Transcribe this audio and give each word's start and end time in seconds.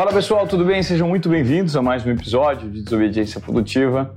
Fala 0.00 0.14
pessoal, 0.14 0.46
tudo 0.46 0.64
bem? 0.64 0.82
Sejam 0.82 1.06
muito 1.06 1.28
bem-vindos 1.28 1.76
a 1.76 1.82
mais 1.82 2.06
um 2.06 2.10
episódio 2.10 2.70
de 2.70 2.80
Desobediência 2.80 3.38
Produtiva. 3.38 4.16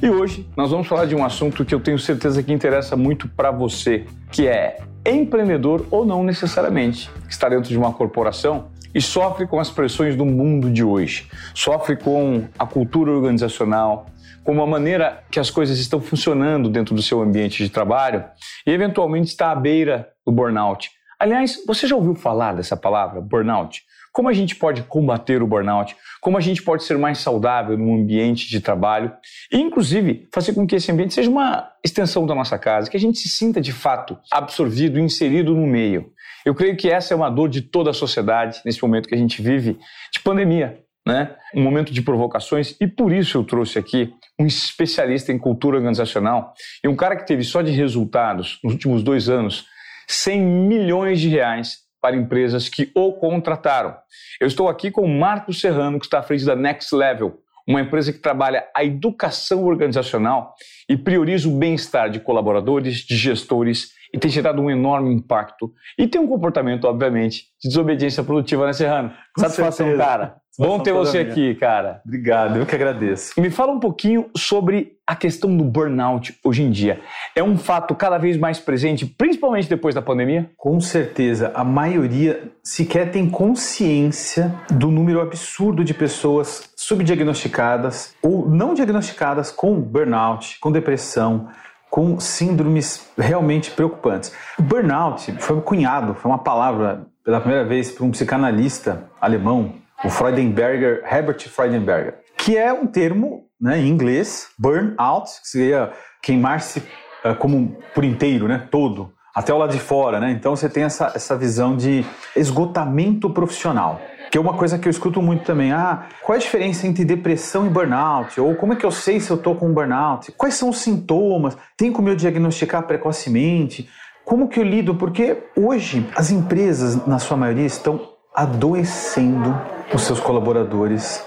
E 0.00 0.08
hoje 0.08 0.48
nós 0.56 0.70
vamos 0.70 0.86
falar 0.86 1.06
de 1.06 1.16
um 1.16 1.24
assunto 1.24 1.64
que 1.64 1.74
eu 1.74 1.80
tenho 1.80 1.98
certeza 1.98 2.40
que 2.40 2.52
interessa 2.52 2.94
muito 2.94 3.28
para 3.28 3.50
você, 3.50 4.06
que 4.30 4.46
é 4.46 4.78
empreendedor 5.04 5.88
ou 5.90 6.06
não 6.06 6.22
necessariamente, 6.22 7.10
que 7.26 7.32
está 7.32 7.48
dentro 7.48 7.68
de 7.68 7.76
uma 7.76 7.92
corporação 7.92 8.68
e 8.94 9.00
sofre 9.00 9.44
com 9.44 9.58
as 9.58 9.72
pressões 9.72 10.14
do 10.14 10.24
mundo 10.24 10.70
de 10.70 10.84
hoje, 10.84 11.28
sofre 11.52 11.96
com 11.96 12.44
a 12.56 12.64
cultura 12.64 13.10
organizacional, 13.10 14.06
com 14.44 14.62
a 14.62 14.66
maneira 14.68 15.24
que 15.32 15.40
as 15.40 15.50
coisas 15.50 15.80
estão 15.80 16.00
funcionando 16.00 16.70
dentro 16.70 16.94
do 16.94 17.02
seu 17.02 17.20
ambiente 17.20 17.60
de 17.60 17.70
trabalho 17.70 18.22
e 18.64 18.70
eventualmente 18.70 19.30
está 19.30 19.50
à 19.50 19.56
beira 19.56 20.10
do 20.24 20.30
burnout. 20.30 20.92
Aliás, 21.18 21.60
você 21.66 21.88
já 21.88 21.96
ouviu 21.96 22.14
falar 22.14 22.52
dessa 22.52 22.76
palavra, 22.76 23.20
burnout? 23.20 23.82
Como 24.14 24.28
a 24.28 24.32
gente 24.32 24.54
pode 24.54 24.84
combater 24.84 25.42
o 25.42 25.46
burnout? 25.46 25.96
Como 26.20 26.38
a 26.38 26.40
gente 26.40 26.62
pode 26.62 26.84
ser 26.84 26.96
mais 26.96 27.18
saudável 27.18 27.76
no 27.76 27.92
ambiente 27.92 28.48
de 28.48 28.60
trabalho? 28.60 29.12
E, 29.52 29.58
inclusive, 29.58 30.28
fazer 30.32 30.54
com 30.54 30.64
que 30.64 30.76
esse 30.76 30.92
ambiente 30.92 31.12
seja 31.12 31.28
uma 31.28 31.68
extensão 31.84 32.24
da 32.24 32.32
nossa 32.32 32.56
casa, 32.56 32.88
que 32.88 32.96
a 32.96 33.00
gente 33.00 33.18
se 33.18 33.28
sinta 33.28 33.60
de 33.60 33.72
fato 33.72 34.16
absorvido, 34.30 35.00
inserido 35.00 35.52
no 35.52 35.66
meio. 35.66 36.12
Eu 36.46 36.54
creio 36.54 36.76
que 36.76 36.88
essa 36.88 37.12
é 37.12 37.16
uma 37.16 37.28
dor 37.28 37.48
de 37.48 37.60
toda 37.60 37.90
a 37.90 37.92
sociedade 37.92 38.60
nesse 38.64 38.80
momento 38.80 39.08
que 39.08 39.16
a 39.16 39.18
gente 39.18 39.42
vive 39.42 39.80
de 40.12 40.20
pandemia, 40.20 40.78
né? 41.04 41.34
Um 41.52 41.62
momento 41.62 41.92
de 41.92 42.00
provocações 42.00 42.76
e 42.80 42.86
por 42.86 43.12
isso 43.12 43.38
eu 43.38 43.42
trouxe 43.42 43.80
aqui 43.80 44.14
um 44.38 44.46
especialista 44.46 45.32
em 45.32 45.38
cultura 45.38 45.76
organizacional 45.76 46.54
e 46.84 46.86
um 46.88 46.94
cara 46.94 47.16
que 47.16 47.26
teve 47.26 47.42
só 47.42 47.62
de 47.62 47.72
resultados 47.72 48.60
nos 48.62 48.74
últimos 48.74 49.02
dois 49.02 49.28
anos 49.28 49.66
100 50.06 50.40
milhões 50.40 51.20
de 51.20 51.28
reais 51.28 51.83
para 52.04 52.16
empresas 52.16 52.68
que 52.68 52.90
o 52.94 53.14
contrataram. 53.14 53.96
Eu 54.38 54.46
estou 54.46 54.68
aqui 54.68 54.90
com 54.90 55.00
o 55.00 55.08
Marco 55.08 55.54
Serrano, 55.54 55.98
que 55.98 56.04
está 56.04 56.18
à 56.18 56.22
frente 56.22 56.44
da 56.44 56.54
Next 56.54 56.94
Level, 56.94 57.40
uma 57.66 57.80
empresa 57.80 58.12
que 58.12 58.18
trabalha 58.18 58.68
a 58.76 58.84
educação 58.84 59.64
organizacional 59.64 60.54
e 60.86 60.98
prioriza 60.98 61.48
o 61.48 61.58
bem-estar 61.58 62.10
de 62.10 62.20
colaboradores, 62.20 62.96
de 62.96 63.16
gestores 63.16 63.92
e 64.14 64.18
tem 64.18 64.30
gerado 64.30 64.62
um 64.62 64.70
enorme 64.70 65.12
impacto. 65.12 65.72
E 65.98 66.06
tem 66.06 66.20
um 66.20 66.28
comportamento, 66.28 66.84
obviamente, 66.84 67.46
de 67.60 67.68
desobediência 67.68 68.22
produtiva, 68.22 68.64
né, 68.64 68.72
Serrano? 68.72 69.10
Com 69.34 69.42
Satisfação, 69.42 69.86
certeza. 69.88 70.04
cara. 70.04 70.36
Bom 70.56 70.78
ter 70.78 70.92
você 70.92 71.24
minha. 71.24 71.32
aqui, 71.32 71.54
cara. 71.56 72.00
Obrigado, 72.06 72.56
eu 72.56 72.64
que 72.64 72.76
agradeço. 72.76 73.40
Me 73.40 73.50
fala 73.50 73.72
um 73.72 73.80
pouquinho 73.80 74.30
sobre 74.36 74.92
a 75.04 75.16
questão 75.16 75.54
do 75.56 75.64
burnout 75.64 76.38
hoje 76.44 76.62
em 76.62 76.70
dia. 76.70 77.00
É 77.34 77.42
um 77.42 77.58
fato 77.58 77.92
cada 77.92 78.18
vez 78.18 78.36
mais 78.36 78.60
presente, 78.60 79.04
principalmente 79.04 79.68
depois 79.68 79.96
da 79.96 80.00
pandemia? 80.00 80.48
Com 80.56 80.78
certeza, 80.78 81.50
a 81.56 81.64
maioria 81.64 82.52
sequer 82.62 83.10
tem 83.10 83.28
consciência 83.28 84.54
do 84.70 84.92
número 84.92 85.20
absurdo 85.20 85.82
de 85.82 85.92
pessoas 85.92 86.72
subdiagnosticadas 86.76 88.14
ou 88.22 88.48
não 88.48 88.74
diagnosticadas 88.74 89.50
com 89.50 89.80
burnout, 89.80 90.60
com 90.60 90.70
depressão, 90.70 91.48
com 91.94 92.18
síndromes 92.18 93.08
realmente 93.16 93.70
preocupantes. 93.70 94.32
Burnout 94.58 95.32
foi 95.38 95.60
cunhado, 95.60 96.12
foi 96.16 96.28
uma 96.28 96.42
palavra 96.42 97.06
pela 97.24 97.38
primeira 97.38 97.64
vez 97.64 97.92
por 97.92 98.02
um 98.02 98.10
psicanalista 98.10 99.08
alemão, 99.20 99.76
o 100.04 100.10
Freudenberger, 100.10 101.04
Herbert 101.08 101.48
Freudenberger, 101.48 102.18
que 102.36 102.58
é 102.58 102.72
um 102.72 102.84
termo 102.84 103.44
né, 103.60 103.78
em 103.78 103.86
inglês, 103.86 104.48
burnout, 104.58 105.40
que 105.40 105.46
seria 105.46 105.92
queimar-se 106.20 106.80
uh, 107.24 107.36
como 107.38 107.78
por 107.94 108.02
inteiro, 108.02 108.48
né, 108.48 108.66
todo, 108.72 109.12
até 109.32 109.54
o 109.54 109.58
lado 109.58 109.70
de 109.70 109.78
fora. 109.78 110.18
Né? 110.18 110.32
Então 110.32 110.56
você 110.56 110.68
tem 110.68 110.82
essa, 110.82 111.12
essa 111.14 111.36
visão 111.36 111.76
de 111.76 112.04
esgotamento 112.34 113.30
profissional. 113.30 114.00
Que 114.34 114.38
é 114.38 114.40
uma 114.40 114.54
coisa 114.54 114.76
que 114.76 114.88
eu 114.88 114.90
escuto 114.90 115.22
muito 115.22 115.44
também. 115.44 115.70
Ah, 115.70 116.06
qual 116.20 116.34
é 116.34 116.38
a 116.40 116.42
diferença 116.42 116.88
entre 116.88 117.04
depressão 117.04 117.68
e 117.68 117.70
burnout? 117.70 118.40
Ou 118.40 118.56
como 118.56 118.72
é 118.72 118.76
que 118.76 118.84
eu 118.84 118.90
sei 118.90 119.20
se 119.20 119.30
eu 119.30 119.36
estou 119.36 119.54
com 119.54 119.72
burnout? 119.72 120.32
Quais 120.32 120.54
são 120.54 120.70
os 120.70 120.78
sintomas? 120.78 121.56
Tem 121.76 121.92
como 121.92 122.08
eu 122.08 122.16
diagnosticar 122.16 122.82
precocemente? 122.82 123.88
Como 124.24 124.48
que 124.48 124.58
eu 124.58 124.64
lido? 124.64 124.96
Porque 124.96 125.38
hoje 125.56 126.04
as 126.16 126.32
empresas, 126.32 127.06
na 127.06 127.20
sua 127.20 127.36
maioria, 127.36 127.64
estão 127.64 128.08
adoecendo 128.34 129.56
os 129.94 130.02
seus 130.02 130.18
colaboradores 130.18 131.24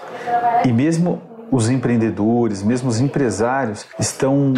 e 0.65 0.73
mesmo 0.73 1.21
os 1.49 1.69
empreendedores, 1.69 2.61
mesmo 2.61 2.89
os 2.89 2.99
empresários 2.99 3.87
estão 3.97 4.53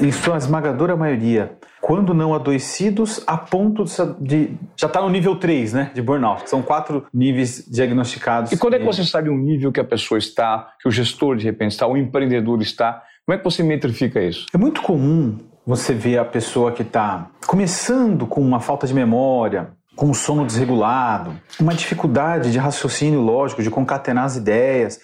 em 0.00 0.10
sua 0.10 0.36
esmagadora 0.36 0.96
maioria, 0.96 1.56
quando 1.80 2.12
não 2.12 2.34
adoecidos, 2.34 3.22
a 3.26 3.36
ponto 3.36 3.84
de. 4.20 4.54
já 4.76 4.86
está 4.86 5.00
no 5.00 5.08
nível 5.08 5.36
3, 5.36 5.72
né? 5.72 5.90
De 5.94 6.02
burnout, 6.02 6.48
são 6.50 6.62
quatro 6.62 7.06
níveis 7.12 7.64
diagnosticados. 7.68 8.52
E 8.52 8.56
quando 8.56 8.74
é 8.74 8.78
que 8.78 8.84
você 8.84 9.04
sabe 9.04 9.28
o 9.28 9.36
nível 9.36 9.70
que 9.70 9.80
a 9.80 9.84
pessoa 9.84 10.18
está, 10.18 10.72
que 10.80 10.88
o 10.88 10.90
gestor 10.90 11.36
de 11.36 11.44
repente 11.44 11.72
está, 11.72 11.86
o 11.86 11.96
empreendedor 11.96 12.60
está? 12.60 13.02
Como 13.24 13.34
é 13.34 13.38
que 13.38 13.44
você 13.44 13.62
metrifica 13.62 14.20
isso? 14.20 14.46
É 14.52 14.58
muito 14.58 14.82
comum 14.82 15.38
você 15.66 15.92
ver 15.92 16.18
a 16.18 16.24
pessoa 16.24 16.70
que 16.72 16.82
está 16.82 17.28
começando 17.46 18.26
com 18.26 18.40
uma 18.40 18.60
falta 18.60 18.86
de 18.86 18.94
memória, 18.94 19.70
com 19.96 20.06
um 20.06 20.14
sono 20.14 20.44
desregulado, 20.44 21.32
uma 21.58 21.74
dificuldade 21.74 22.52
de 22.52 22.58
raciocínio 22.58 23.20
lógico, 23.20 23.62
de 23.62 23.70
concatenar 23.70 24.24
as 24.24 24.36
ideias. 24.36 25.00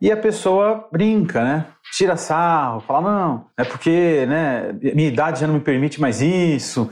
E 0.00 0.12
a 0.12 0.16
pessoa 0.16 0.88
brinca, 0.92 1.42
né? 1.42 1.66
Tira 1.92 2.16
sarro, 2.16 2.80
fala, 2.80 3.00
não, 3.00 3.46
é 3.56 3.64
porque 3.64 4.24
né, 4.28 4.72
minha 4.94 5.08
idade 5.08 5.40
já 5.40 5.46
não 5.46 5.54
me 5.54 5.60
permite 5.60 6.00
mais 6.00 6.20
isso. 6.20 6.82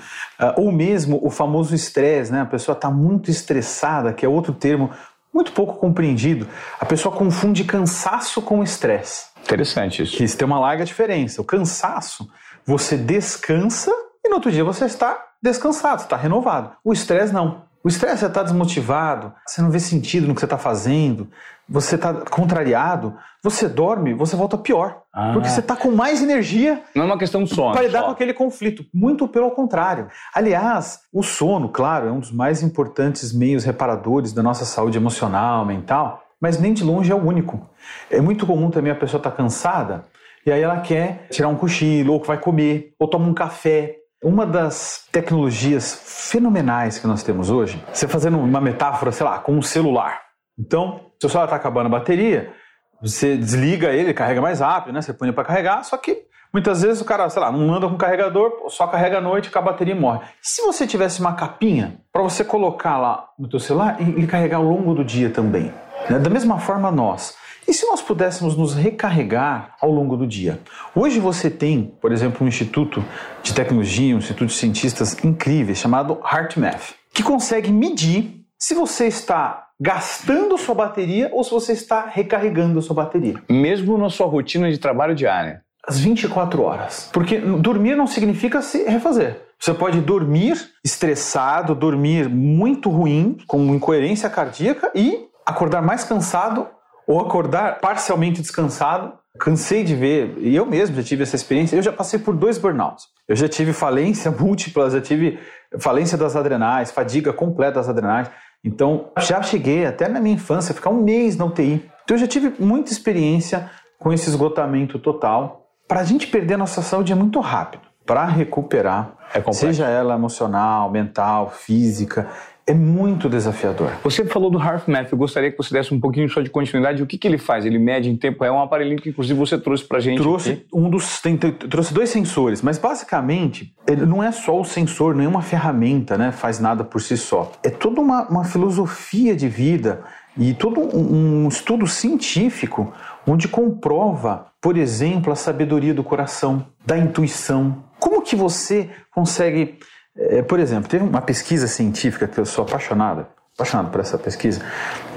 Uh, 0.40 0.62
ou 0.62 0.72
mesmo 0.72 1.20
o 1.22 1.30
famoso 1.30 1.74
estresse, 1.74 2.32
né? 2.32 2.40
A 2.40 2.46
pessoa 2.46 2.74
está 2.74 2.90
muito 2.90 3.30
estressada, 3.30 4.12
que 4.12 4.24
é 4.24 4.28
outro 4.28 4.52
termo 4.52 4.90
muito 5.32 5.52
pouco 5.52 5.74
compreendido. 5.74 6.48
A 6.80 6.86
pessoa 6.86 7.14
confunde 7.14 7.62
cansaço 7.64 8.40
com 8.40 8.62
estresse. 8.62 9.26
Interessante 9.42 10.02
isso. 10.02 10.16
Que 10.16 10.24
isso 10.24 10.36
tem 10.36 10.46
uma 10.46 10.58
larga 10.58 10.84
diferença. 10.84 11.42
O 11.42 11.44
cansaço, 11.44 12.28
você 12.64 12.96
descansa 12.96 13.92
e 14.24 14.28
no 14.28 14.36
outro 14.36 14.50
dia 14.50 14.64
você 14.64 14.86
está 14.86 15.24
descansado, 15.42 16.02
está 16.02 16.16
renovado. 16.16 16.72
O 16.82 16.92
estresse 16.92 17.32
não. 17.32 17.66
O 17.86 17.88
estresse 17.88 18.18
você 18.18 18.26
está 18.26 18.42
desmotivado, 18.42 19.32
você 19.46 19.62
não 19.62 19.70
vê 19.70 19.78
sentido 19.78 20.26
no 20.26 20.34
que 20.34 20.40
você 20.40 20.46
está 20.46 20.58
fazendo, 20.58 21.28
você 21.68 21.94
está 21.94 22.12
contrariado, 22.12 23.14
você 23.40 23.68
dorme, 23.68 24.12
você 24.12 24.34
volta 24.34 24.58
pior. 24.58 25.02
Ah. 25.14 25.30
Porque 25.32 25.48
você 25.48 25.60
está 25.60 25.76
com 25.76 25.92
mais 25.92 26.20
energia 26.20 26.82
Não 26.96 27.04
é 27.04 27.06
uma 27.06 27.16
questão 27.16 27.44
de 27.44 27.54
sono. 27.54 27.74
para 27.74 27.82
lidar 27.86 28.00
só. 28.00 28.06
com 28.06 28.10
aquele 28.10 28.34
conflito. 28.34 28.84
Muito 28.92 29.28
pelo 29.28 29.52
contrário. 29.52 30.08
Aliás, 30.34 30.98
o 31.12 31.22
sono, 31.22 31.68
claro, 31.68 32.08
é 32.08 32.10
um 32.10 32.18
dos 32.18 32.32
mais 32.32 32.60
importantes 32.60 33.32
meios 33.32 33.62
reparadores 33.62 34.32
da 34.32 34.42
nossa 34.42 34.64
saúde 34.64 34.98
emocional, 34.98 35.64
mental, 35.64 36.24
mas 36.40 36.58
nem 36.58 36.72
de 36.72 36.82
longe 36.82 37.12
é 37.12 37.14
o 37.14 37.24
único. 37.24 37.70
É 38.10 38.20
muito 38.20 38.48
comum 38.48 38.68
também 38.68 38.90
a 38.90 38.96
pessoa 38.96 39.20
estar 39.20 39.30
cansada 39.30 40.06
e 40.44 40.50
aí 40.50 40.60
ela 40.60 40.80
quer 40.80 41.28
tirar 41.30 41.46
um 41.46 41.56
cochilo, 41.56 42.14
ou 42.14 42.24
vai 42.24 42.38
comer, 42.38 42.94
ou 42.98 43.06
toma 43.06 43.28
um 43.28 43.34
café. 43.34 43.96
Uma 44.22 44.46
das 44.46 45.06
tecnologias 45.12 45.94
fenomenais 46.30 46.98
que 46.98 47.06
nós 47.06 47.22
temos 47.22 47.50
hoje, 47.50 47.82
você 47.92 48.08
fazendo 48.08 48.38
uma 48.38 48.60
metáfora, 48.60 49.12
sei 49.12 49.26
lá, 49.26 49.38
com 49.38 49.52
um 49.52 49.62
celular. 49.62 50.20
Então, 50.58 51.00
seu 51.20 51.28
celular 51.28 51.44
está 51.44 51.56
acabando 51.56 51.86
a 51.86 51.90
bateria, 51.90 52.52
você 53.00 53.36
desliga 53.36 53.90
ele, 53.90 54.14
carrega 54.14 54.40
mais 54.40 54.60
rápido, 54.60 54.94
né? 54.94 55.02
Você 55.02 55.12
põe 55.12 55.30
para 55.32 55.44
carregar, 55.44 55.84
só 55.84 55.96
que 55.98 56.24
muitas 56.52 56.80
vezes 56.80 57.00
o 57.00 57.04
cara, 57.04 57.28
sei 57.28 57.42
lá, 57.42 57.52
não 57.52 57.74
anda 57.74 57.88
com 57.88 57.96
carregador, 57.96 58.50
só 58.68 58.86
carrega 58.86 59.18
à 59.18 59.20
noite, 59.20 59.50
que 59.50 59.58
a 59.58 59.62
bateria 59.62 59.94
morre. 59.94 60.20
E 60.42 60.48
se 60.48 60.62
você 60.62 60.86
tivesse 60.86 61.20
uma 61.20 61.34
capinha 61.34 62.00
para 62.10 62.22
você 62.22 62.42
colocar 62.42 62.96
lá 62.96 63.28
no 63.38 63.48
teu 63.48 63.60
celular 63.60 64.00
e 64.00 64.04
ele 64.04 64.26
carregar 64.26 64.56
ao 64.56 64.64
longo 64.64 64.94
do 64.94 65.04
dia 65.04 65.28
também? 65.28 65.72
né? 66.10 66.18
Da 66.18 66.30
mesma 66.30 66.58
forma 66.58 66.90
nós. 66.90 67.34
E 67.68 67.74
se 67.74 67.84
nós 67.86 68.00
pudéssemos 68.00 68.56
nos 68.56 68.74
recarregar 68.74 69.74
ao 69.80 69.90
longo 69.90 70.16
do 70.16 70.24
dia? 70.26 70.60
Hoje 70.94 71.18
você 71.18 71.50
tem, 71.50 71.92
por 72.00 72.12
exemplo, 72.12 72.44
um 72.44 72.48
instituto 72.48 73.04
de 73.42 73.52
tecnologia, 73.52 74.14
um 74.14 74.18
instituto 74.18 74.48
de 74.48 74.54
cientistas 74.54 75.16
incríveis 75.24 75.78
chamado 75.78 76.20
HeartMath, 76.24 76.94
que 77.12 77.24
consegue 77.24 77.72
medir 77.72 78.44
se 78.56 78.72
você 78.72 79.06
está 79.08 79.66
gastando 79.80 80.56
sua 80.56 80.76
bateria 80.76 81.28
ou 81.32 81.42
se 81.42 81.50
você 81.50 81.72
está 81.72 82.06
recarregando 82.06 82.80
sua 82.80 82.94
bateria. 82.94 83.42
Mesmo 83.50 83.98
na 83.98 84.10
sua 84.10 84.26
rotina 84.26 84.70
de 84.70 84.78
trabalho 84.78 85.14
diária. 85.14 85.62
Às 85.86 85.98
24 85.98 86.62
horas. 86.62 87.10
Porque 87.12 87.38
dormir 87.38 87.96
não 87.96 88.06
significa 88.06 88.62
se 88.62 88.84
refazer. 88.84 89.40
Você 89.58 89.74
pode 89.74 90.00
dormir 90.00 90.70
estressado, 90.84 91.74
dormir 91.74 92.28
muito 92.28 92.90
ruim, 92.90 93.38
com 93.46 93.74
incoerência 93.74 94.30
cardíaca 94.30 94.90
e 94.94 95.26
acordar 95.44 95.80
mais 95.80 96.04
cansado 96.04 96.68
ou 97.06 97.20
acordar 97.20 97.78
parcialmente 97.80 98.40
descansado. 98.40 99.12
Cansei 99.38 99.84
de 99.84 99.94
ver, 99.94 100.34
e 100.38 100.56
eu 100.56 100.64
mesmo 100.64 100.96
já 100.96 101.02
tive 101.02 101.22
essa 101.22 101.36
experiência. 101.36 101.76
Eu 101.76 101.82
já 101.82 101.92
passei 101.92 102.18
por 102.18 102.34
dois 102.34 102.56
burnouts. 102.56 103.04
Eu 103.28 103.36
já 103.36 103.48
tive 103.48 103.72
falência 103.72 104.30
múltipla, 104.32 104.88
já 104.90 105.00
tive 105.00 105.38
falência 105.78 106.16
das 106.16 106.34
adrenais, 106.34 106.90
fadiga 106.90 107.32
completa 107.32 107.74
das 107.74 107.88
adrenais. 107.88 108.30
Então, 108.64 109.10
já 109.18 109.42
cheguei 109.42 109.84
até 109.86 110.08
na 110.08 110.20
minha 110.20 110.34
infância 110.34 110.74
ficar 110.74 110.90
um 110.90 111.02
mês 111.02 111.36
na 111.36 111.44
UTI. 111.44 111.88
Então, 112.04 112.16
eu 112.16 112.18
já 112.18 112.26
tive 112.26 112.54
muita 112.58 112.90
experiência 112.90 113.70
com 113.98 114.12
esse 114.12 114.28
esgotamento 114.28 114.98
total. 114.98 115.68
Para 115.86 116.00
a 116.00 116.04
gente 116.04 116.26
perder 116.26 116.54
a 116.54 116.58
nossa 116.58 116.82
saúde 116.82 117.12
é 117.12 117.14
muito 117.14 117.38
rápido. 117.40 117.82
Para 118.04 118.24
recuperar, 118.24 119.16
É 119.34 119.52
seja 119.52 119.86
ela 119.86 120.14
emocional, 120.14 120.90
mental, 120.90 121.50
física, 121.50 122.28
é 122.66 122.74
muito 122.74 123.28
desafiador. 123.28 123.92
Você 124.02 124.24
falou 124.24 124.50
do 124.50 124.58
HeartMath, 124.58 125.12
eu 125.12 125.18
gostaria 125.18 125.52
que 125.52 125.56
você 125.56 125.72
desse 125.72 125.94
um 125.94 126.00
pouquinho 126.00 126.28
só 126.28 126.40
de 126.40 126.50
continuidade. 126.50 127.00
O 127.00 127.06
que, 127.06 127.16
que 127.16 127.28
ele 127.28 127.38
faz? 127.38 127.64
Ele 127.64 127.78
mede 127.78 128.10
em 128.10 128.16
tempo 128.16 128.42
real, 128.42 128.56
é 128.56 128.58
um 128.58 128.62
aparelhinho 128.62 129.00
que 129.00 129.10
inclusive 129.10 129.38
você 129.38 129.56
trouxe 129.56 129.84
pra 129.84 130.00
gente. 130.00 130.18
Trouxe 130.18 130.50
aqui. 130.50 130.66
um 130.74 130.90
dos 130.90 131.20
tem, 131.20 131.36
tem, 131.36 131.52
trouxe 131.52 131.94
dois 131.94 132.10
sensores, 132.10 132.62
mas 132.62 132.76
basicamente 132.76 133.72
ele 133.86 134.04
não 134.04 134.20
é 134.20 134.32
só 134.32 134.60
o 134.60 134.64
sensor, 134.64 135.14
nenhuma 135.14 135.42
ferramenta, 135.42 136.18
né, 136.18 136.32
faz 136.32 136.58
nada 136.58 136.82
por 136.82 137.00
si 137.00 137.16
só. 137.16 137.52
É 137.62 137.70
toda 137.70 138.00
uma, 138.00 138.28
uma 138.28 138.44
filosofia 138.44 139.36
de 139.36 139.46
vida 139.46 140.02
e 140.36 140.52
todo 140.52 140.80
um, 140.80 141.44
um 141.44 141.48
estudo 141.48 141.86
científico 141.86 142.92
onde 143.24 143.46
comprova, 143.46 144.46
por 144.60 144.76
exemplo, 144.76 145.32
a 145.32 145.36
sabedoria 145.36 145.94
do 145.94 146.02
coração, 146.02 146.66
da 146.84 146.98
intuição. 146.98 147.84
Como 147.98 148.22
que 148.22 148.34
você 148.34 148.90
consegue 149.12 149.78
é, 150.18 150.42
por 150.42 150.58
exemplo, 150.58 150.88
teve 150.88 151.04
uma 151.04 151.20
pesquisa 151.20 151.66
científica 151.66 152.26
que 152.26 152.38
eu 152.38 152.46
sou 152.46 152.64
apaixonada, 152.64 153.28
apaixonado 153.54 153.90
por 153.90 154.00
essa 154.00 154.18
pesquisa. 154.18 154.62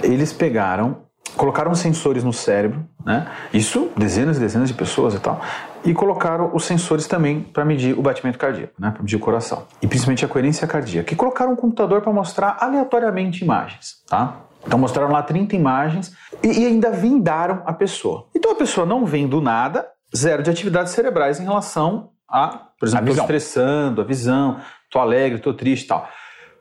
Eles 0.03 0.33
pegaram, 0.33 0.97
colocaram 1.35 1.73
sensores 1.73 2.23
no 2.23 2.33
cérebro, 2.33 2.85
né? 3.05 3.27
Isso 3.53 3.91
dezenas 3.95 4.37
e 4.37 4.39
dezenas 4.39 4.67
de 4.67 4.73
pessoas 4.73 5.13
e 5.13 5.19
tal, 5.19 5.41
e 5.85 5.93
colocaram 5.93 6.51
os 6.53 6.65
sensores 6.65 7.07
também 7.07 7.41
para 7.41 7.63
medir 7.63 7.97
o 7.97 8.01
batimento 8.01 8.37
cardíaco, 8.37 8.73
né? 8.77 8.91
Para 8.91 9.01
medir 9.01 9.15
o 9.15 9.19
coração 9.19 9.63
e 9.81 9.87
principalmente 9.87 10.25
a 10.25 10.27
coerência 10.27 10.67
cardíaca. 10.67 11.13
E 11.13 11.15
colocaram 11.15 11.53
um 11.53 11.55
computador 11.55 12.01
para 12.01 12.11
mostrar 12.11 12.57
aleatoriamente 12.59 13.43
imagens, 13.43 14.03
tá? 14.07 14.37
Então 14.65 14.77
mostraram 14.77 15.11
lá 15.11 15.23
30 15.23 15.55
imagens 15.55 16.13
e, 16.43 16.47
e 16.47 16.65
ainda 16.65 16.91
vindaram 16.91 17.63
a 17.65 17.71
pessoa. 17.71 18.27
Então 18.35 18.51
a 18.51 18.55
pessoa 18.55 18.85
não 18.85 19.05
vem 19.05 19.27
do 19.27 19.39
nada, 19.39 19.87
zero 20.15 20.43
de 20.43 20.49
atividades 20.49 20.91
cerebrais 20.91 21.39
em 21.39 21.43
relação 21.43 22.09
a, 22.29 22.47
por 22.79 22.87
exemplo, 22.87 23.09
estou 23.09 23.23
estressando, 23.23 24.01
a 24.01 24.03
visão, 24.03 24.59
tô 24.89 24.99
alegre, 24.99 25.39
tô 25.39 25.53
triste 25.53 25.85
e 25.85 25.87
tal. 25.87 26.07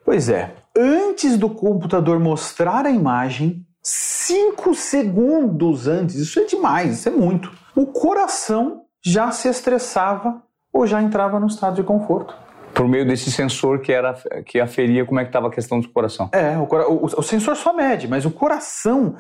Pois 0.05 0.29
é, 0.29 0.55
antes 0.77 1.37
do 1.37 1.51
computador 1.51 2.19
mostrar 2.19 2.87
a 2.87 2.91
imagem, 2.91 3.67
cinco 3.83 4.75
segundos 4.75 5.87
antes, 5.87 6.17
isso 6.17 6.41
é 6.41 6.45
demais, 6.45 6.99
isso 6.99 7.09
é 7.09 7.13
muito, 7.13 7.53
o 7.75 7.87
coração 7.87 8.83
já 9.05 9.31
se 9.31 9.49
estressava 9.49 10.43
ou 10.73 10.87
já 10.87 11.03
entrava 11.03 11.39
no 11.39 11.47
estado 11.47 11.77
de 11.77 11.83
conforto. 11.83 12.35
Por 12.75 12.87
meio 12.87 13.07
desse 13.07 13.33
sensor 13.33 13.81
que, 13.81 13.93
era, 13.93 14.15
que 14.45 14.61
aferia 14.61 15.05
como 15.05 15.19
é 15.19 15.25
que 15.25 15.31
estava 15.31 15.49
a 15.49 15.51
questão 15.51 15.81
do 15.81 15.89
coração. 15.89 16.29
É, 16.33 16.57
o, 16.57 16.63
o, 16.65 17.05
o 17.05 17.23
sensor 17.23 17.57
só 17.57 17.73
mede, 17.73 18.07
mas 18.07 18.25
o 18.25 18.31
coração 18.31 19.17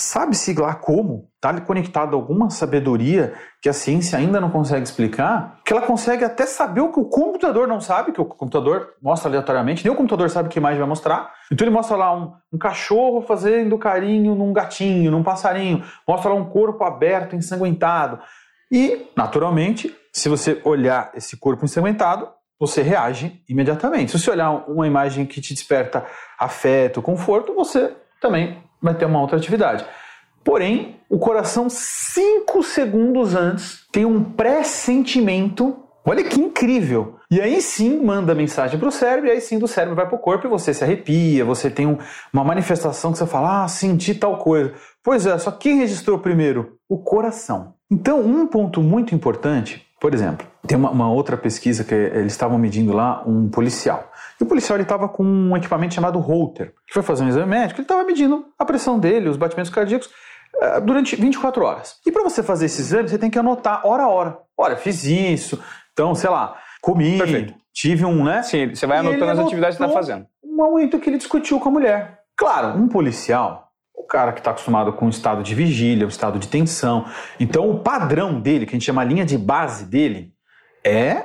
Sabe-se 0.00 0.54
lá 0.54 0.74
como? 0.74 1.28
Está 1.34 1.60
conectado 1.60 2.14
a 2.14 2.18
alguma 2.18 2.48
sabedoria 2.48 3.34
que 3.60 3.68
a 3.68 3.72
ciência 3.74 4.18
ainda 4.18 4.40
não 4.40 4.48
consegue 4.48 4.82
explicar, 4.82 5.60
que 5.62 5.74
ela 5.74 5.82
consegue 5.82 6.24
até 6.24 6.46
saber 6.46 6.80
o 6.80 6.90
que 6.90 6.98
o 6.98 7.04
computador 7.04 7.68
não 7.68 7.82
sabe, 7.82 8.10
que 8.10 8.20
o 8.20 8.24
computador 8.24 8.94
mostra 9.02 9.28
aleatoriamente, 9.28 9.84
nem 9.84 9.92
o 9.92 9.96
computador 9.96 10.30
sabe 10.30 10.48
que 10.48 10.58
imagem 10.58 10.78
vai 10.78 10.88
mostrar. 10.88 11.34
Então 11.52 11.66
ele 11.66 11.74
mostra 11.74 11.98
lá 11.98 12.16
um, 12.16 12.32
um 12.50 12.56
cachorro 12.56 13.20
fazendo 13.20 13.76
carinho 13.76 14.34
num 14.34 14.54
gatinho, 14.54 15.10
num 15.10 15.22
passarinho, 15.22 15.84
mostra 16.08 16.30
lá 16.30 16.34
um 16.34 16.46
corpo 16.46 16.82
aberto, 16.82 17.36
ensanguentado. 17.36 18.20
E, 18.72 19.06
naturalmente, 19.14 19.94
se 20.14 20.30
você 20.30 20.62
olhar 20.64 21.12
esse 21.14 21.36
corpo 21.36 21.66
ensanguentado, 21.66 22.26
você 22.58 22.80
reage 22.80 23.42
imediatamente. 23.46 24.12
Se 24.12 24.18
você 24.18 24.30
olhar 24.30 24.50
uma 24.66 24.86
imagem 24.86 25.26
que 25.26 25.42
te 25.42 25.52
desperta 25.52 26.06
afeto, 26.38 27.02
conforto, 27.02 27.54
você 27.54 27.94
também 28.20 28.58
vai 28.80 28.94
ter 28.94 29.04
uma 29.04 29.20
outra 29.20 29.36
atividade. 29.36 29.84
Porém, 30.44 30.96
o 31.08 31.18
coração, 31.18 31.68
cinco 31.68 32.62
segundos 32.62 33.34
antes, 33.34 33.86
tem 33.92 34.04
um 34.04 34.22
pressentimento. 34.22 35.76
Olha 36.04 36.24
que 36.24 36.40
incrível! 36.40 37.16
E 37.30 37.40
aí 37.40 37.60
sim 37.62 38.02
manda 38.02 38.34
mensagem 38.34 38.78
para 38.78 38.88
o 38.88 38.92
cérebro, 38.92 39.28
e 39.28 39.32
aí 39.32 39.40
sim 39.40 39.58
do 39.58 39.68
cérebro 39.68 39.94
vai 39.94 40.06
para 40.06 40.16
o 40.16 40.18
corpo 40.18 40.46
e 40.46 40.50
você 40.50 40.74
se 40.74 40.82
arrepia, 40.82 41.44
você 41.44 41.70
tem 41.70 41.86
um, 41.86 41.96
uma 42.32 42.42
manifestação 42.42 43.12
que 43.12 43.18
você 43.18 43.26
fala, 43.26 43.62
ah, 43.64 43.68
senti 43.68 44.14
tal 44.14 44.38
coisa. 44.38 44.72
Pois 45.04 45.26
é, 45.26 45.38
só 45.38 45.52
quem 45.52 45.78
registrou 45.78 46.18
primeiro? 46.18 46.76
O 46.88 46.98
coração. 46.98 47.74
Então, 47.88 48.20
um 48.20 48.46
ponto 48.46 48.82
muito 48.82 49.14
importante, 49.14 49.86
por 50.00 50.12
exemplo, 50.12 50.44
tem 50.66 50.76
uma, 50.76 50.90
uma 50.90 51.12
outra 51.12 51.36
pesquisa 51.36 51.84
que 51.84 51.94
eles 51.94 52.32
estavam 52.32 52.58
medindo 52.58 52.92
lá 52.92 53.22
um 53.24 53.48
policial. 53.48 54.09
E 54.40 54.44
o 54.44 54.46
policial 54.46 54.80
estava 54.80 55.06
com 55.06 55.22
um 55.22 55.56
equipamento 55.56 55.94
chamado 55.94 56.18
Holter, 56.18 56.72
que 56.86 56.94
foi 56.94 57.02
fazer 57.02 57.22
um 57.24 57.28
exame 57.28 57.50
médico, 57.50 57.80
ele 57.80 57.84
estava 57.84 58.02
medindo 58.04 58.46
a 58.58 58.64
pressão 58.64 58.98
dele, 58.98 59.28
os 59.28 59.36
batimentos 59.36 59.70
cardíacos, 59.70 60.08
uh, 60.56 60.80
durante 60.80 61.14
24 61.14 61.62
horas. 61.62 61.96
E 62.06 62.10
para 62.10 62.22
você 62.22 62.42
fazer 62.42 62.66
esse 62.66 62.80
exame, 62.80 63.08
você 63.08 63.18
tem 63.18 63.30
que 63.30 63.38
anotar 63.38 63.86
hora 63.86 64.04
a 64.04 64.08
hora. 64.08 64.38
Olha, 64.56 64.76
fiz 64.76 65.04
isso, 65.04 65.62
então, 65.92 66.14
sei 66.14 66.30
lá, 66.30 66.56
comi, 66.80 67.18
Perfeito. 67.18 67.54
tive 67.74 68.06
um, 68.06 68.24
né? 68.24 68.42
Sim, 68.42 68.74
você 68.74 68.86
vai 68.86 68.98
anotando 68.98 69.30
as 69.30 69.38
atividades 69.38 69.76
que 69.76 69.84
está 69.84 69.94
fazendo. 69.94 70.26
Um 70.42 70.56
momento 70.56 70.98
que 70.98 71.10
ele 71.10 71.18
discutiu 71.18 71.60
com 71.60 71.68
a 71.68 71.72
mulher. 71.72 72.20
Claro, 72.34 72.78
um 72.78 72.88
policial, 72.88 73.70
o 73.94 74.04
cara 74.04 74.32
que 74.32 74.40
está 74.40 74.52
acostumado 74.52 74.94
com 74.94 75.04
um 75.04 75.10
estado 75.10 75.42
de 75.42 75.54
vigília, 75.54 76.06
um 76.06 76.08
estado 76.08 76.38
de 76.38 76.48
tensão. 76.48 77.04
Então, 77.38 77.68
o 77.68 77.80
padrão 77.80 78.40
dele, 78.40 78.64
que 78.64 78.70
a 78.70 78.78
gente 78.78 78.86
chama 78.86 79.02
a 79.02 79.04
linha 79.04 79.26
de 79.26 79.36
base 79.36 79.84
dele, 79.84 80.32
é 80.82 81.24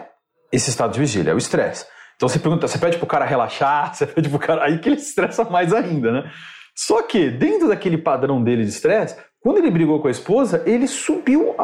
esse 0.52 0.70
estado 0.70 0.92
de 0.92 1.00
vigília, 1.00 1.32
é 1.32 1.34
o 1.34 1.38
estresse. 1.38 1.86
Então 2.16 2.30
você 2.30 2.40
pergunta, 2.40 2.68
você 2.68 2.78
pede 2.78 2.98
pro 2.98 3.08
cara 3.08 3.26
relaxar, 3.26 3.94
você 3.96 4.06
pede 4.06 4.30
pro 4.30 4.40
cara. 4.40 4.64
Aí 4.64 4.80
que 4.80 4.90
ele 4.90 4.96
estressa 4.98 5.44
mais 5.46 5.74
ainda, 5.74 6.12
né? 6.12 6.32
Só 6.76 7.02
que, 7.02 7.30
dentro 7.30 7.70
daquele 7.70 7.98
padrão 7.98 8.44
dele 8.44 8.64
de 8.64 8.70
estresse, 8.70 9.16
quando 9.40 9.60
ele 9.60 9.72
brigou 9.72 10.02
com 10.02 10.08
a 10.08 10.12
esposa, 10.12 10.62
ele 10.66 10.88
subiu 10.88 11.56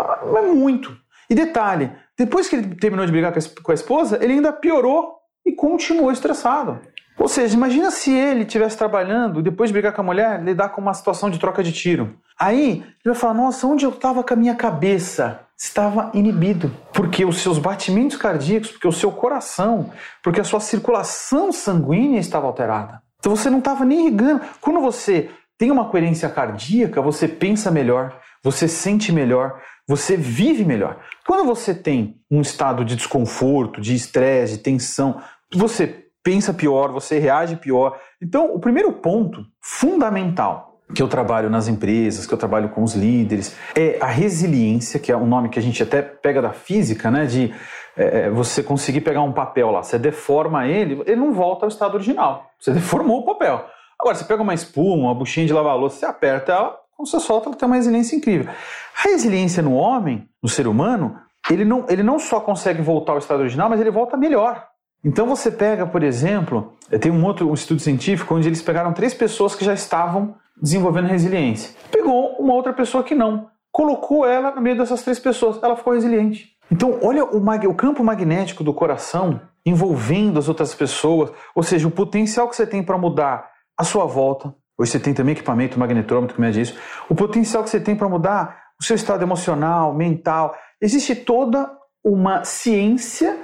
muito. 0.56 0.96
E 1.30 1.36
detalhe, 1.36 1.92
depois 2.18 2.48
que 2.48 2.56
ele 2.56 2.76
terminou 2.76 3.06
de 3.06 3.12
brigar 3.12 3.34
com 3.34 3.72
a 3.72 3.74
esposa, 3.74 4.20
ele 4.22 4.34
ainda 4.34 4.54
piorou 4.54 5.16
e 5.46 5.52
continuou 5.52 6.12
estressado. 6.12 6.80
Ou 7.18 7.28
seja, 7.28 7.56
imagina 7.56 7.92
se 7.92 8.12
ele 8.12 8.42
estivesse 8.42 8.78
trabalhando, 8.78 9.42
depois 9.42 9.70
de 9.70 9.74
brigar 9.74 9.94
com 9.94 10.02
a 10.02 10.04
mulher, 10.04 10.42
lidar 10.44 10.70
com 10.70 10.82
uma 10.82 10.94
situação 10.94 11.30
de 11.30 11.40
troca 11.40 11.64
de 11.64 11.72
tiro. 11.72 12.16
Aí 12.42 12.84
ele 12.84 13.14
vai 13.14 13.16
falar: 13.16 13.36
Nossa, 13.36 13.68
onde 13.68 13.86
eu 13.86 13.92
estava 13.92 14.24
com 14.24 14.34
a 14.34 14.38
minha 14.38 14.56
cabeça? 14.56 15.46
estava 15.64 16.10
inibido, 16.16 16.76
porque 16.92 17.24
os 17.24 17.38
seus 17.38 17.60
batimentos 17.60 18.18
cardíacos, 18.18 18.72
porque 18.72 18.88
o 18.88 18.92
seu 18.92 19.12
coração, 19.12 19.92
porque 20.24 20.42
a 20.42 20.44
sua 20.44 20.60
circulação 20.60 21.52
sanguínea 21.52 22.20
estava 22.20 22.48
alterada. 22.48 23.00
Então 23.20 23.36
você 23.36 23.48
não 23.48 23.60
estava 23.60 23.86
nem 23.86 24.08
irrigando. 24.08 24.42
Quando 24.60 24.82
você 24.82 25.30
tem 25.60 25.70
uma 25.70 25.88
coerência 25.88 26.28
cardíaca, 26.30 27.00
você 27.00 27.28
pensa 27.28 27.70
melhor, 27.70 28.20
você 28.44 28.68
sente 28.68 29.12
melhor, 29.12 29.62
você 29.88 30.18
vive 30.18 30.66
melhor. 30.66 30.98
Quando 31.28 31.46
você 31.46 31.76
tem 31.76 32.20
um 32.32 32.42
estado 32.42 32.84
de 32.84 32.96
desconforto, 32.96 33.80
de 33.80 33.94
estresse, 33.94 34.58
de 34.58 34.64
tensão, 34.64 35.22
você 35.54 36.08
pensa 36.24 36.56
pior, 36.56 36.92
você 36.92 37.20
reage 37.20 37.56
pior. 37.56 38.00
Então, 38.20 38.52
o 38.52 38.60
primeiro 38.60 38.92
ponto 38.94 39.46
fundamental 39.62 40.71
que 40.94 41.02
eu 41.02 41.08
trabalho 41.08 41.50
nas 41.50 41.68
empresas, 41.68 42.26
que 42.26 42.34
eu 42.34 42.38
trabalho 42.38 42.70
com 42.70 42.84
os 42.84 42.94
líderes, 42.94 43.56
é 43.76 43.98
a 44.02 44.08
resiliência, 44.08 45.00
que 45.00 45.12
é 45.12 45.18
um 45.18 45.26
nome 45.26 45.50
que 45.50 45.60
a 45.60 45.62
gente 45.62 45.82
até 45.82 46.02
pega 46.02 46.42
da 46.42 46.52
física, 46.52 47.10
né? 47.10 47.26
De 47.26 47.54
é, 47.96 48.22
é, 48.22 48.30
você 48.30 48.64
conseguir 48.64 49.02
pegar 49.02 49.22
um 49.22 49.32
papel 49.32 49.70
lá, 49.72 49.84
você 49.84 50.00
deforma 50.00 50.68
ele, 50.68 51.02
ele 51.06 51.18
não 51.18 51.34
volta 51.34 51.66
ao 51.66 51.70
estado 51.70 51.96
original. 51.96 52.50
Você 52.60 52.72
deformou 52.74 53.20
o 53.20 53.26
papel. 53.26 53.66
Agora, 54.00 54.16
você 54.16 54.24
pega 54.24 54.42
uma 54.42 54.54
espuma, 54.54 55.04
uma 55.04 55.16
buchinha 55.16 55.46
de 55.46 55.54
lavar 55.54 55.78
louça, 55.78 56.00
você 56.00 56.06
aperta 56.06 56.52
ela, 56.52 56.80
quando 56.96 57.10
você 57.10 57.20
solta, 57.20 57.50
ela 57.50 57.56
tem 57.56 57.68
uma 57.68 57.76
resiliência 57.76 58.16
incrível. 58.16 58.52
A 58.98 59.10
resiliência 59.10 59.62
no 59.62 59.74
homem, 59.74 60.28
no 60.42 60.50
ser 60.50 60.68
humano, 60.68 61.18
ele 61.50 61.66
não, 61.66 61.86
ele 61.90 62.04
não 62.04 62.18
só 62.18 62.40
consegue 62.40 62.82
voltar 62.82 63.14
ao 63.14 63.18
estado 63.18 63.42
original, 63.42 63.70
mas 63.70 63.80
ele 63.80 63.92
volta 63.92 64.18
melhor. 64.18 64.68
Então 65.04 65.26
você 65.26 65.50
pega, 65.50 65.86
por 65.86 66.04
exemplo, 66.04 66.74
tem 67.00 67.12
um 67.12 67.26
outro 67.26 67.50
um 67.50 67.54
estudo 67.54 67.82
científico 67.82 68.36
onde 68.36 68.48
eles 68.48 68.62
pegaram 68.62 68.94
três 68.94 69.14
pessoas 69.14 69.56
que 69.56 69.66
já 69.66 69.74
estavam 69.74 70.36
desenvolvendo 70.62 71.08
resiliência. 71.08 71.76
Pegou 71.92 72.36
uma 72.38 72.54
outra 72.54 72.74
pessoa 72.74 73.04
que 73.04 73.16
não, 73.16 73.50
colocou 73.72 74.26
ela 74.26 74.52
no 74.52 74.62
meio 74.62 74.78
dessas 74.78 75.02
três 75.02 75.20
pessoas, 75.20 75.62
ela 75.64 75.76
ficou 75.76 75.94
resiliente. 75.94 76.52
Então, 76.72 77.00
olha 77.02 77.26
o, 77.26 77.38
o 77.70 77.76
campo 77.76 78.04
magnético 78.04 78.64
do 78.64 78.74
coração 78.74 79.42
envolvendo 79.66 80.40
as 80.40 80.48
outras 80.48 80.74
pessoas, 80.74 81.32
ou 81.54 81.64
seja, 81.64 81.88
o 81.88 81.92
potencial 81.92 82.48
que 82.48 82.56
você 82.56 82.66
tem 82.66 82.82
para 82.82 82.98
mudar 82.98 83.50
a 83.78 83.84
sua 83.84 84.06
volta. 84.06 84.54
Hoje 84.78 84.92
você 84.92 85.00
tem 85.00 85.14
também 85.14 85.34
equipamento 85.34 85.80
magnetrômetro 85.80 86.36
que 86.36 86.42
mede 86.42 86.62
isso. 86.62 86.76
O 87.10 87.16
potencial 87.16 87.64
que 87.64 87.70
você 87.70 87.80
tem 87.80 87.96
para 87.96 88.10
mudar 88.10 88.62
o 88.80 88.84
seu 88.84 88.96
estado 88.96 89.22
emocional, 89.22 89.94
mental. 89.94 90.56
Existe 90.82 91.14
toda 91.14 91.70
uma 92.04 92.44
ciência 92.44 93.38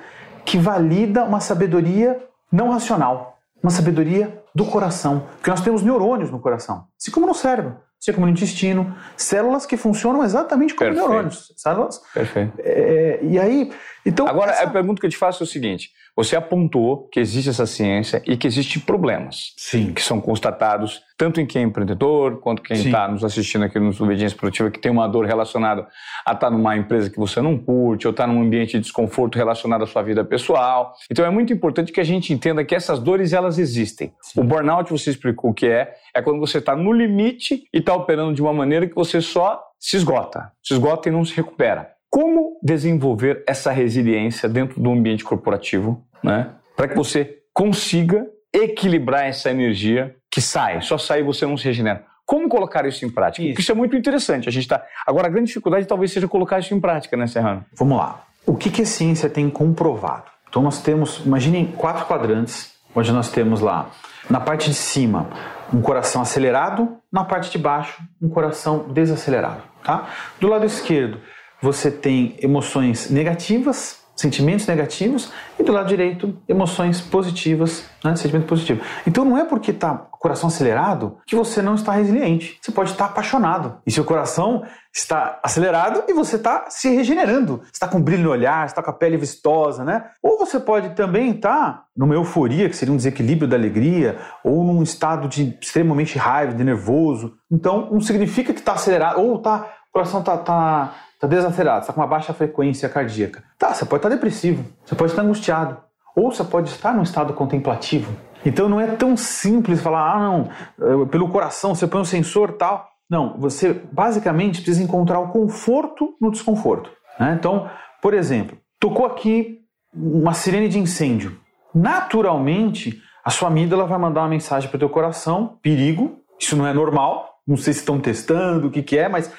que 0.43 0.57
valida 0.57 1.23
uma 1.23 1.39
sabedoria 1.39 2.19
não 2.51 2.71
racional, 2.71 3.37
uma 3.61 3.69
sabedoria 3.69 4.41
do 4.57 4.65
coração, 4.65 5.23
porque 5.35 5.51
nós 5.51 5.61
temos 5.61 5.83
neurônios 5.83 6.31
no 6.31 6.39
coração, 6.39 6.85
assim 6.99 7.11
como 7.11 7.27
no 7.27 7.35
cérebro, 7.35 7.77
assim 8.01 8.11
como 8.11 8.25
no 8.25 8.31
intestino, 8.31 8.95
células 9.15 9.67
que 9.67 9.77
funcionam 9.77 10.23
exatamente 10.23 10.73
como 10.73 10.89
Perfeito. 10.89 11.07
neurônios, 11.07 11.53
células. 11.55 12.01
Perfeito. 12.11 12.53
É, 12.57 13.19
e 13.21 13.37
aí 13.37 13.71
Então, 14.07 14.25
Agora, 14.25 14.51
essa... 14.51 14.63
a 14.63 14.69
pergunta 14.69 15.01
que 15.01 15.05
eu 15.05 15.09
te 15.09 15.17
faço 15.17 15.43
é 15.43 15.45
o 15.45 15.47
seguinte: 15.47 15.91
você 16.15 16.35
apontou 16.35 17.09
que 17.11 17.19
existe 17.19 17.49
essa 17.49 17.65
ciência 17.65 18.23
e 18.25 18.37
que 18.37 18.47
existem 18.47 18.81
problemas 18.81 19.53
Sim. 19.57 19.93
que 19.93 20.01
são 20.01 20.21
constatados 20.21 21.01
tanto 21.17 21.41
em 21.41 21.45
quem 21.45 21.63
é 21.63 21.65
empreendedor, 21.65 22.39
quanto 22.39 22.61
quem 22.61 22.77
está 22.77 23.07
nos 23.07 23.23
assistindo 23.23 23.65
aqui 23.65 23.79
no 23.79 23.89
Obediência 23.89 24.37
Produtiva, 24.37 24.69
que 24.69 24.79
tem 24.79 24.91
uma 24.91 25.07
dor 25.07 25.25
relacionada 25.25 25.87
a 26.25 26.31
estar 26.31 26.47
tá 26.47 26.49
numa 26.49 26.77
empresa 26.77 27.09
que 27.09 27.17
você 27.17 27.41
não 27.41 27.57
curte, 27.57 28.07
ou 28.07 28.11
estar 28.11 28.27
tá 28.27 28.31
num 28.31 28.41
ambiente 28.41 28.73
de 28.73 28.81
desconforto 28.81 29.35
relacionado 29.35 29.83
à 29.83 29.87
sua 29.87 30.03
vida 30.03 30.23
pessoal. 30.23 30.93
Então 31.11 31.25
é 31.25 31.29
muito 31.29 31.51
importante 31.51 31.91
que 31.91 31.99
a 31.99 32.03
gente 32.03 32.31
entenda 32.31 32.63
que 32.63 32.75
essas 32.75 32.99
dores 32.99 33.33
elas 33.33 33.57
existem. 33.57 34.13
Sim. 34.21 34.39
O 34.39 34.43
burnout, 34.43 34.89
você 34.89 35.09
explicou 35.09 35.51
o 35.51 35.53
que 35.53 35.65
é, 35.65 35.95
é 36.15 36.21
quando 36.21 36.39
você 36.39 36.59
está 36.59 36.75
no 36.75 36.93
limite 36.93 37.63
e 37.73 37.79
está 37.79 37.93
operando 37.93 38.33
de 38.33 38.41
uma 38.41 38.53
maneira 38.53 38.87
que 38.87 38.95
você 38.95 39.19
só 39.19 39.61
se 39.79 39.97
esgota, 39.97 40.51
se 40.63 40.73
esgota 40.73 41.09
e 41.09 41.11
não 41.11 41.25
se 41.25 41.35
recupera. 41.35 41.96
Como 42.17 42.57
desenvolver 42.63 43.43
essa 43.45 43.71
resiliência 43.71 44.49
dentro 44.49 44.81
do 44.81 44.89
ambiente 44.89 45.23
corporativo 45.23 46.03
né? 46.23 46.49
Para 46.75 46.87
que 46.87 46.95
você 46.95 47.37
consiga 47.53 48.25
equilibrar 48.51 49.25
essa 49.27 49.51
energia 49.51 50.15
que 50.31 50.41
sai, 50.41 50.81
só 50.81 50.97
sai 50.97 51.19
e 51.19 51.23
você 51.23 51.45
não 51.45 51.55
se 51.55 51.65
regenera. 51.65 52.03
Como 52.25 52.49
colocar 52.49 52.87
isso 52.87 53.05
em 53.05 53.09
prática? 53.11 53.47
Isso, 53.47 53.61
isso 53.61 53.71
é 53.71 53.75
muito 53.75 53.95
interessante. 53.95 54.49
A 54.49 54.51
gente 54.51 54.67
tá... 54.67 54.83
Agora, 55.05 55.27
a 55.27 55.29
grande 55.29 55.49
dificuldade 55.49 55.85
talvez 55.85 56.11
seja 56.11 56.27
colocar 56.27 56.57
isso 56.57 56.73
em 56.73 56.79
prática, 56.79 57.15
né, 57.15 57.27
Serrano? 57.27 57.63
Vamos 57.75 57.99
lá. 57.99 58.23
O 58.47 58.55
que, 58.55 58.71
que 58.71 58.81
a 58.81 58.85
ciência 58.87 59.29
tem 59.29 59.47
comprovado? 59.47 60.25
Então, 60.49 60.63
nós 60.63 60.81
temos, 60.81 61.23
imaginem 61.23 61.67
quatro 61.67 62.07
quadrantes, 62.07 62.73
onde 62.95 63.11
nós 63.11 63.29
temos 63.29 63.61
lá, 63.61 63.91
na 64.27 64.39
parte 64.39 64.71
de 64.71 64.75
cima, 64.75 65.29
um 65.71 65.83
coração 65.83 66.23
acelerado, 66.23 66.97
na 67.11 67.23
parte 67.23 67.51
de 67.51 67.59
baixo, 67.59 68.01
um 68.19 68.27
coração 68.27 68.87
desacelerado. 68.89 69.61
Tá? 69.83 70.09
Do 70.39 70.47
lado 70.47 70.65
esquerdo, 70.65 71.21
você 71.61 71.89
tem 71.91 72.35
emoções 72.41 73.09
negativas, 73.09 73.99
sentimentos 74.15 74.65
negativos 74.65 75.31
e 75.59 75.63
do 75.63 75.71
lado 75.71 75.87
direito 75.87 76.35
emoções 76.47 76.99
positivas, 76.99 77.85
né, 78.03 78.15
sentimento 78.15 78.47
positivo. 78.47 78.81
Então 79.05 79.23
não 79.23 79.37
é 79.37 79.45
porque 79.45 79.71
está 79.71 80.07
coração 80.19 80.47
acelerado 80.47 81.17
que 81.25 81.35
você 81.35 81.61
não 81.61 81.75
está 81.75 81.91
resiliente. 81.91 82.57
Você 82.59 82.71
pode 82.71 82.91
estar 82.91 83.05
apaixonado 83.05 83.77
e 83.85 83.91
seu 83.91 84.03
coração 84.03 84.63
está 84.93 85.39
acelerado 85.43 86.03
e 86.07 86.13
você 86.13 86.37
está 86.37 86.65
se 86.69 86.89
regenerando. 86.89 87.61
está 87.71 87.87
com 87.87 88.01
brilho 88.01 88.23
no 88.23 88.31
olhar, 88.31 88.65
está 88.65 88.81
com 88.81 88.89
a 88.89 88.93
pele 88.93 89.15
vistosa, 89.15 89.83
né? 89.83 90.05
Ou 90.21 90.39
você 90.39 90.59
pode 90.59 90.95
também 90.95 91.31
estar 91.31 91.83
numa 91.95 92.15
euforia, 92.15 92.67
que 92.67 92.75
seria 92.75 92.93
um 92.93 92.97
desequilíbrio 92.97 93.47
da 93.47 93.55
alegria, 93.55 94.17
ou 94.43 94.63
num 94.63 94.81
estado 94.81 95.27
de 95.27 95.55
extremamente 95.61 96.17
raiva, 96.17 96.53
de 96.53 96.63
nervoso. 96.63 97.37
Então 97.51 97.89
não 97.91 98.01
significa 98.01 98.51
que 98.51 98.59
está 98.59 98.73
acelerado 98.73 99.21
ou 99.21 99.39
tá 99.39 99.73
o 99.89 99.93
coração 99.93 100.19
está 100.19 100.37
tá 100.37 100.93
está 101.17 101.27
desacelerado, 101.27 101.81
está 101.81 101.93
com 101.93 101.99
uma 101.99 102.07
baixa 102.07 102.33
frequência 102.33 102.87
cardíaca. 102.87 103.43
Tá, 103.57 103.73
você 103.73 103.85
pode 103.85 103.99
estar 103.99 104.09
tá 104.09 104.15
depressivo, 104.15 104.63
você 104.85 104.95
pode 104.95 105.11
estar 105.11 105.23
angustiado, 105.23 105.77
ou 106.15 106.31
você 106.31 106.43
pode 106.43 106.69
estar 106.69 106.93
num 106.93 107.03
estado 107.03 107.33
contemplativo. 107.33 108.15
Então 108.45 108.69
não 108.69 108.79
é 108.79 108.87
tão 108.87 109.17
simples 109.17 109.81
falar, 109.81 110.13
ah, 110.13 110.19
não, 110.19 111.07
pelo 111.07 111.29
coração 111.29 111.75
você 111.75 111.87
põe 111.87 112.01
um 112.01 112.05
sensor 112.05 112.53
tal. 112.53 112.87
Não, 113.09 113.37
você 113.39 113.73
basicamente 113.91 114.61
precisa 114.61 114.83
encontrar 114.83 115.19
o 115.19 115.29
conforto 115.29 116.15
no 116.21 116.29
desconforto. 116.29 116.91
Né? 117.19 117.35
Então, 117.39 117.69
por 118.01 118.13
exemplo, 118.13 118.57
tocou 118.79 119.05
aqui 119.05 119.59
uma 119.93 120.33
sirene 120.33 120.69
de 120.69 120.77
incêndio. 120.77 121.39
Naturalmente, 121.73 123.01
a 123.23 123.29
sua 123.29 123.47
amígdala 123.47 123.85
vai 123.85 123.97
mandar 123.97 124.21
uma 124.21 124.29
mensagem 124.29 124.69
para 124.69 124.75
o 124.75 124.79
teu 124.79 124.89
coração, 124.89 125.57
perigo, 125.61 126.19
isso 126.39 126.55
não 126.55 126.67
é 126.67 126.73
normal, 126.73 127.39
não 127.47 127.57
sei 127.57 127.73
se 127.73 127.79
estão 127.79 127.99
testando, 127.99 128.67
o 128.67 128.71
que, 128.71 128.83
que 128.83 128.97
é, 128.97 129.07
mas 129.09 129.31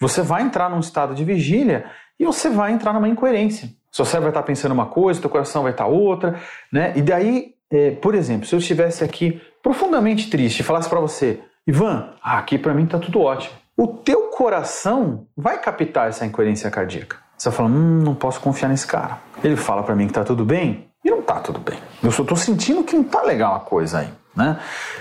você 0.00 0.22
vai 0.22 0.42
entrar 0.42 0.68
num 0.68 0.80
estado 0.80 1.14
de 1.14 1.24
vigília 1.24 1.84
e 2.18 2.24
você 2.24 2.48
vai 2.48 2.72
entrar 2.72 2.92
numa 2.92 3.08
incoerência. 3.08 3.68
Seu 3.90 4.04
cérebro 4.04 4.24
vai 4.24 4.30
estar 4.30 4.42
pensando 4.42 4.72
uma 4.72 4.86
coisa, 4.86 5.20
seu 5.20 5.30
coração 5.30 5.62
vai 5.62 5.72
estar 5.72 5.86
outra, 5.86 6.40
né? 6.72 6.92
E 6.96 7.02
daí, 7.02 7.54
é, 7.70 7.92
por 7.92 8.14
exemplo, 8.14 8.46
se 8.46 8.54
eu 8.54 8.58
estivesse 8.58 9.04
aqui 9.04 9.40
profundamente 9.62 10.28
triste 10.28 10.60
e 10.60 10.62
falasse 10.62 10.88
para 10.88 11.00
você, 11.00 11.40
Ivan, 11.66 12.10
ah, 12.22 12.38
aqui 12.38 12.58
para 12.58 12.74
mim 12.74 12.86
tá 12.86 12.98
tudo 12.98 13.20
ótimo. 13.20 13.54
O 13.76 13.86
teu 13.86 14.28
coração 14.28 15.26
vai 15.36 15.58
captar 15.60 16.08
essa 16.08 16.26
incoerência 16.26 16.70
cardíaca. 16.70 17.16
Você 17.36 17.48
vai 17.48 17.56
falar, 17.56 17.68
hum, 17.68 18.02
não 18.02 18.14
posso 18.14 18.40
confiar 18.40 18.68
nesse 18.68 18.86
cara. 18.86 19.18
Ele 19.42 19.56
fala 19.56 19.82
para 19.82 19.94
mim 19.94 20.06
que 20.06 20.12
tá 20.12 20.24
tudo 20.24 20.44
bem 20.44 20.88
e 21.04 21.10
não 21.10 21.22
tá 21.22 21.40
tudo 21.40 21.58
bem. 21.58 21.78
Eu 22.02 22.10
só 22.10 22.24
tô 22.24 22.36
sentindo 22.36 22.84
que 22.84 22.96
não 22.96 23.04
tá 23.04 23.22
legal 23.22 23.54
a 23.56 23.60
coisa 23.60 24.00
aí, 24.00 24.08
né? 24.34 24.58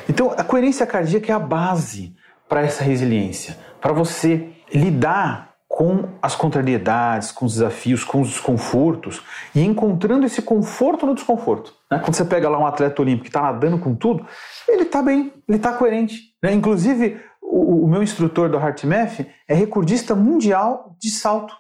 Então, 0.07 0.33
a 0.37 0.43
coerência 0.43 0.85
cardíaca 0.85 1.31
é 1.31 1.35
a 1.35 1.39
base 1.39 2.15
para 2.47 2.61
essa 2.61 2.83
resiliência, 2.83 3.57
para 3.81 3.91
você 3.91 4.52
lidar 4.71 5.53
com 5.73 6.07
as 6.21 6.35
contrariedades, 6.35 7.31
com 7.31 7.47
os 7.47 7.53
desafios, 7.53 8.03
com 8.03 8.21
os 8.21 8.29
desconfortos 8.29 9.23
e 9.55 9.61
encontrando 9.63 10.23
esse 10.23 10.39
conforto 10.39 11.03
no 11.03 11.15
desconforto. 11.15 11.73
Né? 11.89 11.97
Quando 11.97 12.13
você 12.13 12.23
pega 12.23 12.47
lá 12.47 12.59
um 12.59 12.67
atleta 12.67 13.01
olímpico 13.01 13.23
que 13.23 13.29
está 13.29 13.41
nadando 13.41 13.79
com 13.79 13.95
tudo, 13.95 14.23
ele 14.67 14.83
está 14.83 15.01
bem, 15.01 15.33
ele 15.47 15.57
está 15.57 15.73
coerente. 15.73 16.35
Né? 16.43 16.53
Inclusive, 16.53 17.19
o, 17.41 17.85
o, 17.85 17.87
meu 17.87 18.03
instrutor 18.03 18.49
do 18.49 18.57
HeartMath 18.57 19.25
é 19.47 19.55
recordista 19.55 20.13
mundial 20.13 20.95
de 21.01 21.09
salto, 21.09 21.55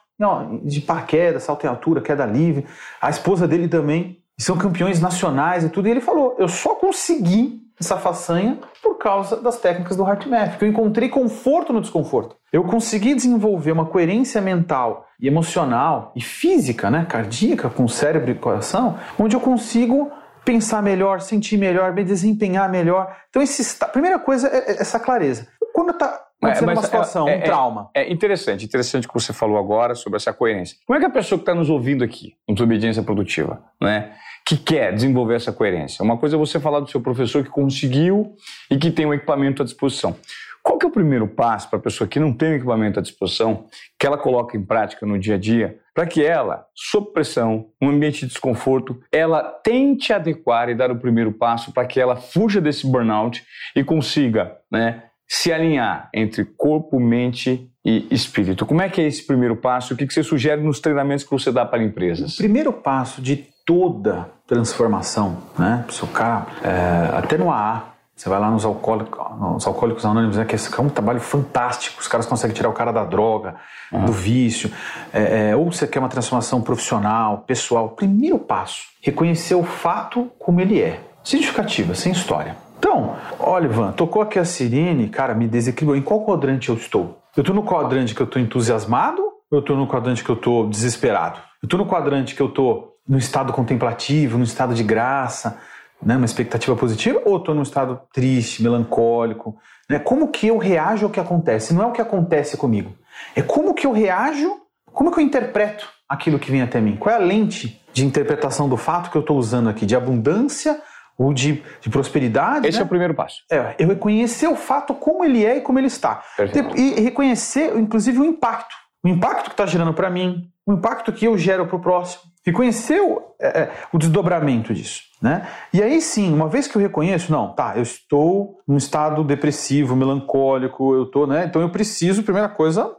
de 0.63 0.79
paraquedas, 0.81 1.41
salto 1.41 1.65
em 1.65 1.69
altura, 1.69 1.99
queda 1.99 2.23
livre. 2.23 2.67
A 3.01 3.09
esposa 3.09 3.47
dele 3.47 3.67
também. 3.67 4.19
São 4.39 4.57
campeões 4.57 4.99
nacionais 4.99 5.63
e 5.63 5.69
tudo. 5.69 5.87
E 5.87 5.91
ele 5.91 6.01
falou: 6.01 6.35
eu 6.37 6.47
só 6.47 6.75
consegui 6.75 7.62
essa 7.79 7.97
façanha 7.97 8.59
por 8.81 8.97
causa 8.97 9.37
das 9.37 9.59
técnicas 9.59 9.97
do 9.97 10.03
HeartMath, 10.03 10.57
que 10.57 10.65
eu 10.65 10.69
encontrei 10.69 11.09
conforto 11.09 11.73
no 11.73 11.81
desconforto. 11.81 12.35
Eu 12.51 12.63
consegui 12.63 13.15
desenvolver 13.15 13.71
uma 13.71 13.85
coerência 13.85 14.39
mental 14.41 15.07
e 15.19 15.27
emocional 15.27 16.11
e 16.15 16.21
física, 16.21 16.91
né, 16.91 17.05
cardíaca, 17.09 17.69
com 17.69 17.83
o 17.85 17.89
cérebro 17.89 18.31
e 18.31 18.35
coração, 18.35 18.97
onde 19.17 19.35
eu 19.35 19.39
consigo 19.39 20.11
pensar 20.45 20.83
melhor, 20.83 21.21
sentir 21.21 21.57
melhor, 21.57 21.93
me 21.93 22.03
desempenhar 22.03 22.69
melhor. 22.69 23.15
Então, 23.29 23.41
esse, 23.41 23.83
a 23.83 23.87
primeira 23.87 24.19
coisa 24.19 24.47
é, 24.47 24.71
é 24.71 24.81
essa 24.81 24.99
clareza. 24.99 25.47
Quando 25.73 25.91
está 25.91 26.21
acontecendo 26.39 26.69
é, 26.69 26.73
uma 26.73 26.83
situação, 26.83 27.27
é, 27.27 27.31
um 27.31 27.39
é, 27.39 27.41
trauma. 27.41 27.89
É, 27.95 28.11
interessante, 28.11 28.65
interessante 28.65 29.05
o 29.05 29.07
que 29.07 29.13
você 29.13 29.33
falou 29.33 29.57
agora 29.57 29.95
sobre 29.95 30.17
essa 30.17 30.33
coerência. 30.33 30.77
Como 30.85 30.97
é 30.97 30.99
que 30.99 31.05
a 31.05 31.09
pessoa 31.09 31.39
que 31.39 31.43
está 31.43 31.55
nos 31.55 31.69
ouvindo 31.69 32.03
aqui, 32.03 32.35
em 32.47 32.53
desobediência 32.53 33.01
produtiva, 33.01 33.63
né? 33.81 34.13
Que 34.45 34.57
quer 34.57 34.93
desenvolver 34.93 35.35
essa 35.35 35.51
coerência. 35.51 36.03
Uma 36.03 36.17
coisa 36.17 36.35
é 36.35 36.39
você 36.39 36.59
falar 36.59 36.79
do 36.79 36.89
seu 36.89 37.01
professor 37.01 37.43
que 37.43 37.49
conseguiu 37.49 38.35
e 38.69 38.77
que 38.77 38.91
tem 38.91 39.05
um 39.05 39.13
equipamento 39.13 39.61
à 39.61 39.65
disposição. 39.65 40.15
Qual 40.61 40.77
que 40.77 40.85
é 40.85 40.89
o 40.89 40.91
primeiro 40.91 41.27
passo 41.27 41.69
para 41.69 41.77
a 41.77 41.81
pessoa 41.81 42.07
que 42.07 42.19
não 42.19 42.31
tem 42.31 42.51
um 42.51 42.55
equipamento 42.55 42.97
à 42.97 43.01
disposição, 43.01 43.65
que 43.99 44.07
ela 44.07 44.17
coloca 44.17 44.55
em 44.55 44.63
prática 44.63 45.05
no 45.05 45.19
dia 45.19 45.35
a 45.35 45.37
dia, 45.37 45.77
para 45.93 46.05
que 46.05 46.23
ela, 46.23 46.65
sob 46.73 47.11
pressão, 47.11 47.67
um 47.81 47.89
ambiente 47.89 48.21
de 48.21 48.27
desconforto, 48.27 48.99
ela 49.11 49.43
tente 49.43 50.13
adequar 50.13 50.69
e 50.69 50.75
dar 50.75 50.89
o 50.89 50.95
primeiro 50.95 51.33
passo 51.33 51.73
para 51.73 51.85
que 51.85 51.99
ela 51.99 52.15
fuja 52.15 52.61
desse 52.61 52.87
burnout 52.87 53.43
e 53.75 53.83
consiga 53.83 54.57
né, 54.71 55.03
se 55.27 55.51
alinhar 55.51 56.09
entre 56.13 56.45
corpo, 56.45 56.97
mente 56.97 57.69
e 57.85 58.07
espírito. 58.09 58.65
Como 58.65 58.81
é 58.81 58.89
que 58.89 59.01
é 59.01 59.05
esse 59.05 59.25
primeiro 59.27 59.57
passo? 59.57 59.93
O 59.93 59.97
que 59.97 60.05
você 60.05 60.23
sugere 60.23 60.61
nos 60.61 60.79
treinamentos 60.79 61.25
que 61.25 61.31
você 61.31 61.51
dá 61.51 61.65
para 61.65 61.83
empresas? 61.83 62.35
O 62.35 62.37
primeiro 62.37 62.71
passo 62.71 63.21
de 63.21 63.52
toda 63.65 64.29
transformação, 64.47 65.37
né? 65.57 65.85
Se 65.89 66.03
o 66.03 66.07
cara, 66.07 66.45
é, 66.63 67.17
até 67.17 67.37
no 67.37 67.51
AA, 67.51 67.93
você 68.15 68.29
vai 68.29 68.39
lá 68.39 68.49
nos 68.51 68.63
alcoólicos, 68.63 69.19
nos 69.39 69.65
alcoólicos 69.65 70.05
anônimos, 70.05 70.37
né, 70.37 70.45
que 70.45 70.55
é 70.55 70.81
um 70.81 70.89
trabalho 70.89 71.19
fantástico. 71.19 71.99
Os 71.99 72.07
caras 72.07 72.25
conseguem 72.25 72.55
tirar 72.55 72.69
o 72.69 72.73
cara 72.73 72.91
da 72.91 73.03
droga, 73.03 73.55
uhum. 73.91 74.05
do 74.05 74.11
vício. 74.11 74.71
É, 75.11 75.49
é, 75.49 75.55
ou 75.55 75.71
você 75.71 75.87
quer 75.87 75.99
uma 75.99 76.09
transformação 76.09 76.61
profissional, 76.61 77.39
pessoal. 77.39 77.89
Primeiro 77.89 78.37
passo, 78.37 78.83
reconhecer 79.01 79.55
o 79.55 79.63
fato 79.63 80.31
como 80.37 80.61
ele 80.61 80.79
é. 80.79 81.01
Sem 81.23 81.39
justificativa, 81.41 81.95
sem 81.95 82.11
história. 82.11 82.55
Então, 82.77 83.15
olha, 83.39 83.65
Ivan, 83.65 83.91
tocou 83.93 84.21
aqui 84.21 84.37
a 84.37 84.45
sirene, 84.45 85.09
cara, 85.09 85.33
me 85.33 85.47
desequilibrou. 85.47 85.97
Em 85.97 86.01
qual 86.03 86.25
quadrante 86.25 86.69
eu 86.69 86.75
estou? 86.75 87.17
Eu 87.35 87.41
estou 87.41 87.55
no 87.55 87.63
quadrante 87.63 88.13
que 88.13 88.21
eu 88.21 88.25
estou 88.25 88.41
entusiasmado 88.41 89.21
ou 89.21 89.57
eu 89.57 89.59
estou 89.59 89.75
no 89.75 89.87
quadrante 89.87 90.23
que 90.23 90.29
eu 90.29 90.35
estou 90.35 90.69
desesperado? 90.69 91.39
Eu 91.61 91.65
estou 91.65 91.79
no 91.79 91.85
quadrante 91.85 92.35
que 92.35 92.41
eu 92.41 92.47
estou 92.47 92.92
no 93.07 93.17
estado 93.17 93.51
contemplativo, 93.53 94.37
no 94.37 94.43
estado 94.43 94.73
de 94.73 94.83
graça, 94.83 95.59
né, 96.01 96.15
uma 96.15 96.25
expectativa 96.25 96.75
positiva, 96.75 97.21
ou 97.25 97.37
estou 97.37 97.55
num 97.55 97.61
estado 97.61 98.01
triste, 98.13 98.61
melancólico? 98.61 99.57
Né? 99.89 99.99
Como 99.99 100.29
que 100.29 100.47
eu 100.47 100.57
reajo 100.57 101.05
ao 101.05 101.11
que 101.11 101.19
acontece? 101.19 101.73
Não 101.73 101.83
é 101.83 101.85
o 101.85 101.91
que 101.91 102.01
acontece 102.01 102.57
comigo, 102.57 102.93
é 103.35 103.41
como 103.41 103.73
que 103.73 103.85
eu 103.85 103.91
reajo, 103.91 104.57
como 104.85 105.11
que 105.11 105.19
eu 105.19 105.23
interpreto 105.23 105.87
aquilo 106.07 106.39
que 106.39 106.51
vem 106.51 106.61
até 106.61 106.79
mim? 106.79 106.95
Qual 106.95 107.13
é 107.13 107.17
a 107.17 107.21
lente 107.21 107.81
de 107.91 108.05
interpretação 108.05 108.69
do 108.69 108.77
fato 108.77 109.09
que 109.09 109.17
eu 109.17 109.21
estou 109.21 109.37
usando 109.37 109.69
aqui? 109.69 109.85
De 109.85 109.95
abundância 109.95 110.79
ou 111.17 111.33
de, 111.33 111.63
de 111.81 111.89
prosperidade? 111.89 112.67
Esse 112.67 112.77
né? 112.77 112.83
é 112.83 112.85
o 112.85 112.89
primeiro 112.89 113.13
passo. 113.13 113.43
É, 113.51 113.75
eu 113.79 113.87
reconhecer 113.87 114.47
o 114.47 114.55
fato 114.55 114.93
como 114.93 115.23
ele 115.23 115.45
é 115.45 115.57
e 115.57 115.61
como 115.61 115.79
ele 115.79 115.87
está. 115.87 116.23
Perfeito. 116.37 116.77
E 116.77 117.01
reconhecer, 117.01 117.75
inclusive, 117.77 118.19
o 118.19 118.25
impacto. 118.25 118.75
O 119.03 119.07
impacto 119.07 119.45
que 119.45 119.53
está 119.53 119.65
gerando 119.65 119.93
para 119.93 120.09
mim, 120.09 120.49
o 120.65 120.73
impacto 120.73 121.11
que 121.11 121.25
eu 121.25 121.37
gero 121.37 121.65
para 121.65 121.75
o 121.75 121.79
próximo 121.79 122.32
reconhecer 122.45 122.99
o, 122.99 123.21
é, 123.39 123.47
é, 123.61 123.71
o 123.91 123.97
desdobramento 123.97 124.73
disso. 124.73 125.03
Né? 125.21 125.47
E 125.71 125.81
aí 125.81 126.01
sim, 126.01 126.33
uma 126.33 126.49
vez 126.49 126.67
que 126.67 126.75
eu 126.75 126.81
reconheço, 126.81 127.31
não, 127.31 127.53
tá, 127.53 127.73
eu 127.77 127.81
estou 127.83 128.59
num 128.67 128.75
estado 128.75 129.23
depressivo, 129.23 129.95
melancólico, 129.95 130.93
eu 130.93 131.03
estou, 131.03 131.25
né? 131.25 131.45
Então 131.45 131.61
eu 131.61 131.69
preciso, 131.69 132.23
primeira 132.23 132.49
coisa, 132.49 132.93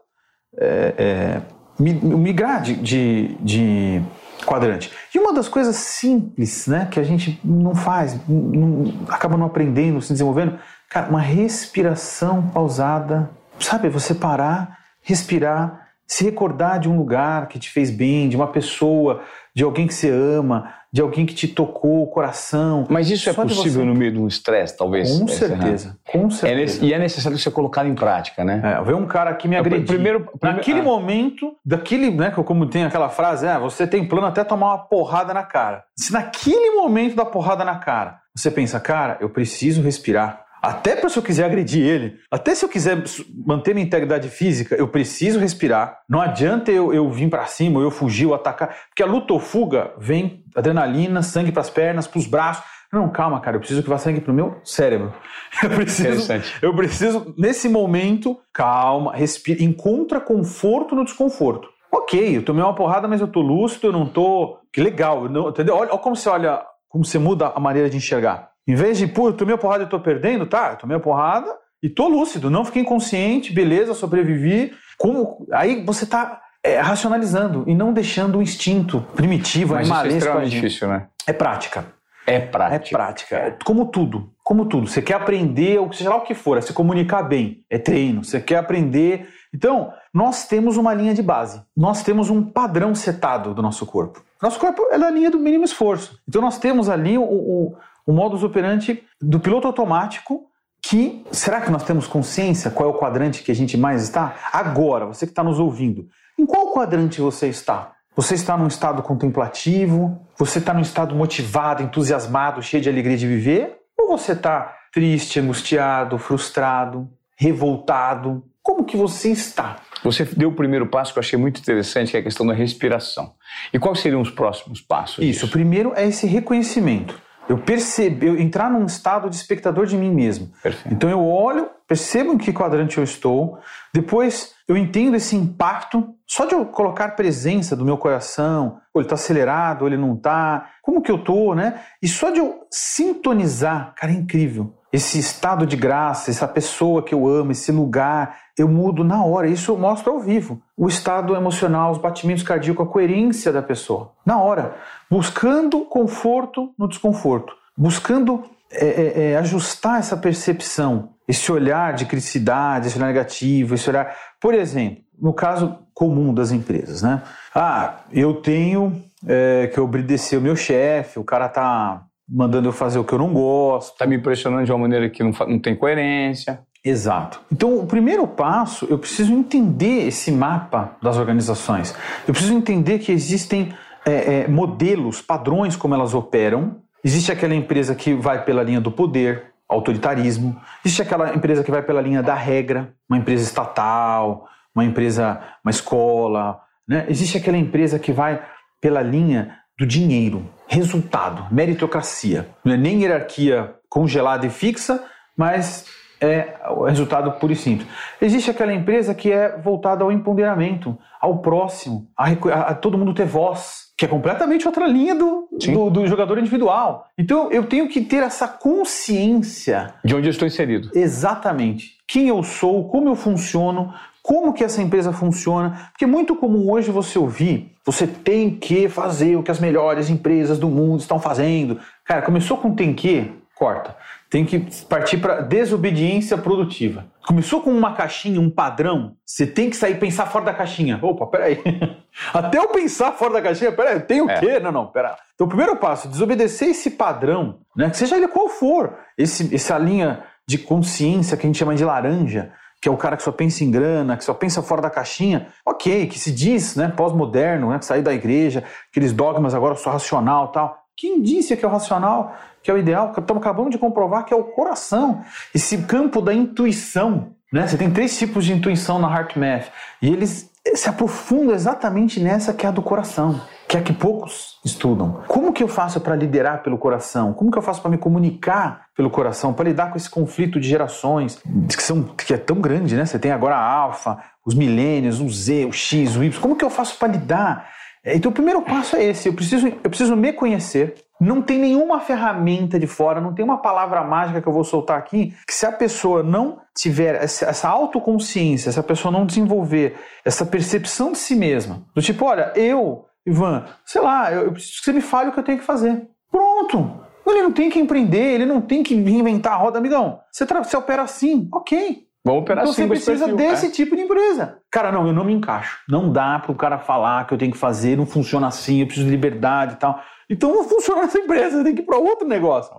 é, 0.57 0.95
é, 0.97 1.43
migrar 1.79 2.63
de, 2.63 2.77
de, 2.77 3.37
de, 3.41 4.03
quadrante. 4.47 4.91
E 5.15 5.19
uma 5.19 5.35
das 5.35 5.49
coisas 5.49 5.77
simples, 5.77 6.67
né, 6.67 6.87
que 6.91 7.01
a 7.01 7.03
gente 7.03 7.41
não 7.45 7.75
faz, 7.75 8.19
não, 8.29 9.07
acaba 9.09 9.37
não 9.37 9.47
aprendendo, 9.47 10.01
se 10.01 10.13
desenvolvendo, 10.13 10.59
cara, 10.89 11.09
uma 11.09 11.21
respiração 11.21 12.43
pausada, 12.49 13.31
sabe? 13.59 13.89
Você 13.89 14.15
parar, 14.15 14.79
respirar, 15.03 15.84
se 16.07 16.25
recordar 16.25 16.79
de 16.79 16.89
um 16.89 16.97
lugar 16.97 17.49
que 17.49 17.59
te 17.59 17.71
fez 17.71 17.91
bem, 17.91 18.29
de 18.29 18.37
uma 18.37 18.47
pessoa, 18.47 19.23
de 19.55 19.63
alguém 19.63 19.87
que 19.87 19.95
você 19.95 20.11
ama, 20.11 20.73
de 20.93 21.01
alguém 21.01 21.27
que 21.27 21.35
te 21.35 21.49
tocou 21.49 22.03
o 22.03 22.07
coração. 22.07 22.87
Mas 22.89 23.11
isso 23.11 23.29
é 23.29 23.33
possível 23.33 23.83
você... 23.83 23.85
no 23.85 23.95
meio 23.95 24.13
de 24.13 24.19
um 24.19 24.29
estresse, 24.29 24.77
talvez? 24.77 25.19
Com 25.19 25.27
certeza, 25.27 25.99
com 26.07 26.31
certeza. 26.31 26.85
É, 26.85 26.87
e 26.87 26.93
é 26.93 26.99
necessário 26.99 27.39
ser 27.39 27.51
colocado 27.51 27.89
em 27.89 27.95
prática, 27.95 28.45
né? 28.45 28.61
É, 28.63 28.85
ver 28.85 28.95
um 28.95 29.07
cara 29.07 29.35
que 29.35 29.49
me 29.49 29.57
agrediu. 29.57 29.87
Primeiro, 29.87 30.21
primeiro, 30.21 30.57
naquele 30.57 30.81
ah. 30.81 30.85
momento, 30.85 31.57
daquele, 31.65 32.11
né, 32.11 32.31
como 32.31 32.67
tem 32.67 32.85
aquela 32.85 33.09
frase, 33.09 33.47
é, 33.47 33.59
você 33.59 33.87
tem 33.87 34.07
plano 34.07 34.27
até 34.27 34.45
tomar 34.45 34.67
uma 34.67 34.79
porrada 34.79 35.33
na 35.35 35.43
cara. 35.43 35.85
Se 35.97 36.13
naquele 36.13 36.77
momento 36.77 37.17
da 37.17 37.25
porrada 37.25 37.65
na 37.65 37.77
cara, 37.77 38.21
você 38.35 38.51
pensa, 38.51 38.79
cara, 38.79 39.17
eu 39.21 39.31
preciso 39.31 39.83
respirar. 39.83 40.44
Até 40.65 40.97
para 40.97 41.09
se 41.09 41.19
eu 41.19 41.23
quiser 41.23 41.45
agredir 41.45 41.87
ele, 41.87 42.19
até 42.31 42.55
se 42.55 42.65
eu 42.65 42.69
quiser 42.69 43.03
manter 43.47 43.75
minha 43.75 43.87
integridade 43.87 44.29
física, 44.29 44.75
eu 44.75 44.89
preciso 44.89 45.39
respirar. 45.39 46.01
Não 46.09 46.21
adianta 46.21 46.71
eu, 46.71 46.93
eu 46.93 47.11
vir 47.11 47.29
para 47.29 47.47
cima, 47.47 47.81
eu 47.81 47.91
fugir, 47.91 48.27
ou 48.27 48.35
atacar. 48.35 48.75
Porque 48.89 49.03
a 49.03 49.07
luta 49.07 49.33
ou 49.33 49.41
fuga 49.41 49.93
vem 49.99 50.43
adrenalina, 50.55 51.23
sangue 51.23 51.53
para 51.53 51.61
as 51.61 51.71
pernas, 51.71 52.07
para 52.07 52.19
os 52.19 52.27
braços. 52.27 52.65
Não, 52.93 53.09
calma, 53.09 53.41
cara, 53.41 53.57
eu 53.57 53.61
preciso 53.61 53.83
que 53.83 53.89
vá 53.89 53.99
sangue 53.99 54.21
pro 54.21 54.33
meu 54.33 54.61
cérebro. 54.63 55.13
Eu 55.63 55.71
preciso, 55.71 56.33
eu 56.63 56.75
preciso 56.75 57.35
nesse 57.39 57.69
momento, 57.69 58.39
calma, 58.53 59.15
respira, 59.15 59.63
encontra 59.63 60.21
conforto 60.21 60.97
no 60.97 61.05
desconforto. 61.05 61.69
Ok, 61.93 62.37
eu 62.37 62.45
tomei 62.45 62.63
uma 62.63 62.75
porrada, 62.75 63.07
mas 63.07 63.21
eu 63.21 63.29
tô 63.29 63.41
lúcido, 63.41 63.87
eu 63.87 63.93
não 63.93 64.05
tô. 64.05 64.59
Que 64.73 64.81
legal, 64.81 65.29
não, 65.29 65.49
entendeu? 65.49 65.77
Olha, 65.77 65.93
olha 65.93 65.99
como 66.01 66.17
você 66.17 66.29
olha, 66.29 66.61
como 66.89 67.05
você 67.05 67.21
muda 67.21 67.53
a 67.55 67.61
maneira 67.61 67.89
de 67.89 67.97
enxergar. 67.97 68.51
Em 68.67 68.75
vez 68.75 68.99
de, 68.99 69.07
pô, 69.07 69.29
eu 69.29 69.33
tomei 69.33 69.55
a 69.55 69.59
porrada 69.59 69.85
e 69.85 69.89
tô 69.89 70.01
perdendo, 70.01 70.47
tá, 70.47 70.71
eu 70.73 70.77
tomei 70.77 70.97
a 70.97 71.01
porrada 71.01 71.51
e 71.83 71.89
tô 71.89 72.09
lúcido, 72.09 72.51
não 72.51 72.65
fiquei 72.65 72.83
inconsciente, 72.83 73.53
beleza, 73.53 73.95
sobrevivi. 73.95 74.73
Como... 74.97 75.47
Aí 75.53 75.85
você 75.85 76.07
tá 76.07 76.41
é, 76.63 76.81
racionalizando 76.81 77.65
e 77.67 77.75
não 77.75 77.93
deixando 77.93 78.39
o 78.39 78.43
instinto 78.43 79.07
primitivo, 79.15 79.75
Mas 79.75 79.87
animalesco. 79.87 80.09
Isso 80.09 80.15
é 80.15 80.19
extremamente 80.19 80.51
difícil, 80.51 80.89
né? 80.89 81.07
É 81.27 81.33
prática. 81.33 81.85
É 82.27 82.41
prática. 82.41 82.95
É 82.95 82.99
prática. 82.99 83.37
É 83.37 83.57
como 83.65 83.87
tudo. 83.87 84.33
Como 84.43 84.67
tudo. 84.67 84.87
Você 84.87 85.03
quer 85.03 85.15
aprender, 85.15 85.79
seja 85.93 86.09
lá 86.09 86.17
o 86.17 86.23
que 86.23 86.35
for, 86.35 86.57
é 86.57 86.61
se 86.61 86.73
comunicar 86.73 87.23
bem. 87.23 87.65
É 87.69 87.79
treino. 87.79 88.25
Você 88.25 88.41
quer 88.41 88.57
aprender. 88.57 89.29
Então, 89.53 89.93
nós 90.13 90.47
temos 90.47 90.77
uma 90.77 90.95
linha 90.95 91.15
de 91.15 91.23
base. 91.23 91.63
Nós 91.77 92.03
temos 92.03 92.31
um 92.31 92.43
padrão 92.43 92.95
setado 92.95 93.55
do 93.55 93.61
nosso 93.61 93.85
corpo. 93.85 94.23
Nosso 94.43 94.59
corpo 94.59 94.89
é 94.91 94.97
a 94.97 95.11
linha 95.11 95.31
do 95.31 95.39
mínimo 95.39 95.65
esforço. 95.65 96.19
Então, 96.27 96.41
nós 96.41 96.59
temos 96.59 96.89
ali 96.89 97.17
o, 97.19 97.23
o 97.23 97.77
o 98.07 98.13
modus 98.13 98.43
operandi 98.43 99.03
do 99.21 99.41
piloto 99.41 99.67
automático 99.67 100.49
que 100.83 101.25
será 101.33 101.63
que 101.63 101.71
nós 101.71 101.83
temos 101.83 102.07
consciência 102.07 102.71
qual 102.71 102.91
é 102.91 102.93
o 102.93 102.99
quadrante 102.99 103.43
que 103.43 103.51
a 103.51 103.55
gente 103.55 103.77
mais 103.77 104.03
está? 104.03 104.35
Agora, 104.53 105.07
você 105.07 105.25
que 105.25 105.33
está 105.33 105.43
nos 105.43 105.59
ouvindo, 105.59 106.07
em 106.39 106.45
qual 106.45 106.73
quadrante 106.75 107.21
você 107.21 107.49
está? 107.49 107.93
Você 108.15 108.35
está 108.35 108.57
num 108.57 108.67
estado 108.67 109.03
contemplativo? 109.03 110.25
Você 110.37 110.59
está 110.59 110.75
num 110.75 110.83
estado 110.83 111.15
motivado, 111.15 111.83
entusiasmado, 111.83 112.63
cheio 112.63 112.83
de 112.83 112.89
alegria 112.89 113.17
de 113.17 113.27
viver? 113.27 113.79
Ou 113.99 114.17
você 114.17 114.33
está 114.33 114.77
triste, 114.93 115.41
angustiado, 115.41 116.19
frustrado, 116.19 117.09
revoltado? 117.37 118.45
Como 118.63 118.85
que 118.85 118.97
você 118.97 119.31
está? 119.31 119.77
Você 120.05 120.25
deu 120.25 120.51
o 120.51 120.55
primeiro 120.55 120.87
passo 120.87 121.13
que 121.13 121.19
eu 121.19 121.23
achei 121.23 121.39
muito 121.39 121.61
interessante, 121.61 122.11
que 122.11 122.17
é 122.17 122.21
a 122.21 122.23
questão 122.23 122.47
da 122.47 122.55
respiração. 122.55 123.35
E 123.73 123.79
quais 123.79 124.01
seriam 124.01 124.21
os 124.21 124.31
próximos 124.31 124.81
passos? 124.81 125.19
Isso, 125.19 125.27
disso? 125.27 125.47
o 125.47 125.51
primeiro 125.51 125.93
é 125.97 126.07
esse 126.07 126.27
reconhecimento. 126.27 127.21
Eu 127.49 127.59
percebo, 127.59 128.25
eu 128.25 128.39
entrar 128.39 128.71
num 128.71 128.87
estado 128.87 129.29
de 129.29 129.37
espectador 129.37 129.87
de 129.87 129.97
mim 129.97 130.11
mesmo. 130.11 130.51
Perfeito. 130.63 130.95
Então 130.95 131.11
eu 131.11 131.25
olho, 131.25 131.69
percebo 131.87 132.33
em 132.33 132.39
que 132.39 132.53
quadrante 132.53 132.99
eu 132.99 133.05
estou, 133.05 133.59
depois 133.93 134.55
eu 134.67 134.77
entendo 134.77 135.15
esse 135.15 135.37
impacto, 135.37 136.15
só 136.27 136.47
de 136.47 136.55
eu 136.55 136.65
colocar 136.65 137.17
presença 137.17 137.77
do 137.77 137.85
meu 137.85 137.99
coração, 137.99 138.81
ou 138.93 139.01
ele 139.01 139.07
está 139.07 139.15
acelerado, 139.15 139.83
ou 139.83 139.89
ele 139.89 139.97
não 139.97 140.15
está, 140.15 140.71
como 140.83 141.03
que 141.03 141.11
eu 141.11 141.17
estou, 141.17 141.55
né? 141.55 141.81
E 142.03 142.09
só 142.09 142.31
de 142.31 142.39
eu 142.39 142.67
sintonizar, 142.71 143.95
cara, 143.95 144.13
é 144.13 144.17
incrível 144.17 144.75
esse 144.95 145.19
estado 145.19 145.67
de 145.67 145.77
graça, 145.77 146.31
essa 146.31 146.47
pessoa 146.47 147.03
que 147.03 147.13
eu 147.13 147.27
amo, 147.27 147.51
esse 147.51 147.73
lugar, 147.73 148.39
eu 148.57 148.69
mudo 148.69 149.03
na 149.03 149.25
hora. 149.25 149.49
Isso 149.49 149.73
eu 149.73 149.77
mostro 149.77 150.13
ao 150.13 150.21
vivo. 150.21 150.63
O 150.77 150.87
estado 150.87 151.35
emocional, 151.35 151.91
os 151.91 151.99
batimentos 151.99 152.45
cardíacos, 152.45 152.87
a 152.87 152.89
coerência 152.89 153.53
da 153.53 153.61
pessoa. 153.61 154.13
Na 154.25 154.39
hora. 154.39 154.77
Buscando 155.11 155.81
conforto 155.81 156.73
no 156.79 156.87
desconforto. 156.87 157.57
Buscando 157.77 158.45
é, 158.71 158.87
é, 158.87 159.31
é, 159.33 159.37
ajustar 159.37 159.99
essa 159.99 160.17
percepção, 160.17 161.09
esse 161.27 161.51
olhar 161.51 161.95
de 161.95 162.07
criticidade, 162.07 162.87
esse 162.87 162.97
olhar 162.97 163.09
negativo, 163.09 163.75
esse 163.75 163.91
olhar. 163.91 164.17
Por 164.41 164.55
exemplo, 164.55 165.03
no 165.21 165.33
caso 165.33 165.77
comum 165.93 166.33
das 166.33 166.53
empresas, 166.53 167.03
né? 167.03 167.21
Ah, 167.53 167.97
eu 168.13 168.35
tenho 168.35 169.03
é, 169.27 169.67
que 169.75 169.81
obedecer 169.81 170.37
o 170.37 170.41
meu 170.41 170.55
chefe, 170.55 171.19
o 171.19 171.25
cara 171.25 171.49
tá 171.49 172.05
mandando 172.29 172.69
eu 172.69 172.73
fazer 172.73 172.99
o 172.99 173.05
que 173.05 173.13
eu 173.13 173.19
não 173.19 173.33
gosto. 173.33 173.93
Está 173.93 174.07
me 174.07 174.17
impressionando 174.17 174.65
de 174.65 174.73
uma 174.73 174.79
maneira 174.79 175.09
que 175.09 175.23
não, 175.23 175.33
não 175.47 175.59
tem 175.59 175.75
coerência. 175.75 176.61
Exato. 176.85 177.41
Então, 177.51 177.79
o 177.79 177.87
primeiro 177.87 178.27
passo, 178.27 178.87
eu 178.91 178.99
preciso 178.99 179.33
entender 179.33 180.07
esse 180.07 180.31
mapa 180.31 180.97
das 181.03 181.17
organizações. 181.17 181.95
Eu 182.29 182.35
preciso 182.35 182.53
entender 182.55 182.99
que 182.99 183.11
existem 183.11 183.75
é, 184.05 184.41
é, 184.41 184.49
modelos, 184.49 185.23
padrões 185.23 185.77
como 185.77 185.95
elas 185.95 186.13
operam. 186.13 186.77
Existe 187.03 187.33
aquela 187.33 187.55
empresa 187.55 187.95
que 187.95 188.13
vai 188.15 188.45
pela 188.45 188.63
linha 188.63 188.81
do 188.81 188.91
poder, 188.91 189.55
autoritarismo. 189.67 190.61
Existe 190.85 191.01
aquela 191.01 191.35
empresa 191.35 191.65
que 191.65 191.71
vai 191.71 191.83
pela 191.83 192.03
linha 192.03 192.23
da 192.23 192.35
regra, 192.35 192.93
uma 193.09 193.19
empresa 193.19 193.45
estatal, 193.45 194.47
uma 194.75 194.85
empresa, 194.85 195.41
uma 195.65 195.71
escola. 195.71 196.61
Né? 196.87 197.07
Existe 197.09 197.39
aquela 197.39 197.57
empresa 197.57 197.99
que 197.99 198.13
vai 198.13 198.43
pela 198.81 199.01
linha 199.01 199.57
do 199.79 199.87
dinheiro, 199.87 200.49
resultado, 200.67 201.47
meritocracia. 201.51 202.49
Não 202.65 202.75
é 202.75 202.77
nem 202.77 203.03
hierarquia 203.03 203.75
congelada 203.89 204.47
e 204.47 204.51
fixa, 204.51 205.03
mas 205.37 205.87
é 206.21 206.57
o 206.71 206.85
resultado 206.85 207.31
puro 207.33 207.53
e 207.53 207.57
simples. 207.57 207.89
Existe 208.21 208.51
aquela 208.51 208.73
empresa 208.73 209.15
que 209.15 209.31
é 209.31 209.59
voltada 209.59 210.05
ao 210.05 210.13
empoderamento, 210.13 210.97
ao 211.21 211.39
próximo, 211.39 212.09
a, 212.17 212.29
a, 212.29 212.61
a 212.71 212.75
todo 212.75 212.97
mundo 212.97 213.15
ter 213.15 213.27
voz, 213.27 213.93
que 213.97 214.05
é 214.05 214.09
completamente 214.09 214.67
outra 214.67 214.87
linha 214.87 215.15
do, 215.15 215.49
do, 215.51 215.91
do, 215.91 216.07
jogador 216.07 216.39
individual. 216.39 217.07
Então 217.17 217.51
eu 217.51 217.65
tenho 217.67 217.89
que 217.89 218.01
ter 218.01 218.23
essa 218.23 218.49
consciência. 218.49 219.95
De 220.05 220.15
onde 220.15 220.29
eu 220.29 220.31
estou 220.31 220.47
inserido. 220.47 220.91
Exatamente. 220.95 221.99
Quem 222.07 222.29
eu 222.29 222.43
sou, 222.43 222.89
como 222.89 223.09
eu 223.09 223.15
funciono, 223.15 223.93
como 224.25 224.55
que 224.55 224.65
essa 224.65 224.81
empresa 224.81 225.13
funciona? 225.13 225.91
Porque 225.91 226.05
é 226.05 226.09
muito 226.09 226.35
comum 226.35 226.73
hoje 226.73 226.91
você 226.91 227.19
ouvir, 227.19 227.71
você 227.85 228.07
tem 228.07 228.49
que 228.57 228.89
fazer 228.89 229.37
o 229.37 229.43
que 229.43 229.51
as 229.51 229.61
melhores 229.61 230.09
empresas 230.09 230.59
do 230.59 230.67
mundo 230.67 231.01
estão 231.01 231.21
fazendo. 231.21 231.79
Cara, 232.07 232.23
começou 232.23 232.57
com 232.57 232.75
tem 232.75 232.95
que, 232.95 233.31
corta. 233.55 233.95
Tem 234.31 234.47
que 234.47 234.61
partir 234.87 235.19
para 235.19 235.43
desobediência 235.43 236.39
produtiva. 236.39 237.05
Começou 237.27 237.61
com 237.61 237.71
uma 237.71 237.93
caixinha, 237.93 238.41
um 238.41 238.49
padrão, 238.49 239.15
você 239.27 239.47
tem 239.47 239.69
que 239.69 239.77
sair 239.77 239.93
e 239.93 239.99
pensar 239.99 240.25
fora 240.25 240.47
da 240.47 240.55
caixinha. 240.55 240.99
Opa, 241.03 241.27
peraí. 241.27 241.63
Até 242.33 242.57
eu 242.57 242.69
pensar 242.69 243.13
fora 243.13 243.35
da 243.35 243.43
caixinha, 243.43 243.73
peraí, 243.73 244.01
tem 244.01 244.23
o 244.23 244.31
é. 244.31 244.41
quê? 244.41 244.59
Não, 244.59 244.73
não, 244.73 244.87
pera. 244.87 245.19
Então, 245.35 245.47
o 245.47 245.51
primeiro 245.51 245.77
passo, 245.77 246.09
desobedecer 246.09 246.71
esse 246.71 246.93
padrão, 246.93 247.59
né? 247.77 247.91
Que 247.91 247.99
seja 247.99 248.17
ele 248.17 248.29
qual 248.29 248.49
for, 248.49 248.95
esse, 249.19 249.55
essa 249.55 249.77
linha 249.77 250.25
de 250.47 250.57
consciência 250.57 251.37
que 251.37 251.47
a 251.47 251.49
gente 251.49 251.59
chama 251.59 251.75
de 251.75 251.85
laranja, 251.85 252.53
que 252.85 252.89
é 252.89 252.93
o 252.93 252.99
cara 252.99 253.17
que 253.17 253.23
só 253.23 253.33
pensa 253.33 253.65
em 253.65 253.71
grana, 253.71 254.15
que 254.15 254.23
só 254.23 254.35
pensa 254.35 254.61
fora 254.61 254.83
da 254.83 254.91
caixinha, 254.91 255.49
ok, 255.65 256.07
que 256.07 256.19
se 256.19 256.31
diz 256.31 256.77
né, 256.77 256.93
pós-moderno, 256.95 257.71
né, 257.71 257.81
sair 257.81 258.03
da 258.03 258.13
igreja, 258.13 258.63
aqueles 258.91 259.11
dogmas 259.11 259.55
agora 259.55 259.75
só 259.75 259.91
racional 259.91 260.49
tal. 260.49 260.85
Quem 260.95 261.23
disse 261.23 261.57
que 261.57 261.65
é 261.65 261.69
o 261.69 261.71
racional, 261.71 262.37
que 262.63 262.71
é 262.71 262.75
o 262.75 262.77
ideal? 262.77 263.15
Estamos 263.17 263.41
acabando 263.41 263.71
de 263.71 263.79
comprovar 263.79 264.27
que 264.27 264.35
é 264.35 264.37
o 264.37 264.45
coração, 264.45 265.25
esse 265.55 265.79
campo 265.79 266.21
da 266.21 266.35
intuição. 266.35 267.33
Né? 267.51 267.67
Você 267.67 267.79
tem 267.79 267.91
três 267.91 268.19
tipos 268.19 268.45
de 268.45 268.53
intuição 268.53 268.99
na 268.99 269.09
HeartMath 269.09 269.73
e 270.03 270.13
eles 270.13 270.51
se 270.75 270.87
aprofundam 270.87 271.55
exatamente 271.55 272.21
nessa 272.21 272.53
que 272.53 272.67
é 272.67 272.69
a 272.69 272.73
do 272.73 272.83
coração 272.83 273.41
que 273.75 273.79
é 273.79 273.83
que 273.83 273.93
poucos 273.93 274.61
estudam. 274.65 275.23
Como 275.27 275.53
que 275.53 275.63
eu 275.63 275.67
faço 275.67 276.01
para 276.01 276.15
liderar 276.15 276.63
pelo 276.63 276.79
coração? 276.79 277.33
Como 277.33 277.51
que 277.51 277.59
eu 277.59 277.63
faço 277.63 277.81
para 277.81 277.91
me 277.91 277.99
comunicar 277.99 278.87
pelo 278.97 279.11
coração, 279.11 279.53
para 279.53 279.69
lidar 279.69 279.91
com 279.91 279.97
esse 279.97 280.09
conflito 280.09 280.61
de 280.61 280.69
gerações 280.69 281.43
que, 281.69 281.83
são, 281.83 282.05
que 282.05 282.33
é 282.33 282.37
tão 282.37 282.61
grande, 282.61 282.95
né? 282.95 283.05
Você 283.05 283.19
tem 283.19 283.33
agora 283.33 283.57
a 283.57 283.65
alfa, 283.65 284.19
os 284.47 284.55
milênios, 284.55 285.21
o 285.21 285.29
Z, 285.29 285.65
o 285.65 285.73
X, 285.73 286.17
o 286.17 286.23
Y. 286.23 286.41
Como 286.41 286.55
que 286.55 286.65
eu 286.65 286.71
faço 286.71 286.97
para 286.99 287.09
lidar? 287.09 287.69
É, 288.05 288.15
então 288.15 288.31
o 288.31 288.35
primeiro 288.35 288.63
passo 288.63 288.95
é 288.95 289.03
esse, 289.03 289.29
eu 289.29 289.33
preciso, 289.33 289.67
eu 289.67 289.91
preciso 289.91 290.15
me 290.15 290.33
conhecer, 290.33 290.95
não 291.19 291.43
tem 291.43 291.59
nenhuma 291.59 292.01
ferramenta 292.01 292.79
de 292.79 292.87
fora, 292.87 293.21
não 293.21 293.35
tem 293.35 293.45
uma 293.45 293.59
palavra 293.59 294.05
mágica 294.05 294.43
que 294.43 294.47
eu 294.47 294.53
vou 294.53 294.63
soltar 294.63 294.99
aqui, 294.99 295.35
que 295.47 295.55
se 295.55 295.65
a 295.67 295.73
pessoa 295.73 296.23
não 296.23 296.61
tiver 296.77 297.17
essa, 297.17 297.47
essa 297.47 297.69
autoconsciência, 297.69 298.71
se 298.71 298.79
a 298.79 298.83
pessoa 298.83 299.11
não 299.11 299.25
desenvolver 299.25 299.97
essa 300.25 300.45
percepção 300.45 301.13
de 301.13 301.19
si 301.19 301.35
mesma, 301.35 301.83
do 301.95 302.03
tipo, 302.03 302.27
olha, 302.27 302.53
eu 302.55 303.07
Ivan, 303.27 303.65
sei 303.85 304.01
lá, 304.01 304.33
eu, 304.33 304.47
eu 304.47 304.53
preciso 304.53 304.79
que 304.79 304.85
você 304.85 304.93
me 304.93 305.01
fale 305.01 305.31
o 305.31 305.33
que 305.33 305.39
eu 305.39 305.45
tenho 305.45 305.59
que 305.59 305.65
fazer. 305.65 306.09
Pronto. 306.31 307.05
Ele 307.27 307.43
não 307.43 307.53
tem 307.53 307.71
que 307.71 307.79
empreender, 307.79 308.35
ele 308.35 308.45
não 308.45 308.61
tem 308.61 308.83
que 308.83 308.95
reinventar 308.95 309.55
a 309.55 309.57
roda, 309.57 309.79
amigão. 309.79 310.21
Você, 310.31 310.45
você 310.45 310.77
opera 310.77 311.03
assim, 311.03 311.49
ok. 311.53 312.07
Vamos 312.25 312.43
operar 312.43 312.65
então 312.65 312.73
assim, 312.73 312.83
você 312.83 312.89
precisa 312.89 313.27
perfil, 313.27 313.37
desse 313.37 313.67
é. 313.67 313.71
tipo 313.71 313.95
de 313.95 314.03
empresa. 314.03 314.59
Cara, 314.71 314.91
não, 314.91 315.07
eu 315.07 315.13
não 315.13 315.25
me 315.25 315.33
encaixo. 315.33 315.81
Não 315.89 316.11
dá 316.11 316.39
para 316.39 316.53
o 316.53 316.55
cara 316.55 316.79
falar 316.79 317.27
que 317.27 317.35
eu 317.35 317.39
tenho 317.39 317.53
que 317.53 317.59
fazer, 317.59 317.97
não 317.97 318.07
funciona 318.07 318.47
assim, 318.47 318.81
eu 318.81 318.87
preciso 318.87 319.07
de 319.07 319.13
liberdade 319.13 319.75
e 319.75 319.77
tal. 319.77 320.03
Então 320.29 320.53
não 320.55 320.65
funciona 320.65 321.03
essa 321.03 321.19
empresa, 321.19 321.63
tem 321.63 321.75
que 321.75 321.83
ir 321.83 321.85
para 321.85 321.99
outro 321.99 322.27
negócio. 322.27 322.73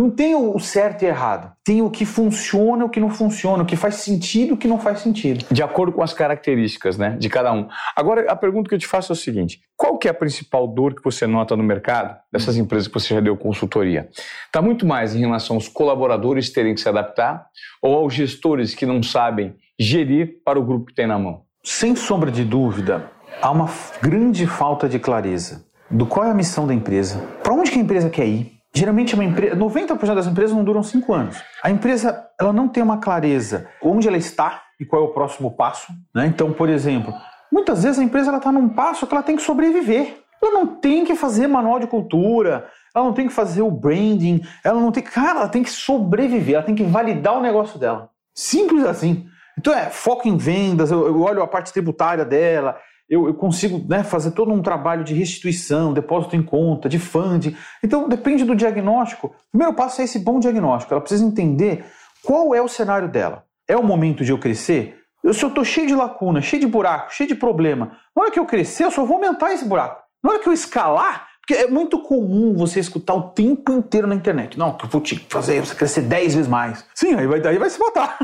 Não 0.00 0.10
tem 0.10 0.34
o 0.34 0.58
certo 0.58 1.02
e 1.02 1.06
errado. 1.06 1.52
Tem 1.62 1.82
o 1.82 1.90
que 1.90 2.06
funciona 2.06 2.84
e 2.84 2.86
o 2.86 2.88
que 2.88 2.98
não 2.98 3.10
funciona, 3.10 3.62
o 3.62 3.66
que 3.66 3.76
faz 3.76 3.96
sentido 3.96 4.48
e 4.48 4.52
o 4.52 4.56
que 4.56 4.66
não 4.66 4.80
faz 4.80 5.00
sentido. 5.00 5.44
De 5.50 5.62
acordo 5.62 5.92
com 5.92 6.02
as 6.02 6.14
características 6.14 6.96
né, 6.96 7.18
de 7.18 7.28
cada 7.28 7.52
um. 7.52 7.68
Agora, 7.94 8.24
a 8.32 8.34
pergunta 8.34 8.66
que 8.66 8.74
eu 8.74 8.78
te 8.78 8.86
faço 8.86 9.12
é 9.12 9.14
o 9.14 9.16
seguinte: 9.16 9.60
qual 9.76 9.98
que 9.98 10.08
é 10.08 10.10
a 10.10 10.14
principal 10.14 10.66
dor 10.66 10.94
que 10.94 11.04
você 11.04 11.26
nota 11.26 11.54
no 11.54 11.62
mercado 11.62 12.16
dessas 12.32 12.56
empresas 12.56 12.88
que 12.88 12.94
você 12.94 13.12
já 13.12 13.20
deu 13.20 13.36
consultoria? 13.36 14.08
Está 14.46 14.62
muito 14.62 14.86
mais 14.86 15.14
em 15.14 15.20
relação 15.20 15.56
aos 15.56 15.68
colaboradores 15.68 16.48
terem 16.48 16.74
que 16.74 16.80
se 16.80 16.88
adaptar 16.88 17.44
ou 17.82 17.94
aos 17.94 18.14
gestores 18.14 18.74
que 18.74 18.86
não 18.86 19.02
sabem 19.02 19.54
gerir 19.78 20.40
para 20.42 20.58
o 20.58 20.64
grupo 20.64 20.86
que 20.86 20.94
tem 20.94 21.06
na 21.06 21.18
mão? 21.18 21.42
Sem 21.62 21.94
sombra 21.94 22.30
de 22.30 22.42
dúvida, 22.42 23.10
há 23.42 23.50
uma 23.50 23.68
grande 24.00 24.46
falta 24.46 24.88
de 24.88 24.98
clareza 24.98 25.62
do 25.90 26.06
qual 26.06 26.24
é 26.24 26.30
a 26.30 26.34
missão 26.34 26.66
da 26.66 26.72
empresa, 26.72 27.18
para 27.42 27.52
onde 27.52 27.70
que 27.70 27.78
a 27.78 27.82
empresa 27.82 28.08
quer 28.08 28.26
ir. 28.26 28.59
Geralmente 28.72 29.14
uma 29.14 29.24
empresa, 29.24 29.56
90% 29.56 30.14
das 30.14 30.26
empresas 30.26 30.56
não 30.56 30.62
duram 30.62 30.82
5 30.82 31.12
anos. 31.12 31.42
A 31.62 31.70
empresa 31.70 32.26
ela 32.38 32.52
não 32.52 32.68
tem 32.68 32.82
uma 32.82 32.98
clareza 32.98 33.68
onde 33.82 34.06
ela 34.06 34.16
está 34.16 34.62
e 34.78 34.84
qual 34.84 35.02
é 35.02 35.04
o 35.04 35.12
próximo 35.12 35.50
passo. 35.50 35.92
Né? 36.14 36.26
Então, 36.26 36.52
por 36.52 36.68
exemplo, 36.68 37.12
muitas 37.52 37.82
vezes 37.82 37.98
a 37.98 38.04
empresa 38.04 38.34
está 38.34 38.52
num 38.52 38.68
passo 38.68 39.06
que 39.06 39.14
ela 39.14 39.22
tem 39.22 39.36
que 39.36 39.42
sobreviver. 39.42 40.18
Ela 40.42 40.52
não 40.52 40.66
tem 40.66 41.04
que 41.04 41.14
fazer 41.14 41.46
manual 41.48 41.78
de 41.78 41.86
cultura, 41.86 42.66
ela 42.94 43.04
não 43.04 43.12
tem 43.12 43.26
que 43.26 43.32
fazer 43.32 43.60
o 43.60 43.70
branding, 43.70 44.40
ela 44.64 44.80
não 44.80 44.90
tem. 44.90 45.02
Cara, 45.02 45.40
ela 45.40 45.48
tem 45.48 45.62
que 45.62 45.70
sobreviver, 45.70 46.54
ela 46.54 46.64
tem 46.64 46.74
que 46.74 46.82
validar 46.82 47.36
o 47.36 47.42
negócio 47.42 47.78
dela. 47.78 48.08
Simples 48.34 48.84
assim. 48.84 49.26
Então 49.58 49.74
é 49.74 49.90
foco 49.90 50.26
em 50.26 50.36
vendas, 50.36 50.90
eu, 50.90 51.06
eu 51.06 51.20
olho 51.20 51.42
a 51.42 51.46
parte 51.46 51.72
tributária 51.72 52.24
dela, 52.24 52.78
eu, 53.10 53.26
eu 53.26 53.34
consigo 53.34 53.84
né, 53.88 54.04
fazer 54.04 54.30
todo 54.30 54.52
um 54.52 54.62
trabalho 54.62 55.02
de 55.02 55.12
restituição, 55.12 55.92
depósito 55.92 56.36
em 56.36 56.42
conta, 56.42 56.88
de 56.88 56.98
funding. 56.98 57.56
Então 57.82 58.08
depende 58.08 58.44
do 58.44 58.54
diagnóstico. 58.54 59.26
O 59.26 59.50
primeiro 59.50 59.74
passo 59.74 60.00
é 60.00 60.04
esse 60.04 60.20
bom 60.20 60.38
diagnóstico. 60.38 60.94
Ela 60.94 61.00
precisa 61.00 61.24
entender 61.24 61.84
qual 62.22 62.54
é 62.54 62.62
o 62.62 62.68
cenário 62.68 63.08
dela. 63.08 63.44
É 63.66 63.76
o 63.76 63.82
momento 63.82 64.24
de 64.24 64.30
eu 64.30 64.38
crescer? 64.38 64.96
Eu, 65.24 65.34
se 65.34 65.44
eu 65.44 65.48
estou 65.48 65.64
cheio 65.64 65.88
de 65.88 65.94
lacuna, 65.94 66.40
cheio 66.40 66.60
de 66.60 66.68
buraco, 66.68 67.12
cheio 67.12 67.28
de 67.28 67.34
problema, 67.34 67.96
na 68.16 68.22
hora 68.22 68.30
que 68.30 68.38
eu 68.38 68.46
crescer, 68.46 68.84
eu 68.84 68.90
só 68.92 69.04
vou 69.04 69.16
aumentar 69.16 69.52
esse 69.52 69.64
buraco. 69.64 70.02
Na 70.22 70.30
hora 70.30 70.38
que 70.38 70.48
eu 70.48 70.52
escalar, 70.52 71.26
porque 71.40 71.54
é 71.54 71.66
muito 71.66 72.00
comum 72.02 72.54
você 72.54 72.78
escutar 72.78 73.14
o 73.14 73.30
tempo 73.30 73.72
inteiro 73.72 74.06
na 74.06 74.14
internet. 74.14 74.56
Não, 74.56 74.76
que 74.76 74.84
eu 74.84 74.88
vou 74.88 75.00
te 75.00 75.18
fazer 75.28 75.60
você 75.60 75.74
crescer 75.74 76.02
10 76.02 76.34
vezes 76.34 76.48
mais. 76.48 76.86
Sim, 76.94 77.14
aí 77.14 77.26
vai, 77.26 77.44
aí 77.44 77.58
vai 77.58 77.68
se 77.68 77.80
matar. 77.80 78.16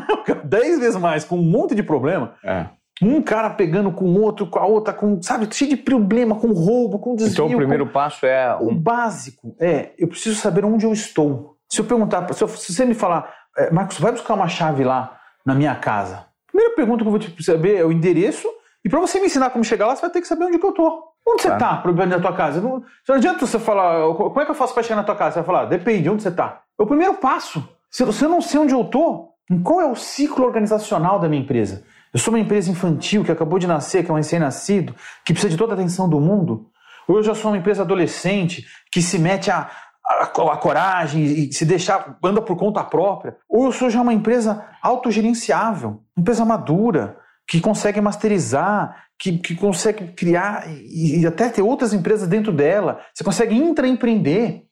10 0.45 0.79
vezes 0.79 0.97
mais, 0.97 1.25
com 1.25 1.37
um 1.37 1.43
monte 1.43 1.75
de 1.75 1.83
problema. 1.83 2.35
É. 2.45 2.67
Um 3.03 3.21
cara 3.21 3.51
pegando 3.51 3.93
com 3.93 4.07
o 4.07 4.23
outro, 4.23 4.47
com 4.47 4.59
a 4.59 4.67
outra, 4.67 4.95
com, 4.95 5.21
sabe, 5.21 5.47
cheio 5.53 5.71
de 5.71 5.77
problema, 5.77 6.35
com 6.35 6.49
roubo, 6.53 6.99
com 6.99 7.15
desvio. 7.15 7.33
Então, 7.33 7.47
o 7.47 7.57
primeiro 7.57 7.87
com... 7.87 7.93
passo 7.93 8.25
é. 8.25 8.57
O 8.61 8.73
básico 8.75 9.55
é, 9.61 9.91
eu 9.99 10.09
preciso 10.09 10.37
saber 10.41 10.65
onde 10.65 10.87
eu 10.87 10.93
estou. 10.93 11.57
Se 11.69 11.81
eu 11.81 11.85
perguntar, 11.85 12.33
se, 12.33 12.43
eu, 12.43 12.49
se 12.49 12.73
você 12.73 12.85
me 12.85 12.95
falar, 12.95 13.31
é, 13.59 13.71
Marcos, 13.71 13.99
vai 13.99 14.13
buscar 14.13 14.35
uma 14.35 14.49
chave 14.49 14.83
lá 14.83 15.19
na 15.45 15.55
minha 15.55 15.75
casa. 15.75 16.25
Primeira 16.47 16.75
pergunta 16.75 17.03
que 17.03 17.09
eu 17.09 17.11
vou 17.11 17.21
te 17.21 17.45
saber 17.45 17.77
é 17.77 17.85
o 17.85 17.93
endereço. 17.93 18.49
E 18.83 18.89
para 18.89 19.01
você 19.01 19.21
me 19.21 19.27
ensinar 19.27 19.51
como 19.51 19.65
chegar 19.65 19.87
lá, 19.87 19.95
você 19.95 20.03
vai 20.03 20.11
ter 20.11 20.21
que 20.21 20.29
saber 20.29 20.45
onde 20.45 20.59
que 20.59 20.65
eu 20.67 20.73
tô. 20.73 21.03
Onde 21.29 21.43
você 21.43 21.49
Tá. 21.49 21.59
tá, 21.59 21.77
problema 21.79 22.17
na 22.17 22.23
tua 22.23 22.33
casa? 22.33 22.61
Não, 22.61 22.83
não 23.09 23.15
adianta 23.17 23.45
você 23.45 23.59
falar, 23.59 24.15
como 24.15 24.41
é 24.41 24.45
que 24.45 24.51
eu 24.51 24.55
faço 24.55 24.73
para 24.73 24.83
chegar 24.85 24.97
na 24.97 25.03
tua 25.03 25.17
casa? 25.17 25.33
Você 25.33 25.41
vai 25.41 25.47
falar, 25.47 25.65
depende, 25.67 26.09
onde 26.09 26.23
você 26.23 26.31
tá? 26.31 26.63
É 26.79 26.83
o 26.83 26.87
primeiro 26.87 27.15
passo. 27.15 27.69
Se 27.91 28.05
eu 28.05 28.29
não 28.29 28.41
sei 28.41 28.61
onde 28.61 28.73
eu 28.73 28.85
tô, 28.85 29.33
qual 29.65 29.81
é 29.81 29.87
o 29.87 29.97
ciclo 29.97 30.45
organizacional 30.45 31.19
da 31.19 31.29
minha 31.29 31.43
empresa? 31.43 31.85
Eu 32.17 32.19
sou 32.19 32.33
uma 32.33 32.41
empresa 32.41 32.71
infantil 32.71 33.23
que 33.23 33.31
acabou 33.31 33.59
de 33.59 33.67
nascer, 33.67 34.03
que 34.03 34.11
é 34.11 34.15
um 34.15 34.17
recém-nascido, 34.17 34.95
que 35.23 35.35
precisa 35.35 35.51
de 35.51 35.57
toda 35.59 35.75
a 35.75 35.77
atenção 35.77 36.09
do 36.09 36.19
mundo? 36.19 36.71
Ou 37.07 37.19
eu 37.19 37.23
já 37.23 37.35
sou 37.35 37.51
uma 37.51 37.59
empresa 37.59 37.83
adolescente 37.83 38.65
que 38.91 39.03
se 39.03 39.19
mete 39.19 39.51
a, 39.51 39.71
a, 40.03 40.23
a 40.23 40.57
coragem 40.57 41.23
e 41.23 41.53
se 41.53 41.67
deixar, 41.67 42.17
anda 42.25 42.41
por 42.41 42.57
conta 42.57 42.83
própria? 42.83 43.37
Ou 43.47 43.67
eu 43.67 43.73
sou 43.73 43.91
já 43.91 44.01
uma 44.01 44.15
empresa 44.15 44.65
autogerenciável, 44.81 46.05
empresa 46.17 46.43
madura, 46.43 47.19
que 47.47 47.61
consegue 47.61 48.01
masterizar, 48.01 49.09
que, 49.19 49.37
que 49.37 49.55
consegue 49.55 50.15
criar 50.15 50.65
e, 50.71 51.21
e 51.21 51.27
até 51.27 51.51
ter 51.51 51.61
outras 51.61 51.93
empresas 51.93 52.27
dentro 52.27 52.51
dela. 52.51 52.99
Você 53.13 53.23
consegue 53.23 53.55
intraempreender. 53.55 54.63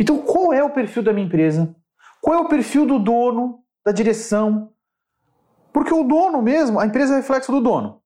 Então, 0.00 0.22
qual 0.22 0.54
é 0.54 0.64
o 0.64 0.70
perfil 0.70 1.02
da 1.02 1.12
minha 1.12 1.26
empresa? 1.26 1.76
Qual 2.22 2.34
é 2.34 2.40
o 2.40 2.48
perfil 2.48 2.86
do 2.86 2.98
dono, 2.98 3.58
da 3.84 3.92
direção? 3.92 4.70
Porque 5.78 5.94
o 5.94 6.02
dono 6.02 6.42
mesmo, 6.42 6.80
a 6.80 6.86
empresa 6.86 7.14
é 7.14 7.16
reflexo 7.18 7.52
do 7.52 7.60
dono. 7.60 8.02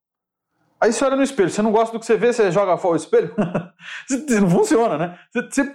Aí 0.79 0.93
você 0.93 1.03
olha 1.07 1.17
no 1.17 1.23
espelho, 1.23 1.49
você 1.49 1.63
não 1.63 1.73
gosta 1.73 1.91
do 1.91 1.99
que 1.99 2.05
você 2.05 2.19
vê, 2.19 2.31
você 2.31 2.53
joga 2.53 2.77
fora 2.77 2.93
o 2.93 2.97
espelho? 2.97 3.35
não 4.43 4.51
funciona, 4.51 4.99
né? 4.99 5.19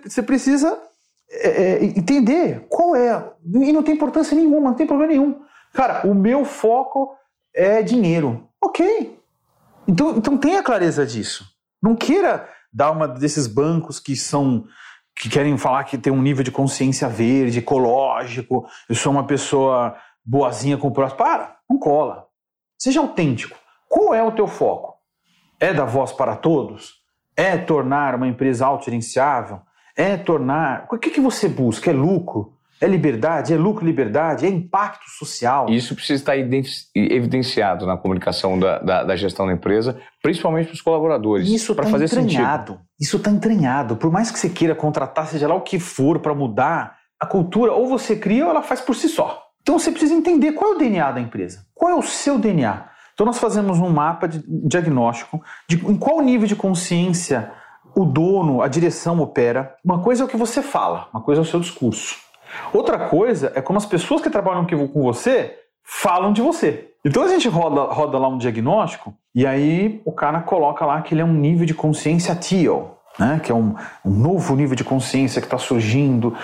Você, 0.05 0.21
precisa 0.21 0.79
é, 1.27 1.47
é, 1.49 1.83
entender 1.83 2.67
qual 2.69 2.95
é. 2.95 3.31
E 3.43 3.73
não 3.73 3.81
tem 3.81 3.95
importância 3.95 4.35
nenhuma, 4.35 4.69
não 4.69 4.75
tem 4.75 4.85
problema 4.85 5.11
nenhum. 5.11 5.41
Cara, 5.73 6.05
o 6.05 6.13
meu 6.13 6.45
foco 6.45 7.15
é 7.51 7.81
dinheiro. 7.81 8.47
Ok. 8.63 9.19
Então, 9.87 10.17
então 10.17 10.37
tenha 10.37 10.61
clareza 10.61 11.03
disso. 11.03 11.47
Não 11.81 11.95
queira 11.95 12.47
dar 12.71 12.91
uma 12.91 13.07
desses 13.07 13.47
bancos 13.47 13.99
que 13.99 14.15
são 14.15 14.67
que 15.15 15.29
querem 15.29 15.57
falar 15.57 15.83
que 15.83 15.97
tem 15.97 16.13
um 16.13 16.21
nível 16.21 16.43
de 16.43 16.51
consciência 16.51 17.09
verde, 17.09 17.57
ecológico, 17.57 18.67
eu 18.87 18.93
sou 18.93 19.11
uma 19.11 19.25
pessoa 19.25 19.97
boazinha 20.27 20.77
com 20.77 20.89
o 20.89 20.91
próximo. 20.91 21.17
Para, 21.17 21.55
não 21.69 21.79
cola. 21.79 22.25
Seja 22.77 22.99
autêntico. 22.99 23.57
Qual 23.87 24.13
é 24.13 24.21
o 24.21 24.31
teu 24.31 24.45
foco? 24.45 24.95
É 25.59 25.73
dar 25.73 25.85
voz 25.85 26.11
para 26.11 26.35
todos? 26.35 26.95
É 27.35 27.57
tornar 27.57 28.15
uma 28.15 28.27
empresa 28.27 28.65
autogerenciável? 28.65 29.61
É 29.95 30.17
tornar. 30.17 30.85
O 30.91 30.97
que, 30.97 31.09
que 31.09 31.21
você 31.21 31.47
busca? 31.47 31.89
É 31.89 31.93
lucro? 31.93 32.53
É 32.79 32.85
liberdade? 32.85 33.53
É 33.53 33.57
lucro 33.57 33.83
e 33.83 33.87
liberdade? 33.87 34.45
É 34.45 34.49
impacto 34.49 35.09
social? 35.09 35.67
Isso 35.69 35.95
precisa 35.95 36.21
estar 36.21 36.35
evidenciado 36.93 37.87
na 37.87 37.97
comunicação 37.97 38.59
da, 38.59 38.77
da, 38.79 39.03
da 39.03 39.15
gestão 39.15 39.47
da 39.47 39.53
empresa, 39.53 39.99
principalmente 40.21 40.67
para 40.67 40.75
os 40.75 40.81
colaboradores. 40.81 41.49
Isso 41.49 41.71
está 41.71 41.89
entranhado. 41.89 42.73
sentido. 42.73 42.85
Isso 42.99 43.17
está 43.17 43.31
entranhado. 43.31 43.95
Por 43.95 44.11
mais 44.11 44.29
que 44.29 44.37
você 44.37 44.49
queira 44.49 44.75
contratar, 44.75 45.27
seja 45.27 45.47
lá 45.47 45.55
o 45.55 45.61
que 45.61 45.79
for, 45.79 46.19
para 46.19 46.35
mudar 46.35 46.97
a 47.19 47.25
cultura, 47.25 47.71
ou 47.71 47.87
você 47.87 48.15
cria 48.15 48.45
ou 48.45 48.51
ela 48.51 48.61
faz 48.61 48.79
por 48.79 48.95
si 48.95 49.09
só. 49.09 49.46
Então 49.67 49.77
você 49.77 49.91
precisa 49.91 50.13
entender 50.13 50.53
qual 50.53 50.71
é 50.71 50.75
o 50.75 50.77
DNA 50.77 51.11
da 51.11 51.19
empresa. 51.19 51.65
Qual 51.75 51.91
é 51.91 51.95
o 51.95 52.01
seu 52.01 52.39
DNA? 52.39 52.85
Então 53.13 53.25
nós 53.25 53.37
fazemos 53.37 53.79
um 53.79 53.89
mapa 53.89 54.25
de 54.25 54.41
diagnóstico 54.47 55.43
de 55.67 55.75
em 55.85 55.97
qual 55.97 56.21
nível 56.21 56.47
de 56.47 56.55
consciência 56.55 57.51
o 57.93 58.05
dono, 58.05 58.61
a 58.61 58.69
direção 58.69 59.19
opera. 59.19 59.75
Uma 59.83 60.01
coisa 60.01 60.23
é 60.23 60.25
o 60.25 60.29
que 60.29 60.37
você 60.37 60.61
fala, 60.61 61.09
uma 61.13 61.21
coisa 61.21 61.41
é 61.41 61.43
o 61.43 61.45
seu 61.45 61.59
discurso. 61.59 62.15
Outra 62.71 63.09
coisa 63.09 63.51
é 63.55 63.61
como 63.61 63.75
as 63.75 63.85
pessoas 63.85 64.21
que 64.21 64.29
trabalham 64.29 64.65
com 64.65 65.03
você 65.03 65.53
falam 65.83 66.31
de 66.31 66.41
você. 66.41 66.91
Então 67.03 67.23
a 67.23 67.27
gente 67.27 67.49
roda, 67.49 67.91
roda 67.91 68.17
lá 68.17 68.29
um 68.29 68.37
diagnóstico 68.37 69.13
e 69.35 69.45
aí 69.45 70.01
o 70.05 70.13
cara 70.13 70.39
coloca 70.39 70.85
lá 70.85 71.01
que 71.01 71.13
ele 71.13 71.21
é 71.21 71.25
um 71.25 71.33
nível 71.33 71.65
de 71.65 71.73
consciência 71.73 72.33
teal, 72.37 72.96
né? 73.17 73.39
que 73.43 73.51
é 73.51 73.55
um, 73.55 73.75
um 74.03 74.11
novo 74.11 74.55
nível 74.55 74.75
de 74.75 74.83
consciência 74.83 75.41
que 75.41 75.47
está 75.47 75.57
surgindo, 75.57 76.35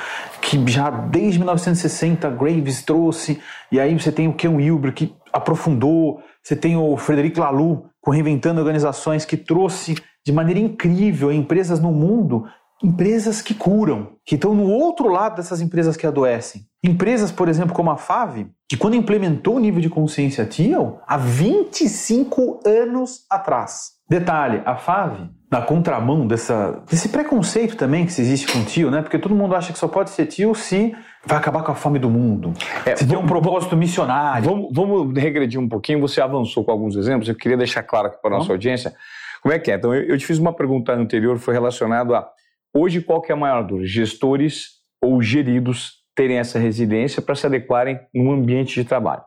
que 0.42 0.66
já 0.68 0.90
desde 0.90 1.40
1960 1.40 2.30
Graves 2.32 2.84
trouxe, 2.84 3.40
e 3.72 3.80
aí 3.80 3.98
você 3.98 4.12
tem 4.12 4.28
o 4.28 4.34
Ken 4.34 4.50
Wilber 4.50 4.94
que 4.94 5.16
aprofundou, 5.32 6.22
você 6.42 6.56
tem 6.56 6.76
o 6.76 6.98
Frederic 6.98 7.40
Laloux 7.40 7.86
com 8.02 8.12
Reinventando 8.12 8.60
Organizações 8.60 9.26
que 9.26 9.38
trouxe 9.38 9.96
de 10.26 10.32
maneira 10.32 10.60
incrível 10.60 11.32
empresas 11.32 11.80
no 11.80 11.92
mundo 11.92 12.46
empresas 12.84 13.42
que 13.42 13.54
curam, 13.54 14.10
que 14.26 14.36
estão 14.36 14.54
no 14.54 14.70
outro 14.70 15.08
lado 15.08 15.38
dessas 15.38 15.62
empresas 15.62 15.96
que 15.96 16.06
adoecem. 16.06 16.66
Empresas, 16.84 17.32
por 17.32 17.48
exemplo, 17.48 17.74
como 17.74 17.90
a 17.90 17.96
FAV, 17.96 18.48
que 18.68 18.76
quando 18.76 18.96
implementou 18.96 19.56
o 19.56 19.60
nível 19.60 19.80
de 19.80 19.90
consciência 19.90 20.46
TIAL, 20.46 21.02
há 21.08 21.16
25 21.16 22.60
anos 22.66 23.26
atrás. 23.30 23.94
Detalhe, 24.10 24.62
a 24.66 24.76
FAV, 24.76 25.30
na 25.54 25.62
contramão 25.62 26.26
dessa, 26.26 26.82
desse 26.90 27.10
preconceito 27.10 27.76
também 27.76 28.08
que 28.08 28.12
existe 28.20 28.52
com 28.52 28.64
tio, 28.66 28.90
né? 28.90 29.04
Porque 29.04 29.20
todo 29.20 29.36
mundo 29.36 29.54
acha 29.56 29.72
que 29.72 29.78
só 29.78 29.88
pode 29.88 30.10
ser 30.10 30.26
tio 30.26 30.56
se 30.56 30.96
vai 31.24 31.38
acabar 31.38 31.62
com 31.62 31.72
a 31.72 31.76
fome 31.76 32.00
do 32.00 32.10
mundo. 32.10 32.54
É, 32.84 32.96
se 32.96 33.06
tem 33.06 33.16
um 33.16 33.22
vamos- 33.26 33.32
propósito 33.32 33.78
missionário. 33.78 34.44
Vamos, 34.50 34.70
vamos 34.74 35.16
regredir 35.16 35.60
um 35.60 35.70
pouquinho. 35.70 36.00
Você 36.02 36.20
avançou 36.20 36.64
com 36.66 36.72
alguns 36.72 36.96
exemplos. 36.96 37.30
Eu 37.30 37.36
queria 37.36 37.56
deixar 37.56 37.84
claro 37.84 38.08
aqui 38.08 38.18
para 38.20 38.32
a 38.32 38.34
nossa 38.34 38.48
Vamos. 38.48 38.56
audiência 38.56 38.96
como 39.44 39.54
é 39.54 39.60
que 39.60 39.70
é. 39.72 39.76
Então, 39.76 39.94
eu, 39.94 40.04
eu 40.06 40.18
te 40.18 40.26
fiz 40.26 40.40
uma 40.40 40.52
pergunta 40.54 40.92
anterior, 40.92 41.38
foi 41.38 41.54
relacionado 41.54 42.16
a 42.16 42.28
hoje 42.76 43.00
qual 43.00 43.22
que 43.22 43.32
é 43.32 43.36
a 43.36 43.38
maior 43.38 43.62
dor? 43.64 43.86
Gestores 43.86 44.70
ou 45.04 45.22
geridos 45.22 45.98
terem 46.16 46.40
essa 46.40 46.58
resiliência 46.58 47.22
para 47.22 47.36
se 47.36 47.46
adequarem 47.46 48.00
num 48.12 48.32
ambiente 48.32 48.74
de 48.74 48.84
trabalho. 48.88 49.22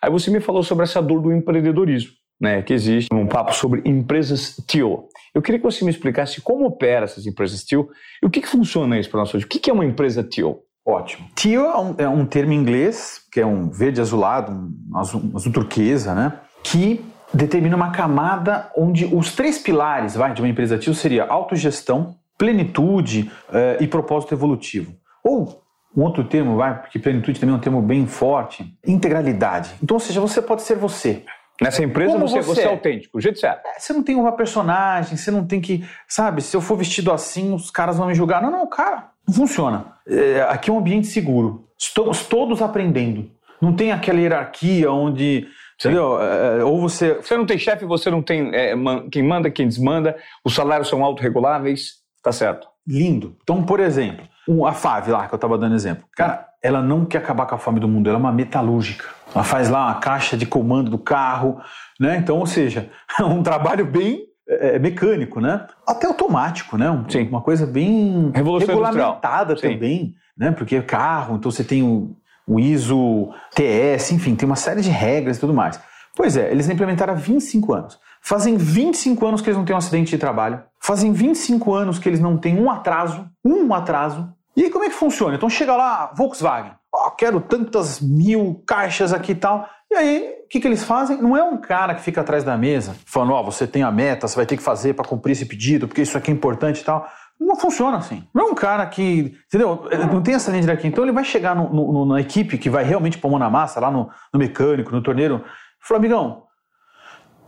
Aí 0.00 0.10
você 0.10 0.30
me 0.30 0.38
falou 0.40 0.62
sobre 0.62 0.84
essa 0.84 1.02
dor 1.02 1.20
do 1.20 1.32
empreendedorismo, 1.32 2.12
né, 2.40 2.62
que 2.62 2.72
existe 2.72 3.08
um 3.12 3.26
papo 3.26 3.52
sobre 3.54 3.82
empresas 3.84 4.56
TIO. 4.66 5.08
Eu 5.34 5.40
queria 5.40 5.58
que 5.58 5.64
você 5.64 5.84
me 5.84 5.90
explicasse 5.90 6.40
como 6.40 6.66
opera 6.66 7.04
essas 7.04 7.26
empresas 7.26 7.64
TIL 7.64 7.88
e 8.22 8.26
o 8.26 8.30
que, 8.30 8.40
que 8.40 8.48
funciona 8.48 8.98
isso 8.98 9.10
para 9.10 9.20
nós 9.20 9.34
hoje. 9.34 9.44
O 9.44 9.48
que, 9.48 9.58
que 9.58 9.70
é 9.70 9.72
uma 9.72 9.84
empresa 9.84 10.22
TIL? 10.22 10.60
Ótimo. 10.84 11.28
Teal 11.34 11.64
é 11.64 11.78
um, 11.78 11.94
é 11.98 12.08
um, 12.08 12.26
termo 12.26 12.52
em 12.52 12.56
inglês, 12.56 13.20
que 13.30 13.40
é 13.40 13.46
um 13.46 13.70
verde 13.70 14.00
azulado, 14.00 14.52
um 14.52 14.98
azul, 14.98 15.22
azul 15.34 15.52
turquesa, 15.52 16.14
né? 16.14 16.40
Que 16.62 17.04
determina 17.32 17.76
uma 17.76 17.92
camada 17.92 18.70
onde 18.76 19.06
os 19.06 19.34
três 19.34 19.58
pilares 19.58 20.14
vai, 20.14 20.34
de 20.34 20.42
uma 20.42 20.48
empresa 20.48 20.76
TIL 20.76 20.92
seria 20.92 21.24
autogestão, 21.24 22.16
plenitude 22.36 23.30
uh, 23.48 23.82
e 23.82 23.86
propósito 23.86 24.34
evolutivo. 24.34 24.92
Ou 25.24 25.62
um 25.96 26.02
outro 26.02 26.24
termo, 26.24 26.56
vai, 26.56 26.80
porque 26.80 26.98
plenitude 26.98 27.38
também 27.38 27.54
é 27.54 27.58
um 27.58 27.60
termo 27.60 27.80
bem 27.80 28.06
forte, 28.06 28.66
integralidade. 28.84 29.74
Então, 29.82 29.94
ou 29.94 30.00
seja, 30.00 30.20
você 30.20 30.42
pode 30.42 30.62
ser 30.62 30.76
você. 30.76 31.24
Nessa 31.60 31.82
empresa 31.84 32.18
você, 32.18 32.42
você, 32.42 32.54
você, 32.54 32.62
é 32.62 32.66
autêntico, 32.66 33.18
o 33.18 33.20
jeito 33.20 33.38
certo. 33.38 33.66
É, 33.66 33.78
você 33.78 33.92
não 33.92 34.02
tem 34.02 34.16
uma 34.16 34.32
personagem, 34.32 35.16
você 35.16 35.30
não 35.30 35.46
tem 35.46 35.60
que, 35.60 35.84
sabe, 36.08 36.42
se 36.42 36.56
eu 36.56 36.60
for 36.60 36.76
vestido 36.76 37.12
assim, 37.12 37.52
os 37.54 37.70
caras 37.70 37.98
vão 37.98 38.06
me 38.06 38.14
julgar. 38.14 38.42
Não, 38.42 38.50
não, 38.50 38.66
cara, 38.68 39.10
não 39.26 39.34
funciona. 39.34 39.92
É, 40.06 40.42
aqui 40.48 40.70
é 40.70 40.72
um 40.72 40.78
ambiente 40.78 41.06
seguro. 41.06 41.68
Estamos 41.78 42.24
todos 42.24 42.62
aprendendo. 42.62 43.30
Não 43.60 43.72
tem 43.72 43.92
aquela 43.92 44.20
hierarquia 44.20 44.90
onde. 44.90 45.46
Sim. 45.78 45.88
Entendeu? 45.88 46.20
É, 46.20 46.60
é, 46.60 46.64
ou 46.64 46.80
você. 46.80 47.14
Você 47.14 47.36
não 47.36 47.46
tem 47.46 47.58
chefe, 47.58 47.84
você 47.84 48.10
não 48.10 48.22
tem 48.22 48.54
é, 48.54 48.74
man, 48.74 49.08
quem 49.08 49.22
manda, 49.22 49.50
quem 49.50 49.68
desmanda, 49.68 50.16
os 50.44 50.54
salários 50.54 50.88
são 50.88 51.04
autorreguláveis, 51.04 51.94
tá 52.22 52.32
certo. 52.32 52.66
Lindo. 52.86 53.36
Então, 53.42 53.62
por 53.62 53.78
exemplo, 53.78 54.26
a 54.66 54.72
FAV 54.72 55.08
lá 55.08 55.28
que 55.28 55.34
eu 55.34 55.36
estava 55.36 55.56
dando 55.56 55.76
exemplo. 55.76 56.04
Cara, 56.16 56.48
ela 56.62 56.80
não 56.80 57.04
quer 57.04 57.18
acabar 57.18 57.46
com 57.46 57.54
a 57.54 57.58
fome 57.58 57.80
do 57.80 57.88
mundo, 57.88 58.08
ela 58.08 58.18
é 58.18 58.20
uma 58.20 58.32
metalúrgica. 58.32 59.06
Ela 59.34 59.44
faz 59.44 59.68
lá 59.68 59.86
uma 59.86 59.94
caixa 59.96 60.36
de 60.36 60.46
comando 60.46 60.90
do 60.90 60.98
carro, 60.98 61.60
né? 61.98 62.16
Então, 62.16 62.38
ou 62.38 62.46
seja, 62.46 62.90
é 63.18 63.24
um 63.24 63.42
trabalho 63.42 63.84
bem 63.84 64.26
é, 64.48 64.76
é, 64.76 64.78
mecânico, 64.78 65.40
né? 65.40 65.66
Até 65.86 66.06
automático, 66.06 66.76
né? 66.76 66.90
Um, 66.90 67.08
Sim. 67.08 67.28
Uma 67.28 67.40
coisa 67.40 67.66
bem 67.66 68.30
Revolução 68.34 68.74
regulamentada 68.74 69.56
também, 69.56 70.14
né? 70.36 70.52
Porque 70.52 70.76
é 70.76 70.82
carro, 70.82 71.36
então 71.36 71.50
você 71.50 71.64
tem 71.64 71.82
o, 71.82 72.14
o 72.46 72.60
ISO 72.60 73.30
TS, 73.54 74.12
enfim, 74.12 74.34
tem 74.34 74.46
uma 74.46 74.56
série 74.56 74.82
de 74.82 74.90
regras 74.90 75.38
e 75.38 75.40
tudo 75.40 75.54
mais. 75.54 75.80
Pois 76.14 76.36
é, 76.36 76.50
eles 76.50 76.68
implementaram 76.68 77.14
há 77.14 77.16
25 77.16 77.72
anos. 77.72 77.98
Fazem 78.20 78.56
25 78.56 79.26
anos 79.26 79.40
que 79.40 79.48
eles 79.48 79.56
não 79.56 79.64
têm 79.64 79.74
um 79.74 79.78
acidente 79.78 80.10
de 80.10 80.18
trabalho. 80.18 80.62
Fazem 80.78 81.12
25 81.12 81.74
anos 81.74 81.98
que 81.98 82.08
eles 82.08 82.20
não 82.20 82.36
têm 82.36 82.60
um 82.60 82.70
atraso, 82.70 83.26
um 83.44 83.72
atraso. 83.74 84.32
E 84.56 84.64
aí 84.64 84.70
como 84.70 84.84
é 84.84 84.88
que 84.88 84.94
funciona? 84.94 85.34
Então 85.34 85.48
chega 85.48 85.74
lá, 85.74 86.12
Volkswagen, 86.14 86.72
oh, 86.92 87.10
quero 87.10 87.40
tantas 87.40 88.00
mil 88.00 88.62
caixas 88.66 89.12
aqui 89.12 89.32
e 89.32 89.36
tal. 89.36 89.68
E 89.90 89.94
aí, 89.94 90.34
o 90.44 90.48
que, 90.48 90.60
que 90.60 90.66
eles 90.66 90.84
fazem? 90.84 91.20
Não 91.20 91.36
é 91.36 91.42
um 91.42 91.58
cara 91.58 91.94
que 91.94 92.00
fica 92.00 92.20
atrás 92.22 92.44
da 92.44 92.56
mesa 92.56 92.96
falando, 93.04 93.32
ó, 93.32 93.40
oh, 93.40 93.44
você 93.44 93.66
tem 93.66 93.82
a 93.82 93.90
meta, 93.90 94.26
você 94.26 94.36
vai 94.36 94.46
ter 94.46 94.56
que 94.56 94.62
fazer 94.62 94.94
para 94.94 95.04
cumprir 95.04 95.32
esse 95.32 95.44
pedido, 95.44 95.86
porque 95.86 96.02
isso 96.02 96.16
aqui 96.16 96.30
é 96.30 96.34
importante 96.34 96.80
e 96.80 96.84
tal. 96.84 97.06
Não 97.38 97.56
funciona 97.56 97.98
assim. 97.98 98.26
Não 98.32 98.48
é 98.48 98.50
um 98.50 98.54
cara 98.54 98.86
que, 98.86 99.36
entendeu? 99.46 99.88
Não 100.10 100.22
tem 100.22 100.34
essa 100.34 100.50
linha 100.50 100.72
aqui. 100.72 100.86
Então 100.86 101.04
ele 101.04 101.12
vai 101.12 101.24
chegar 101.24 101.56
no, 101.56 101.72
no, 101.72 102.06
na 102.06 102.20
equipe 102.20 102.56
que 102.56 102.70
vai 102.70 102.84
realmente 102.84 103.18
pôr 103.18 103.30
mão 103.30 103.38
na 103.38 103.50
massa, 103.50 103.80
lá 103.80 103.90
no, 103.90 104.10
no 104.32 104.38
mecânico, 104.38 104.92
no 104.92 105.02
torneiro, 105.02 105.44
e 105.90 105.94
amigão, 105.94 106.44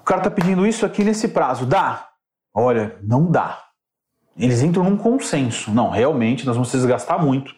o 0.00 0.04
cara 0.04 0.20
tá 0.20 0.30
pedindo 0.30 0.66
isso 0.66 0.84
aqui 0.84 1.02
nesse 1.02 1.28
prazo, 1.28 1.64
dá? 1.64 2.08
Olha, 2.52 2.98
não 3.02 3.30
dá. 3.30 3.63
Eles 4.36 4.62
entram 4.62 4.84
num 4.84 4.96
consenso. 4.96 5.70
Não, 5.70 5.90
realmente, 5.90 6.44
nós 6.44 6.56
vamos 6.56 6.72
desgastar 6.72 7.24
muito. 7.24 7.54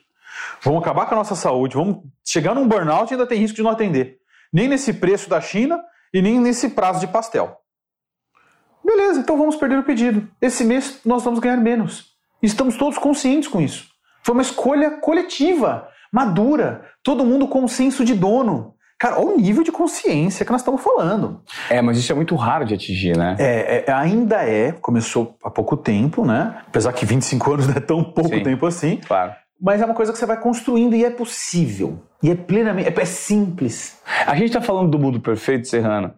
Vamos 0.62 0.82
acabar 0.82 1.06
com 1.06 1.14
a 1.14 1.18
nossa 1.18 1.34
saúde, 1.34 1.76
vamos 1.76 2.02
chegar 2.24 2.54
num 2.54 2.68
burnout 2.68 3.10
e 3.10 3.14
ainda 3.14 3.26
tem 3.26 3.38
risco 3.38 3.56
de 3.56 3.62
não 3.62 3.70
atender 3.70 4.18
nem 4.52 4.68
nesse 4.68 4.94
preço 4.94 5.28
da 5.28 5.40
China 5.40 5.82
e 6.12 6.22
nem 6.22 6.40
nesse 6.40 6.70
prazo 6.70 7.00
de 7.00 7.06
pastel. 7.06 7.58
Beleza, 8.84 9.20
então 9.20 9.36
vamos 9.36 9.56
perder 9.56 9.78
o 9.78 9.84
pedido. 9.84 10.28
Esse 10.40 10.64
mês 10.64 11.00
nós 11.04 11.22
vamos 11.22 11.40
ganhar 11.40 11.56
menos. 11.56 12.14
Estamos 12.42 12.76
todos 12.76 12.98
conscientes 12.98 13.48
com 13.48 13.60
isso. 13.60 13.88
Foi 14.22 14.32
uma 14.32 14.42
escolha 14.42 14.92
coletiva, 15.00 15.88
madura, 16.12 16.88
todo 17.02 17.24
mundo 17.24 17.48
com 17.48 17.66
senso 17.66 18.04
de 18.04 18.14
dono. 18.14 18.74
Cara, 18.98 19.20
olha 19.20 19.34
o 19.34 19.36
nível 19.36 19.62
de 19.62 19.70
consciência 19.70 20.44
que 20.44 20.50
nós 20.50 20.62
estamos 20.62 20.82
falando. 20.82 21.42
É, 21.68 21.82
mas 21.82 21.98
isso 21.98 22.10
é 22.10 22.14
muito 22.14 22.34
raro 22.34 22.64
de 22.64 22.74
atingir, 22.74 23.16
né? 23.16 23.36
É, 23.38 23.84
é 23.86 23.92
ainda 23.92 24.42
é, 24.42 24.72
começou 24.72 25.36
há 25.44 25.50
pouco 25.50 25.76
tempo, 25.76 26.24
né? 26.24 26.62
Apesar 26.66 26.92
que 26.92 27.04
25 27.04 27.52
anos 27.52 27.66
não 27.68 27.74
é 27.74 27.80
tão 27.80 28.02
pouco 28.02 28.34
Sim, 28.34 28.42
tempo 28.42 28.64
assim. 28.66 28.98
Claro. 29.06 29.34
Mas 29.60 29.80
é 29.80 29.84
uma 29.84 29.94
coisa 29.94 30.12
que 30.12 30.18
você 30.18 30.26
vai 30.26 30.40
construindo 30.40 30.94
e 30.94 31.04
é 31.04 31.10
possível. 31.10 32.02
E 32.22 32.30
é 32.30 32.34
plenamente, 32.34 32.88
é, 32.88 33.02
é 33.02 33.04
simples. 33.04 34.00
A 34.26 34.34
gente 34.34 34.46
está 34.46 34.60
falando 34.60 34.90
do 34.90 34.98
mundo 34.98 35.20
perfeito, 35.20 35.68
Serrano, 35.68 36.14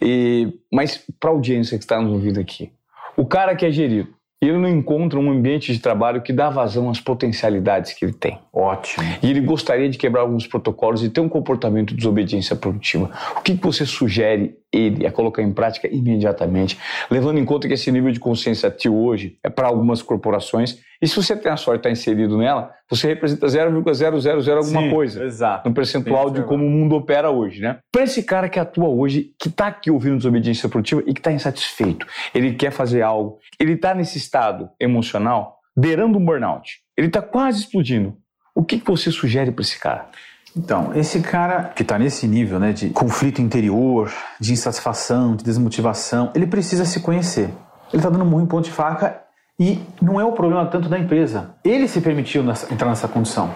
e, 0.00 0.52
mas 0.72 1.04
para 1.20 1.30
a 1.30 1.32
audiência 1.32 1.76
que 1.76 1.84
está 1.84 2.00
nos 2.00 2.12
ouvindo 2.12 2.40
aqui, 2.40 2.72
o 3.16 3.26
cara 3.26 3.54
que 3.54 3.66
é 3.66 3.70
gerido, 3.70 4.08
ele 4.46 4.58
não 4.58 4.68
encontra 4.68 5.18
um 5.18 5.30
ambiente 5.30 5.72
de 5.72 5.78
trabalho 5.78 6.20
que 6.22 6.32
dá 6.32 6.50
vazão 6.50 6.90
às 6.90 7.00
potencialidades 7.00 7.92
que 7.92 8.04
ele 8.04 8.12
tem. 8.12 8.38
Ótimo. 8.52 9.06
E 9.22 9.30
ele 9.30 9.40
gostaria 9.40 9.88
de 9.88 9.96
quebrar 9.96 10.22
alguns 10.22 10.46
protocolos 10.46 11.02
e 11.04 11.08
ter 11.08 11.20
um 11.20 11.28
comportamento 11.28 11.90
de 11.90 11.96
desobediência 11.96 12.56
produtiva. 12.56 13.10
O 13.36 13.40
que 13.40 13.54
você 13.54 13.86
sugere 13.86 14.56
ele 14.72 15.06
a 15.06 15.12
colocar 15.12 15.42
em 15.42 15.52
prática 15.52 15.88
imediatamente, 15.88 16.78
levando 17.10 17.38
em 17.38 17.44
conta 17.44 17.68
que 17.68 17.74
esse 17.74 17.90
nível 17.92 18.10
de 18.10 18.20
consciência 18.20 18.68
ativo 18.68 18.96
hoje 19.04 19.38
é 19.42 19.50
para 19.50 19.68
algumas 19.68 20.00
corporações 20.02 20.80
e 21.02 21.08
se 21.08 21.16
você 21.16 21.34
tem 21.34 21.50
a 21.50 21.56
sorte 21.56 21.78
de 21.78 21.88
estar 21.88 21.90
inserido 21.90 22.38
nela, 22.38 22.72
você 22.88 23.08
representa 23.08 23.48
0,000 23.48 24.56
alguma 24.56 24.82
Sim, 24.82 24.90
coisa. 24.90 25.24
Exato. 25.24 25.68
No 25.68 25.74
percentual 25.74 26.30
de 26.30 26.44
como 26.44 26.64
o 26.64 26.70
mundo 26.70 26.94
opera 26.94 27.28
hoje, 27.28 27.60
né? 27.60 27.80
Para 27.90 28.04
esse 28.04 28.22
cara 28.22 28.48
que 28.48 28.60
atua 28.60 28.88
hoje, 28.88 29.32
que 29.36 29.48
está 29.48 29.66
aqui 29.66 29.90
ouvindo 29.90 30.18
desobediência 30.18 30.68
produtiva 30.68 31.02
e 31.04 31.12
que 31.12 31.18
está 31.18 31.32
insatisfeito, 31.32 32.06
ele 32.32 32.54
quer 32.54 32.70
fazer 32.70 33.02
algo, 33.02 33.38
ele 33.58 33.72
está 33.72 33.92
nesse 33.96 34.16
estado 34.16 34.70
emocional, 34.78 35.58
beirando 35.76 36.18
um 36.18 36.24
burnout, 36.24 36.70
ele 36.96 37.08
está 37.08 37.20
quase 37.20 37.62
explodindo. 37.62 38.16
O 38.54 38.64
que, 38.64 38.78
que 38.78 38.86
você 38.88 39.10
sugere 39.10 39.50
para 39.50 39.62
esse 39.62 39.80
cara? 39.80 40.08
Então, 40.56 40.92
esse 40.94 41.20
cara 41.20 41.72
que 41.74 41.82
está 41.82 41.98
nesse 41.98 42.26
nível 42.28 42.58
né, 42.58 42.72
de 42.72 42.90
conflito 42.90 43.40
interior, 43.40 44.12
de 44.38 44.52
insatisfação, 44.52 45.34
de 45.34 45.44
desmotivação, 45.44 46.30
ele 46.34 46.46
precisa 46.46 46.84
se 46.84 47.00
conhecer. 47.00 47.50
Ele 47.92 48.00
está 48.00 48.10
dando 48.10 48.24
muito 48.24 48.48
ponto 48.48 48.64
de 48.64 48.70
faca 48.70 49.22
e 49.58 49.80
não 50.00 50.20
é 50.20 50.24
o 50.24 50.32
problema 50.32 50.66
tanto 50.66 50.88
da 50.88 50.98
empresa. 50.98 51.54
Ele 51.64 51.88
se 51.88 52.00
permitiu 52.00 52.42
nessa, 52.42 52.72
entrar 52.72 52.88
nessa 52.88 53.08
condição. 53.08 53.54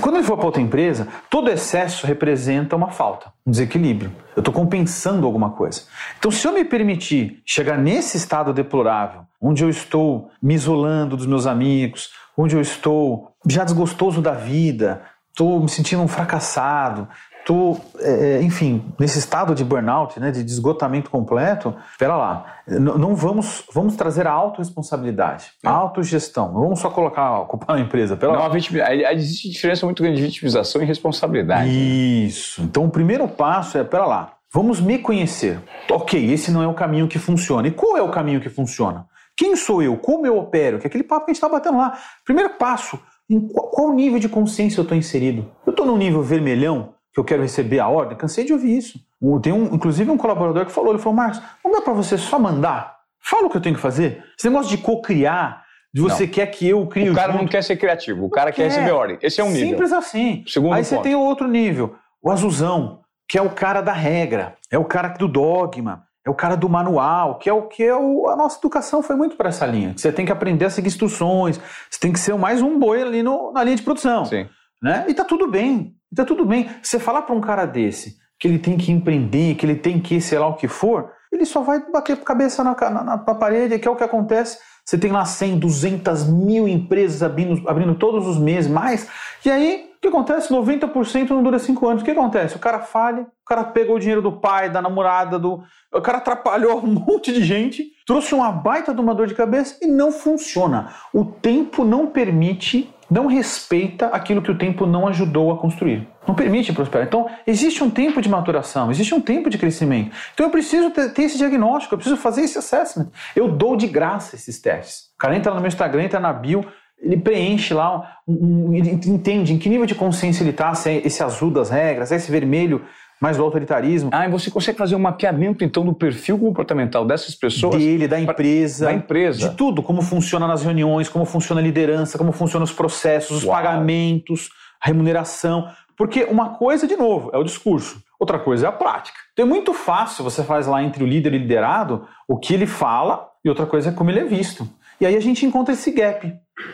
Quando 0.00 0.16
ele 0.16 0.24
for 0.24 0.36
para 0.36 0.46
outra 0.46 0.62
empresa, 0.62 1.06
todo 1.28 1.50
excesso 1.50 2.06
representa 2.06 2.74
uma 2.74 2.90
falta, 2.90 3.32
um 3.46 3.50
desequilíbrio. 3.50 4.10
Eu 4.34 4.40
estou 4.40 4.54
compensando 4.54 5.26
alguma 5.26 5.50
coisa. 5.50 5.82
Então, 6.18 6.30
se 6.30 6.46
eu 6.46 6.52
me 6.52 6.64
permitir 6.64 7.42
chegar 7.44 7.76
nesse 7.76 8.16
estado 8.16 8.52
deplorável, 8.52 9.22
onde 9.40 9.62
eu 9.62 9.68
estou 9.68 10.30
me 10.42 10.54
isolando 10.54 11.16
dos 11.16 11.26
meus 11.26 11.46
amigos, 11.46 12.10
onde 12.36 12.56
eu 12.56 12.60
estou 12.60 13.32
já 13.46 13.64
desgostoso 13.64 14.22
da 14.22 14.32
vida, 14.32 15.02
estou 15.30 15.60
me 15.60 15.68
sentindo 15.68 16.02
um 16.02 16.08
fracassado, 16.08 17.08
estou, 17.40 17.80
é, 17.98 18.38
é, 18.38 18.42
enfim, 18.42 18.84
nesse 18.98 19.18
estado 19.18 19.54
de 19.54 19.64
burnout, 19.64 20.18
né, 20.20 20.30
de 20.30 20.40
esgotamento 20.40 21.10
completo, 21.10 21.74
espera 21.90 22.16
lá, 22.16 22.46
não 22.66 23.14
vamos, 23.14 23.64
vamos 23.72 23.96
trazer 23.96 24.26
a 24.26 24.32
autorresponsabilidade, 24.32 25.52
a 25.64 25.70
é. 25.70 25.72
autogestão, 25.72 26.52
não 26.52 26.60
vamos 26.60 26.80
só 26.80 26.90
colocar 26.90 27.42
a 27.42 27.44
culpa 27.44 27.72
na 27.72 27.80
empresa. 27.80 28.16
Pera 28.16 28.32
não, 28.32 28.50
vitim... 28.50 28.76
existe 29.12 29.50
diferença 29.50 29.84
muito 29.84 30.02
grande 30.02 30.18
de 30.18 30.22
vitimização 30.22 30.82
e 30.82 30.84
responsabilidade. 30.84 31.68
Né? 31.68 31.74
Isso, 31.74 32.62
então 32.62 32.84
o 32.84 32.90
primeiro 32.90 33.26
passo 33.26 33.78
é, 33.78 33.84
pera 33.84 34.06
lá, 34.06 34.34
vamos 34.52 34.80
me 34.80 34.98
conhecer. 34.98 35.60
Ok, 35.90 36.32
esse 36.32 36.50
não 36.50 36.62
é 36.62 36.68
o 36.68 36.74
caminho 36.74 37.08
que 37.08 37.18
funciona. 37.18 37.66
E 37.66 37.70
qual 37.70 37.96
é 37.96 38.02
o 38.02 38.10
caminho 38.10 38.40
que 38.40 38.48
funciona? 38.48 39.06
Quem 39.36 39.56
sou 39.56 39.82
eu? 39.82 39.96
Como 39.96 40.26
eu 40.26 40.36
opero? 40.36 40.78
Que 40.78 40.86
é 40.86 40.88
aquele 40.88 41.02
papo 41.02 41.24
que 41.24 41.30
a 41.30 41.34
gente 41.34 41.42
está 41.42 41.48
batendo 41.48 41.78
lá. 41.78 41.96
Primeiro 42.26 42.50
passo, 42.58 43.00
em 43.30 43.40
qual 43.48 43.92
nível 43.92 44.18
de 44.18 44.28
consciência 44.28 44.80
eu 44.80 44.82
estou 44.82 44.96
inserido? 44.98 45.50
Eu 45.64 45.70
estou 45.70 45.86
no 45.86 45.96
nível 45.96 46.22
vermelhão, 46.22 46.94
que 47.12 47.20
eu 47.20 47.24
quero 47.24 47.42
receber 47.42 47.78
a 47.78 47.88
ordem, 47.88 48.16
cansei 48.18 48.44
de 48.44 48.52
ouvir 48.52 48.76
isso. 48.76 48.98
Tem 49.42 49.52
um, 49.52 49.66
inclusive 49.74 50.10
um 50.10 50.16
colaborador 50.16 50.66
que 50.66 50.72
falou, 50.72 50.92
ele 50.92 50.98
falou, 50.98 51.16
Marcos, 51.16 51.40
não 51.64 51.72
dá 51.72 51.80
para 51.80 51.92
você 51.92 52.18
só 52.18 52.38
mandar? 52.38 52.96
Fala 53.20 53.46
o 53.46 53.50
que 53.50 53.56
eu 53.56 53.60
tenho 53.60 53.74
que 53.76 53.80
fazer. 53.80 54.24
Esse 54.38 54.48
negócio 54.48 54.74
de 54.74 54.82
co-criar, 54.82 55.64
de 55.92 56.00
você 56.00 56.24
não. 56.24 56.32
quer 56.32 56.46
que 56.46 56.68
eu 56.68 56.86
crie 56.86 57.10
O 57.10 57.14
cara 57.14 57.32
junto. 57.32 57.42
não 57.42 57.48
quer 57.48 57.62
ser 57.62 57.76
criativo, 57.76 58.24
o 58.24 58.30
cara 58.30 58.50
quer, 58.50 58.62
quer 58.62 58.68
receber 58.68 58.90
ordem. 58.92 59.18
Esse 59.22 59.40
é 59.40 59.44
um 59.44 59.50
nível. 59.50 59.68
Simples 59.68 59.92
assim. 59.92 60.44
Segundo 60.46 60.74
Aí 60.74 60.82
ponto. 60.82 60.88
você 60.88 61.02
tem 61.02 61.14
o 61.14 61.20
outro 61.20 61.46
nível, 61.46 61.94
o 62.22 62.30
azulzão, 62.30 63.00
que 63.28 63.36
é 63.38 63.42
o 63.42 63.50
cara 63.50 63.80
da 63.80 63.92
regra, 63.92 64.56
é 64.70 64.78
o 64.78 64.84
cara 64.84 65.08
do 65.08 65.28
dogma, 65.28 66.04
é 66.26 66.30
o 66.30 66.34
cara 66.34 66.56
do 66.56 66.68
manual, 66.68 67.38
que 67.38 67.48
é 67.48 67.52
o 67.52 67.62
que 67.62 67.82
é 67.82 67.96
o, 67.96 68.28
a 68.28 68.36
nossa 68.36 68.58
educação 68.58 69.02
foi 69.02 69.16
muito 69.16 69.36
para 69.36 69.48
essa 69.48 69.66
linha. 69.66 69.94
Você 69.96 70.12
tem 70.12 70.26
que 70.26 70.32
aprender 70.32 70.66
a 70.66 70.70
seguir 70.70 70.88
instruções, 70.88 71.58
você 71.90 71.98
tem 71.98 72.12
que 72.12 72.20
ser 72.20 72.34
mais 72.36 72.60
um 72.60 72.78
boi 72.78 73.02
ali 73.02 73.22
no, 73.22 73.52
na 73.52 73.64
linha 73.64 73.76
de 73.76 73.82
produção. 73.82 74.24
Sim. 74.26 74.46
Né? 74.82 75.06
E 75.08 75.14
tá 75.14 75.24
tudo 75.24 75.48
bem. 75.48 75.94
Tá 76.14 76.24
tudo 76.24 76.44
bem. 76.44 76.68
Você 76.82 76.98
falar 76.98 77.22
para 77.22 77.34
um 77.34 77.40
cara 77.40 77.64
desse 77.64 78.18
que 78.38 78.48
ele 78.48 78.58
tem 78.58 78.76
que 78.76 78.90
empreender, 78.90 79.54
que 79.54 79.66
ele 79.66 79.76
tem 79.76 80.00
que, 80.00 80.20
sei 80.20 80.38
lá 80.38 80.46
o 80.46 80.56
que 80.56 80.66
for, 80.66 81.12
ele 81.30 81.44
só 81.44 81.60
vai 81.60 81.78
bater 81.90 82.14
a 82.14 82.16
cabeça 82.16 82.64
na, 82.64 82.74
na, 82.74 83.04
na 83.04 83.18
parede, 83.18 83.78
que 83.78 83.86
é 83.86 83.90
o 83.90 83.96
que 83.96 84.02
acontece. 84.02 84.58
Você 84.84 84.96
tem 84.98 85.12
lá 85.12 85.24
100, 85.24 85.58
200 85.58 86.26
mil 86.26 86.66
empresas 86.66 87.22
abrindo, 87.22 87.68
abrindo 87.68 87.94
todos 87.94 88.26
os 88.26 88.38
meses, 88.38 88.70
mais. 88.70 89.06
E 89.44 89.50
aí, 89.50 89.89
O 90.00 90.02
que 90.02 90.08
acontece? 90.08 90.50
90% 90.50 91.28
não 91.28 91.42
dura 91.42 91.58
5 91.58 91.86
anos. 91.86 92.00
O 92.00 92.04
que 92.06 92.10
acontece? 92.10 92.56
O 92.56 92.58
cara 92.58 92.80
falha, 92.80 93.20
o 93.20 93.44
cara 93.46 93.64
pegou 93.64 93.96
o 93.96 93.98
dinheiro 93.98 94.22
do 94.22 94.32
pai, 94.32 94.70
da 94.70 94.80
namorada, 94.80 95.38
do. 95.38 95.62
O 95.92 96.00
cara 96.00 96.16
atrapalhou 96.16 96.78
um 96.82 96.86
monte 97.06 97.30
de 97.30 97.44
gente, 97.44 97.84
trouxe 98.06 98.34
uma 98.34 98.50
baita 98.50 98.94
de 98.94 99.00
uma 99.00 99.14
dor 99.14 99.26
de 99.26 99.34
cabeça 99.34 99.76
e 99.82 99.86
não 99.86 100.10
funciona. 100.10 100.94
O 101.12 101.26
tempo 101.26 101.84
não 101.84 102.06
permite, 102.06 102.90
não 103.10 103.26
respeita 103.26 104.06
aquilo 104.06 104.40
que 104.40 104.50
o 104.50 104.56
tempo 104.56 104.86
não 104.86 105.06
ajudou 105.06 105.52
a 105.52 105.58
construir. 105.58 106.08
Não 106.26 106.34
permite 106.34 106.72
prosperar. 106.72 107.06
Então, 107.06 107.28
existe 107.46 107.84
um 107.84 107.90
tempo 107.90 108.22
de 108.22 108.28
maturação, 108.30 108.90
existe 108.90 109.14
um 109.14 109.20
tempo 109.20 109.50
de 109.50 109.58
crescimento. 109.58 110.16
Então, 110.32 110.46
eu 110.46 110.50
preciso 110.50 110.90
ter, 110.92 111.12
ter 111.12 111.24
esse 111.24 111.36
diagnóstico, 111.36 111.92
eu 111.92 111.98
preciso 111.98 112.16
fazer 112.16 112.40
esse 112.40 112.56
assessment. 112.56 113.08
Eu 113.36 113.48
dou 113.48 113.76
de 113.76 113.86
graça 113.86 114.34
esses 114.34 114.58
testes. 114.62 115.10
O 115.14 115.18
cara 115.18 115.36
entra 115.36 115.52
no 115.52 115.60
meu 115.60 115.68
Instagram, 115.68 116.04
entra 116.04 116.18
na 116.18 116.32
bio, 116.32 116.64
ele 117.02 117.16
preenche 117.16 117.72
lá, 117.72 118.18
um, 118.26 118.68
um, 118.68 118.74
ele 118.74 118.90
entende 118.90 119.52
em 119.52 119.58
que 119.58 119.68
nível 119.68 119.86
de 119.86 119.94
consciência 119.94 120.42
ele 120.42 120.50
está, 120.50 120.74
se 120.74 120.90
é 120.90 121.06
esse 121.06 121.22
azul 121.22 121.50
das 121.50 121.70
regras, 121.70 122.12
é 122.12 122.16
esse 122.16 122.30
vermelho 122.30 122.84
mais 123.20 123.36
do 123.36 123.42
autoritarismo. 123.42 124.10
Ah, 124.12 124.26
e 124.26 124.30
você 124.30 124.50
consegue 124.50 124.78
fazer 124.78 124.96
um 124.96 124.98
mapeamento 124.98 125.62
então 125.62 125.84
do 125.84 125.94
perfil 125.94 126.38
comportamental 126.38 127.04
dessas 127.04 127.34
pessoas? 127.34 127.76
Dele, 127.76 128.08
da 128.08 128.18
empresa. 128.18 128.86
Da 128.86 128.92
empresa. 128.94 129.50
De 129.50 129.56
tudo, 129.56 129.82
como 129.82 130.00
funciona 130.00 130.46
nas 130.46 130.62
reuniões, 130.62 131.08
como 131.08 131.26
funciona 131.26 131.60
a 131.60 131.64
liderança, 131.64 132.16
como 132.16 132.32
funcionam 132.32 132.64
os 132.64 132.72
processos, 132.72 133.38
os 133.38 133.44
Uau. 133.44 133.54
pagamentos, 133.54 134.48
a 134.82 134.86
remuneração. 134.86 135.68
Porque 135.96 136.24
uma 136.24 136.54
coisa, 136.54 136.86
de 136.86 136.96
novo, 136.96 137.30
é 137.34 137.36
o 137.36 137.44
discurso. 137.44 138.02
Outra 138.18 138.38
coisa 138.38 138.66
é 138.66 138.68
a 138.68 138.72
prática. 138.72 139.18
Então 139.34 139.44
é 139.44 139.48
muito 139.48 139.74
fácil, 139.74 140.24
você 140.24 140.42
faz 140.42 140.66
lá 140.66 140.82
entre 140.82 141.04
o 141.04 141.06
líder 141.06 141.34
e 141.34 141.36
o 141.36 141.40
liderado 141.40 142.06
o 142.26 142.38
que 142.38 142.54
ele 142.54 142.66
fala 142.66 143.28
e 143.44 143.48
outra 143.50 143.66
coisa 143.66 143.90
é 143.90 143.92
como 143.92 144.10
ele 144.10 144.20
é 144.20 144.24
visto. 144.24 144.66
E 145.00 145.06
aí 145.06 145.16
a 145.16 145.20
gente 145.20 145.46
encontra 145.46 145.72
esse 145.72 145.90
gap, 145.90 146.30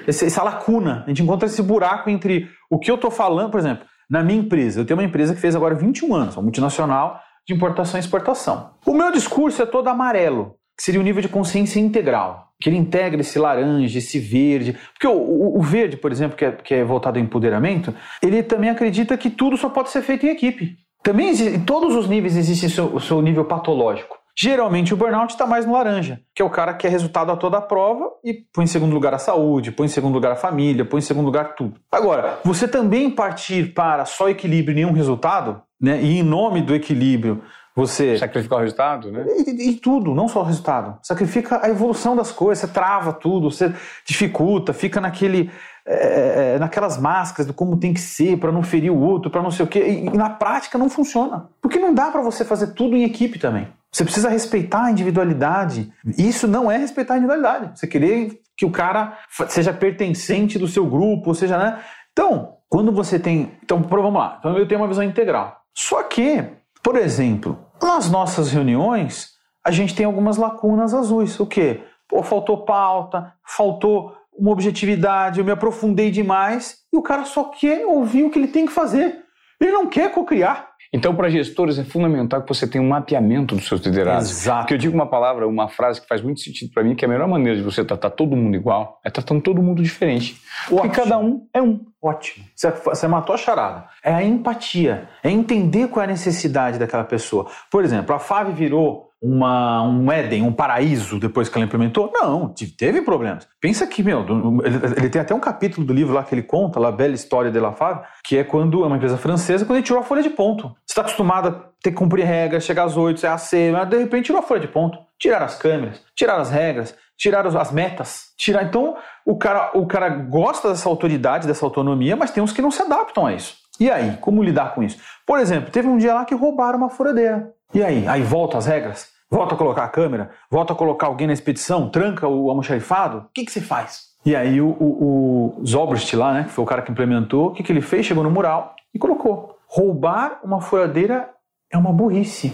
essa 0.06 0.42
lacuna, 0.42 1.02
a 1.04 1.08
gente 1.08 1.22
encontra 1.22 1.46
esse 1.46 1.62
buraco 1.62 2.08
entre 2.08 2.48
o 2.70 2.78
que 2.78 2.90
eu 2.90 2.96
estou 2.96 3.10
falando, 3.10 3.50
por 3.50 3.60
exemplo, 3.60 3.84
na 4.08 4.22
minha 4.22 4.40
empresa. 4.40 4.80
Eu 4.80 4.84
tenho 4.84 4.98
uma 4.98 5.06
empresa 5.06 5.34
que 5.34 5.40
fez 5.40 5.54
agora 5.56 5.74
21 5.74 6.14
anos, 6.14 6.36
uma 6.36 6.42
multinacional 6.42 7.20
de 7.46 7.54
importação 7.54 7.98
e 7.98 8.00
exportação. 8.00 8.70
O 8.84 8.92
meu 8.92 9.12
discurso 9.12 9.62
é 9.62 9.66
todo 9.66 9.88
amarelo, 9.88 10.56
que 10.76 10.82
seria 10.82 11.00
o 11.00 11.04
nível 11.04 11.22
de 11.22 11.28
consciência 11.28 11.78
integral, 11.78 12.48
que 12.60 12.68
ele 12.68 12.76
integra 12.76 13.20
esse 13.20 13.38
laranja, 13.38 13.98
esse 13.98 14.18
verde. 14.18 14.76
Porque 14.92 15.06
o, 15.06 15.12
o, 15.12 15.58
o 15.58 15.62
verde, 15.62 15.96
por 15.96 16.10
exemplo, 16.10 16.36
que 16.36 16.44
é, 16.44 16.52
que 16.52 16.74
é 16.74 16.84
voltado 16.84 17.18
ao 17.18 17.24
empoderamento, 17.24 17.94
ele 18.22 18.42
também 18.42 18.70
acredita 18.70 19.16
que 19.16 19.30
tudo 19.30 19.56
só 19.56 19.68
pode 19.68 19.90
ser 19.90 20.02
feito 20.02 20.26
em 20.26 20.30
equipe. 20.30 20.76
Também 21.02 21.30
em 21.30 21.60
todos 21.60 21.94
os 21.94 22.08
níveis 22.08 22.36
existe 22.36 22.66
o 22.66 22.70
seu, 22.70 22.94
o 22.94 23.00
seu 23.00 23.22
nível 23.22 23.44
patológico. 23.44 24.16
Geralmente 24.38 24.92
o 24.92 24.96
burnout 24.98 25.32
está 25.32 25.46
mais 25.46 25.64
no 25.64 25.72
laranja, 25.72 26.20
que 26.34 26.42
é 26.42 26.44
o 26.44 26.50
cara 26.50 26.74
que 26.74 26.80
quer 26.80 26.90
resultado 26.90 27.32
a 27.32 27.36
toda 27.36 27.56
a 27.56 27.60
prova 27.62 28.10
e 28.22 28.34
põe 28.34 28.64
em 28.64 28.68
segundo 28.68 28.92
lugar 28.92 29.14
a 29.14 29.18
saúde, 29.18 29.72
põe 29.72 29.86
em 29.86 29.88
segundo 29.88 30.12
lugar 30.12 30.32
a 30.32 30.36
família, 30.36 30.84
põe 30.84 30.98
em 30.98 31.02
segundo 31.02 31.24
lugar 31.24 31.54
tudo. 31.54 31.80
Agora, 31.90 32.38
você 32.44 32.68
também 32.68 33.10
partir 33.10 33.72
para 33.72 34.04
só 34.04 34.28
equilíbrio 34.28 34.74
e 34.74 34.76
nenhum 34.76 34.92
resultado, 34.92 35.62
né? 35.80 36.02
E 36.02 36.18
em 36.18 36.22
nome 36.22 36.60
do 36.60 36.74
equilíbrio 36.74 37.42
você. 37.74 38.18
Sacrificar 38.18 38.58
o 38.58 38.62
resultado, 38.62 39.10
né? 39.10 39.24
E, 39.46 39.70
e, 39.70 39.74
tudo, 39.74 40.14
não 40.14 40.28
só 40.28 40.40
o 40.40 40.44
resultado. 40.44 40.98
Sacrifica 41.02 41.60
a 41.62 41.68
evolução 41.68 42.16
das 42.16 42.30
coisas, 42.32 42.60
você 42.60 42.74
trava 42.74 43.14
tudo, 43.14 43.50
você 43.50 43.72
dificulta, 44.04 44.72
fica 44.72 45.00
naquele. 45.00 45.50
É, 45.88 46.54
é 46.54 46.58
naquelas 46.58 46.98
máscaras 46.98 47.46
do 47.46 47.54
como 47.54 47.76
tem 47.76 47.94
que 47.94 48.00
ser 48.00 48.38
para 48.38 48.50
não 48.50 48.62
ferir 48.62 48.90
o 48.90 48.98
outro, 48.98 49.30
para 49.30 49.40
não 49.40 49.52
sei 49.52 49.64
o 49.64 49.68
quê. 49.68 49.86
E, 49.86 50.06
e 50.06 50.16
na 50.16 50.28
prática 50.28 50.76
não 50.76 50.90
funciona. 50.90 51.48
Porque 51.60 51.78
não 51.78 51.94
dá 51.94 52.10
para 52.10 52.22
você 52.22 52.44
fazer 52.44 52.68
tudo 52.74 52.96
em 52.96 53.04
equipe 53.04 53.38
também. 53.38 53.68
Você 53.96 54.04
precisa 54.04 54.28
respeitar 54.28 54.84
a 54.84 54.90
individualidade. 54.90 55.90
Isso 56.18 56.46
não 56.46 56.70
é 56.70 56.76
respeitar 56.76 57.14
a 57.14 57.16
individualidade. 57.16 57.80
Você 57.80 57.86
querer 57.86 58.42
que 58.54 58.66
o 58.66 58.70
cara 58.70 59.16
seja 59.48 59.72
pertencente 59.72 60.58
do 60.58 60.68
seu 60.68 60.84
grupo, 60.84 61.30
ou 61.30 61.34
seja, 61.34 61.56
né? 61.56 61.82
Então, 62.12 62.58
quando 62.68 62.92
você 62.92 63.18
tem. 63.18 63.56
Então, 63.64 63.80
vamos 63.80 64.12
lá. 64.12 64.36
Então, 64.38 64.58
eu 64.58 64.68
tenho 64.68 64.82
uma 64.82 64.86
visão 64.86 65.02
integral. 65.02 65.62
Só 65.74 66.02
que, 66.02 66.44
por 66.82 66.94
exemplo, 66.96 67.58
nas 67.82 68.10
nossas 68.10 68.50
reuniões, 68.52 69.30
a 69.64 69.70
gente 69.70 69.94
tem 69.94 70.04
algumas 70.04 70.36
lacunas 70.36 70.92
azuis. 70.92 71.40
O 71.40 71.46
quê? 71.46 71.80
Pô, 72.06 72.22
faltou 72.22 72.66
pauta, 72.66 73.32
faltou 73.46 74.14
uma 74.38 74.50
objetividade, 74.50 75.38
eu 75.38 75.44
me 75.44 75.52
aprofundei 75.52 76.10
demais 76.10 76.80
e 76.92 76.98
o 76.98 77.02
cara 77.02 77.24
só 77.24 77.44
quer 77.44 77.86
ouvir 77.86 78.24
o 78.24 78.30
que 78.30 78.38
ele 78.38 78.48
tem 78.48 78.66
que 78.66 78.72
fazer. 78.72 79.24
Ele 79.58 79.72
não 79.72 79.86
quer 79.86 80.12
cocriar. 80.12 80.75
Então, 80.96 81.14
para 81.14 81.28
gestores, 81.28 81.78
é 81.78 81.84
fundamental 81.84 82.42
que 82.42 82.48
você 82.48 82.66
tenha 82.66 82.82
um 82.82 82.88
mapeamento 82.88 83.54
dos 83.54 83.68
seus 83.68 83.82
liderados. 83.82 84.30
Exato. 84.30 84.60
Porque 84.60 84.74
eu 84.74 84.78
digo 84.78 84.94
uma 84.94 85.06
palavra, 85.06 85.46
uma 85.46 85.68
frase 85.68 86.00
que 86.00 86.08
faz 86.08 86.22
muito 86.22 86.40
sentido 86.40 86.72
para 86.72 86.82
mim, 86.82 86.94
que 86.94 87.04
é 87.04 87.08
a 87.08 87.10
melhor 87.10 87.28
maneira 87.28 87.58
de 87.58 87.62
você 87.62 87.84
tratar 87.84 88.10
todo 88.10 88.34
mundo 88.34 88.56
igual 88.56 88.98
é 89.04 89.10
tratando 89.10 89.42
todo 89.42 89.62
mundo 89.62 89.82
diferente. 89.82 90.40
Ótimo. 90.66 90.80
Porque 90.80 91.00
cada 91.00 91.18
um 91.18 91.46
é 91.52 91.60
um. 91.62 91.80
Ótimo. 92.06 92.44
Você, 92.54 92.70
você 92.70 93.08
matou 93.08 93.34
a 93.34 93.38
charada. 93.38 93.88
É 94.02 94.14
a 94.14 94.22
empatia. 94.22 95.08
É 95.24 95.30
entender 95.30 95.88
qual 95.88 96.02
é 96.02 96.04
a 96.04 96.10
necessidade 96.10 96.78
daquela 96.78 97.02
pessoa. 97.02 97.50
Por 97.68 97.84
exemplo, 97.84 98.14
a 98.14 98.18
Fábio 98.20 98.54
virou 98.54 99.10
uma, 99.20 99.82
um 99.82 100.12
Éden, 100.12 100.42
um 100.42 100.52
paraíso 100.52 101.18
depois 101.18 101.48
que 101.48 101.58
ela 101.58 101.64
implementou? 101.64 102.12
Não, 102.14 102.54
teve 102.78 103.02
problemas. 103.02 103.48
Pensa 103.60 103.86
que, 103.88 104.04
meu, 104.04 104.24
ele, 104.64 104.76
ele, 104.98 105.08
tem 105.08 105.20
até 105.20 105.34
um 105.34 105.40
capítulo 105.40 105.84
do 105.84 105.92
livro 105.92 106.14
lá 106.14 106.22
que 106.22 106.32
ele 106.32 106.44
conta, 106.44 106.78
La 106.78 106.92
Belle 106.92 107.14
História 107.14 107.50
de 107.50 107.58
La 107.58 107.72
Fave, 107.72 108.02
que 108.22 108.38
é 108.38 108.44
quando 108.44 108.84
é 108.84 108.86
uma 108.86 108.96
empresa 108.96 109.16
francesa, 109.16 109.64
quando 109.64 109.78
ele 109.78 109.86
tirou 109.86 110.00
a 110.00 110.04
folha 110.04 110.22
de 110.22 110.30
ponto. 110.30 110.68
Você 110.68 110.92
está 110.92 111.00
acostumado 111.00 111.48
a 111.48 111.52
ter 111.82 111.90
que 111.90 111.96
cumprir 111.96 112.24
regras, 112.24 112.64
chegar 112.64 112.84
às 112.84 112.96
8, 112.96 113.18
ser 113.18 113.26
AC, 113.26 113.52
mas 113.72 113.88
de 113.88 113.98
repente 113.98 114.26
tirou 114.26 114.40
a 114.40 114.44
folha 114.44 114.60
de 114.60 114.68
ponto. 114.68 114.96
Tiraram 115.18 115.46
as 115.46 115.56
câmeras, 115.56 116.00
tiraram 116.14 116.42
as 116.42 116.50
regras, 116.50 116.94
tiraram 117.16 117.58
as 117.58 117.72
metas. 117.72 118.34
Tirar, 118.36 118.64
então, 118.64 118.96
o 119.26 119.36
cara, 119.36 119.72
o 119.74 119.86
cara 119.86 120.08
gosta 120.08 120.68
dessa 120.68 120.88
autoridade, 120.88 121.48
dessa 121.48 121.66
autonomia, 121.66 122.14
mas 122.14 122.30
tem 122.30 122.42
uns 122.42 122.52
que 122.52 122.62
não 122.62 122.70
se 122.70 122.80
adaptam 122.80 123.26
a 123.26 123.34
isso. 123.34 123.56
E 123.80 123.90
aí, 123.90 124.16
como 124.20 124.42
lidar 124.42 124.72
com 124.72 124.82
isso? 124.82 124.98
Por 125.26 125.40
exemplo, 125.40 125.70
teve 125.70 125.88
um 125.88 125.98
dia 125.98 126.14
lá 126.14 126.24
que 126.24 126.34
roubaram 126.34 126.78
uma 126.78 126.88
furadeira. 126.88 127.52
E 127.74 127.82
aí? 127.82 128.06
Aí 128.06 128.22
volta 128.22 128.56
as 128.56 128.66
regras? 128.66 129.08
Volta 129.28 129.56
a 129.56 129.58
colocar 129.58 129.82
a 129.82 129.88
câmera? 129.88 130.30
Volta 130.48 130.72
a 130.72 130.76
colocar 130.76 131.08
alguém 131.08 131.26
na 131.26 131.32
expedição? 131.32 131.90
Tranca 131.90 132.28
o 132.28 132.48
almoxarifado? 132.48 133.18
O 133.18 133.24
que, 133.34 133.44
que 133.44 133.50
você 133.50 133.60
faz? 133.60 134.06
E 134.24 134.34
aí 134.34 134.60
o, 134.60 134.68
o, 134.68 135.60
o 135.60 135.66
Zobrist 135.66 136.14
lá, 136.14 136.32
né, 136.32 136.44
que 136.44 136.50
foi 136.50 136.64
o 136.64 136.66
cara 136.66 136.82
que 136.82 136.92
implementou, 136.92 137.48
o 137.48 137.52
que, 137.52 137.64
que 137.64 137.72
ele 137.72 137.80
fez? 137.80 138.06
Chegou 138.06 138.22
no 138.22 138.30
mural 138.30 138.76
e 138.94 138.98
colocou. 138.98 139.56
Roubar 139.66 140.40
uma 140.44 140.60
furadeira 140.60 141.30
é 141.72 141.76
uma 141.76 141.92
burrice, 141.92 142.52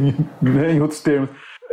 né, 0.40 0.72
em 0.72 0.80
outros 0.80 1.02
termos. 1.02 1.28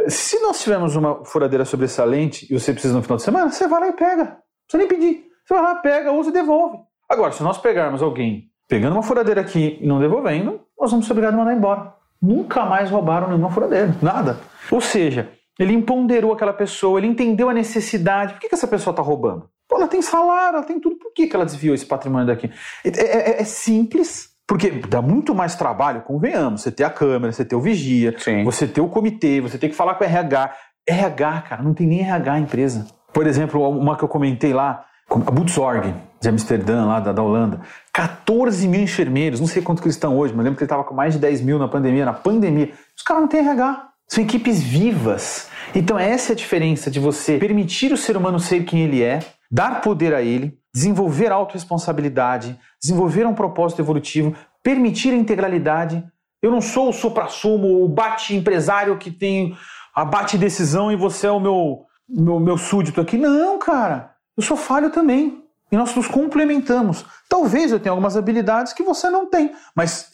Se 0.08 0.40
nós 0.42 0.62
tivermos 0.62 0.96
uma 0.96 1.24
furadeira 1.26 1.64
sobressalente 1.64 2.48
e 2.50 2.60
você 2.60 2.74
precisa 2.74 2.94
no 2.94 3.04
final 3.04 3.18
de 3.18 3.24
semana, 3.24 3.52
você 3.52 3.68
vai 3.68 3.80
lá 3.80 3.88
e 3.88 3.94
pega. 3.94 4.38
Precisa 4.72 4.78
nem 4.78 4.88
pedir. 4.88 5.26
Você 5.46 5.54
vai 5.54 5.64
lá, 5.64 5.76
pega, 5.76 6.12
usa 6.12 6.30
e 6.30 6.34
devolve. 6.34 6.78
Agora, 7.10 7.32
se 7.32 7.44
nós 7.44 7.58
pegarmos 7.58 8.02
alguém 8.02 8.50
pegando 8.68 8.94
uma 8.94 9.04
furadeira 9.04 9.42
aqui 9.42 9.78
e 9.82 9.86
não 9.86 10.00
devolvendo, 10.00 10.62
nós 10.80 10.92
vamos 10.92 11.06
ser 11.06 11.12
obrigados 11.12 11.38
a 11.38 11.44
mandar 11.44 11.58
embora 11.58 12.02
nunca 12.22 12.64
mais 12.66 12.92
roubaram 12.92 13.28
nenhuma 13.28 13.50
furadeira, 13.50 13.96
nada. 14.02 14.40
Ou 14.70 14.80
seja, 14.80 15.32
ele 15.58 15.74
empoderou 15.74 16.32
aquela 16.32 16.54
pessoa, 16.54 17.00
ele 17.00 17.08
entendeu 17.08 17.50
a 17.50 17.54
necessidade. 17.54 18.34
Por 18.34 18.42
que, 18.42 18.50
que 18.50 18.56
essa 18.56 18.68
pessoa 18.68 18.92
está 18.92 19.02
roubando? 19.02 19.50
Pô, 19.68 19.78
ela 19.78 19.88
tem 19.88 20.02
salário, 20.02 20.58
ela 20.58 20.66
tem 20.66 20.80
tudo. 20.80 20.98
Por 20.98 21.14
que, 21.14 21.28
que 21.28 21.36
ela 21.36 21.46
desviou 21.46 21.74
esse 21.74 21.86
patrimônio 21.86 22.28
daqui? 22.28 22.52
É, 22.86 22.90
é, 22.90 23.32
é, 23.32 23.42
é 23.42 23.44
simples, 23.44 24.30
porque 24.48 24.70
dá 24.70 25.02
muito 25.02 25.34
mais 25.34 25.56
trabalho, 25.56 26.02
convenhamos. 26.02 26.62
Você 26.62 26.72
ter 26.72 26.84
a 26.84 26.90
câmera, 26.90 27.32
você 27.32 27.44
ter 27.44 27.56
o 27.56 27.62
vigia, 27.62 28.16
Sim. 28.20 28.44
você 28.44 28.68
ter 28.68 28.82
o 28.82 28.90
comitê, 28.90 29.42
você 29.42 29.58
ter 29.58 29.70
que 29.70 29.76
falar 29.76 29.96
com 29.96 30.04
o 30.04 30.08
RH. 30.08 30.54
RH, 30.88 31.42
cara, 31.42 31.64
não 31.64 31.74
tem 31.74 31.88
nem 31.88 32.02
RH 32.02 32.40
empresa. 32.40 32.88
Por 33.14 33.28
exemplo, 33.28 33.68
uma 33.70 33.96
que 33.98 34.04
eu 34.04 34.08
comentei 34.08 34.54
lá, 34.54 34.86
a 35.10 35.32
Butzorg, 35.32 35.94
de 36.22 36.30
Amsterdã, 36.30 36.86
lá 36.86 37.00
da, 37.00 37.12
da, 37.12 37.22
Holanda. 37.22 37.62
14 37.92 38.68
mil 38.68 38.82
enfermeiros, 38.82 39.40
não 39.40 39.48
sei 39.48 39.62
quanto 39.62 39.82
que 39.82 39.88
eles 39.88 39.96
estão 39.96 40.18
hoje, 40.18 40.34
mas 40.34 40.44
lembro 40.44 40.58
que 40.58 40.64
ele 40.64 40.68
estava 40.68 40.84
com 40.84 40.94
mais 40.94 41.14
de 41.14 41.20
10 41.20 41.42
mil 41.42 41.60
na 41.60 41.68
pandemia. 41.68 42.06
Na 42.06 42.14
pandemia, 42.14 42.72
os 42.96 43.04
caras 43.04 43.24
não 43.24 43.30
têm 43.30 43.42
RH. 43.42 43.90
São 44.08 44.24
equipes 44.24 44.62
vivas. 44.62 45.50
Então, 45.74 45.98
essa 45.98 46.32
é 46.32 46.34
a 46.34 46.38
diferença 46.38 46.92
de 46.92 47.00
você 47.00 47.38
permitir 47.38 47.92
o 47.92 47.98
ser 47.98 48.16
humano 48.16 48.40
ser 48.40 48.64
quem 48.66 48.82
ele 48.82 49.02
é, 49.02 49.20
dar 49.50 49.82
poder 49.82 50.14
a 50.14 50.22
ele, 50.22 50.58
desenvolver 50.74 51.32
autorresponsabilidade, 51.32 52.58
desenvolver 52.82 53.26
um 53.26 53.34
propósito 53.34 53.82
evolutivo, 53.82 54.36
permitir 54.64 55.12
a 55.14 55.18
integralidade. 55.18 56.04
Eu 56.42 56.52
não 56.52 56.62
sou 56.62 56.90
o 56.90 56.94
supra-sumo, 56.94 57.84
o 57.84 57.88
bate-empresário 57.88 58.98
que 58.98 59.12
tem 59.12 59.56
a 59.94 60.06
bate-decisão 60.06 60.92
e 60.92 60.96
você 60.96 61.28
é 61.28 61.32
o 61.32 61.40
meu, 61.40 61.86
meu, 62.14 62.40
meu 62.40 62.58
súdito 62.58 63.00
aqui. 63.02 63.18
Não, 63.18 63.58
cara 63.58 64.12
eu 64.38 64.44
sou 64.44 64.58
falho 64.58 64.90
também. 64.90 65.44
E 65.72 65.78
nós 65.78 65.96
nos 65.96 66.08
complementamos. 66.08 67.06
Talvez 67.30 67.72
eu 67.72 67.80
tenha 67.80 67.92
algumas 67.92 68.18
habilidades 68.18 68.74
que 68.74 68.84
você 68.84 69.10
não 69.10 69.30
tem, 69.30 69.54
mas 69.74 70.10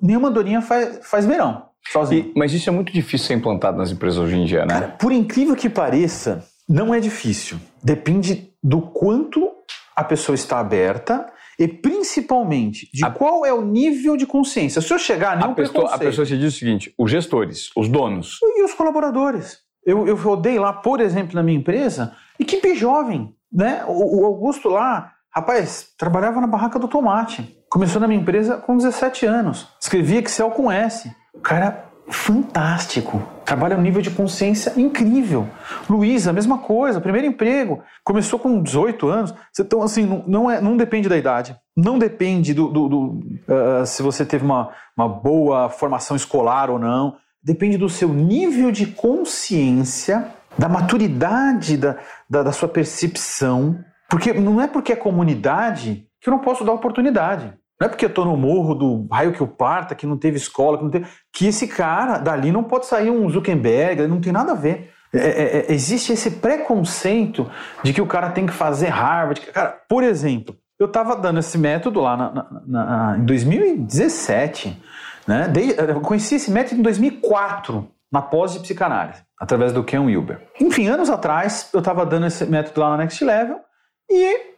nenhuma 0.00 0.30
dorinha 0.30 0.62
faz, 0.62 1.00
faz 1.02 1.26
verão. 1.26 1.66
Sozinho. 1.92 2.28
E, 2.28 2.32
mas 2.34 2.54
isso 2.54 2.70
é 2.70 2.72
muito 2.72 2.90
difícil 2.90 3.26
ser 3.26 3.34
implantado 3.34 3.76
nas 3.76 3.90
empresas 3.90 4.18
hoje 4.18 4.36
em 4.36 4.46
dia, 4.46 4.64
né? 4.64 4.72
Cara, 4.72 4.88
por 4.88 5.12
incrível 5.12 5.54
que 5.54 5.68
pareça, 5.68 6.42
não 6.66 6.94
é 6.94 7.00
difícil. 7.00 7.58
Depende 7.82 8.54
do 8.62 8.80
quanto 8.80 9.52
a 9.94 10.02
pessoa 10.02 10.34
está 10.34 10.58
aberta 10.60 11.30
e 11.58 11.68
principalmente 11.68 12.88
de 12.94 13.04
a... 13.04 13.10
qual 13.10 13.44
é 13.44 13.52
o 13.52 13.60
nível 13.60 14.16
de 14.16 14.24
consciência. 14.24 14.80
Se 14.80 14.94
eu 14.94 14.98
chegar 14.98 15.36
a 15.36 15.48
pessoa, 15.48 15.94
a 15.94 15.98
pessoa 15.98 16.24
se 16.24 16.38
diz 16.38 16.54
o 16.54 16.58
seguinte: 16.58 16.94
os 16.96 17.10
gestores, 17.10 17.68
os 17.76 17.86
donos 17.86 18.38
e 18.40 18.62
os 18.62 18.72
colaboradores. 18.72 19.58
Eu, 19.84 20.06
eu 20.06 20.16
rodei 20.16 20.58
lá, 20.58 20.72
por 20.72 21.00
exemplo, 21.00 21.34
na 21.34 21.42
minha 21.42 21.58
empresa, 21.58 22.14
equipe 22.38 22.74
jovem 22.74 23.34
né? 23.52 23.84
O, 23.86 24.22
o 24.22 24.24
Augusto 24.24 24.68
lá, 24.68 25.12
rapaz, 25.30 25.88
trabalhava 25.98 26.40
na 26.40 26.46
barraca 26.46 26.78
do 26.78 26.88
tomate. 26.88 27.58
começou 27.68 28.00
na 28.00 28.08
minha 28.08 28.20
empresa 28.20 28.56
com 28.56 28.76
17 28.76 29.26
anos. 29.26 29.68
Escrevia 29.80 30.20
Excel 30.20 30.50
com 30.50 30.72
S. 30.72 31.14
O 31.34 31.40
cara 31.40 31.84
fantástico. 32.08 33.22
Trabalha 33.44 33.76
um 33.76 33.80
nível 33.80 34.02
de 34.02 34.10
consciência 34.10 34.72
incrível. 34.76 35.46
Luísa, 35.88 36.30
a 36.30 36.32
mesma 36.32 36.58
coisa, 36.58 37.00
primeiro 37.00 37.26
emprego. 37.26 37.82
Começou 38.04 38.38
com 38.38 38.62
18 38.62 39.08
anos. 39.08 39.34
Então, 39.58 39.82
assim, 39.82 40.04
não, 40.04 40.24
não, 40.26 40.50
é, 40.50 40.60
não 40.60 40.76
depende 40.76 41.08
da 41.08 41.16
idade. 41.16 41.56
Não 41.76 41.98
depende 41.98 42.52
do, 42.52 42.68
do, 42.68 42.88
do 42.88 42.98
uh, 43.48 43.86
se 43.86 44.02
você 44.02 44.26
teve 44.26 44.44
uma, 44.44 44.70
uma 44.96 45.08
boa 45.08 45.68
formação 45.70 46.16
escolar 46.16 46.70
ou 46.70 46.78
não. 46.78 47.16
Depende 47.42 47.76
do 47.76 47.88
seu 47.88 48.08
nível 48.08 48.70
de 48.70 48.86
consciência, 48.86 50.32
da 50.56 50.68
maturidade 50.68 51.76
da, 51.76 51.96
da, 52.28 52.42
da 52.44 52.52
sua 52.52 52.68
percepção. 52.68 53.78
Porque 54.08 54.32
não 54.32 54.60
é 54.60 54.66
porque 54.66 54.92
é 54.92 54.96
comunidade 54.96 56.06
que 56.20 56.28
eu 56.28 56.32
não 56.32 56.38
posso 56.38 56.64
dar 56.64 56.72
oportunidade. 56.72 57.52
Não 57.80 57.86
é 57.86 57.88
porque 57.88 58.04
eu 58.04 58.10
estou 58.10 58.24
no 58.24 58.36
morro 58.36 58.74
do 58.74 59.08
raio 59.10 59.32
que 59.32 59.42
o 59.42 59.46
parta, 59.46 59.94
que 59.94 60.06
não 60.06 60.16
teve 60.16 60.36
escola, 60.36 60.78
que 60.78 60.84
não 60.84 60.90
teve. 60.90 61.06
que 61.32 61.46
esse 61.48 61.66
cara 61.66 62.18
dali 62.18 62.52
não 62.52 62.62
pode 62.62 62.86
sair 62.86 63.10
um 63.10 63.28
Zuckerberg, 63.28 64.06
não 64.06 64.20
tem 64.20 64.32
nada 64.32 64.52
a 64.52 64.54
ver. 64.54 64.92
É, 65.12 65.18
é, 65.18 65.58
é, 65.58 65.72
existe 65.72 66.12
esse 66.12 66.30
preconceito 66.30 67.50
de 67.82 67.92
que 67.92 68.00
o 68.00 68.06
cara 68.06 68.30
tem 68.30 68.46
que 68.46 68.52
fazer 68.52 68.86
Harvard. 68.86 69.40
Cara, 69.40 69.76
por 69.88 70.04
exemplo, 70.04 70.56
eu 70.78 70.86
estava 70.86 71.16
dando 71.16 71.40
esse 71.40 71.58
método 71.58 72.00
lá 72.00 72.16
na, 72.16 72.32
na, 72.32 72.62
na, 72.66 73.18
em 73.18 73.24
2017. 73.24 74.80
Né? 75.26 75.52
eu 75.88 76.00
conheci 76.00 76.36
esse 76.36 76.50
método 76.50 76.80
em 76.80 76.82
2004, 76.82 77.88
na 78.10 78.20
pós 78.20 78.52
de 78.52 78.60
psicanálise, 78.60 79.22
através 79.38 79.72
do 79.72 79.84
Ken 79.84 80.00
Wilber. 80.00 80.46
Enfim, 80.60 80.88
anos 80.88 81.08
atrás, 81.08 81.70
eu 81.72 81.78
estava 81.78 82.04
dando 82.04 82.26
esse 82.26 82.44
método 82.44 82.80
lá 82.80 82.90
na 82.90 82.98
Next 82.98 83.24
Level 83.24 83.60
e 84.10 84.52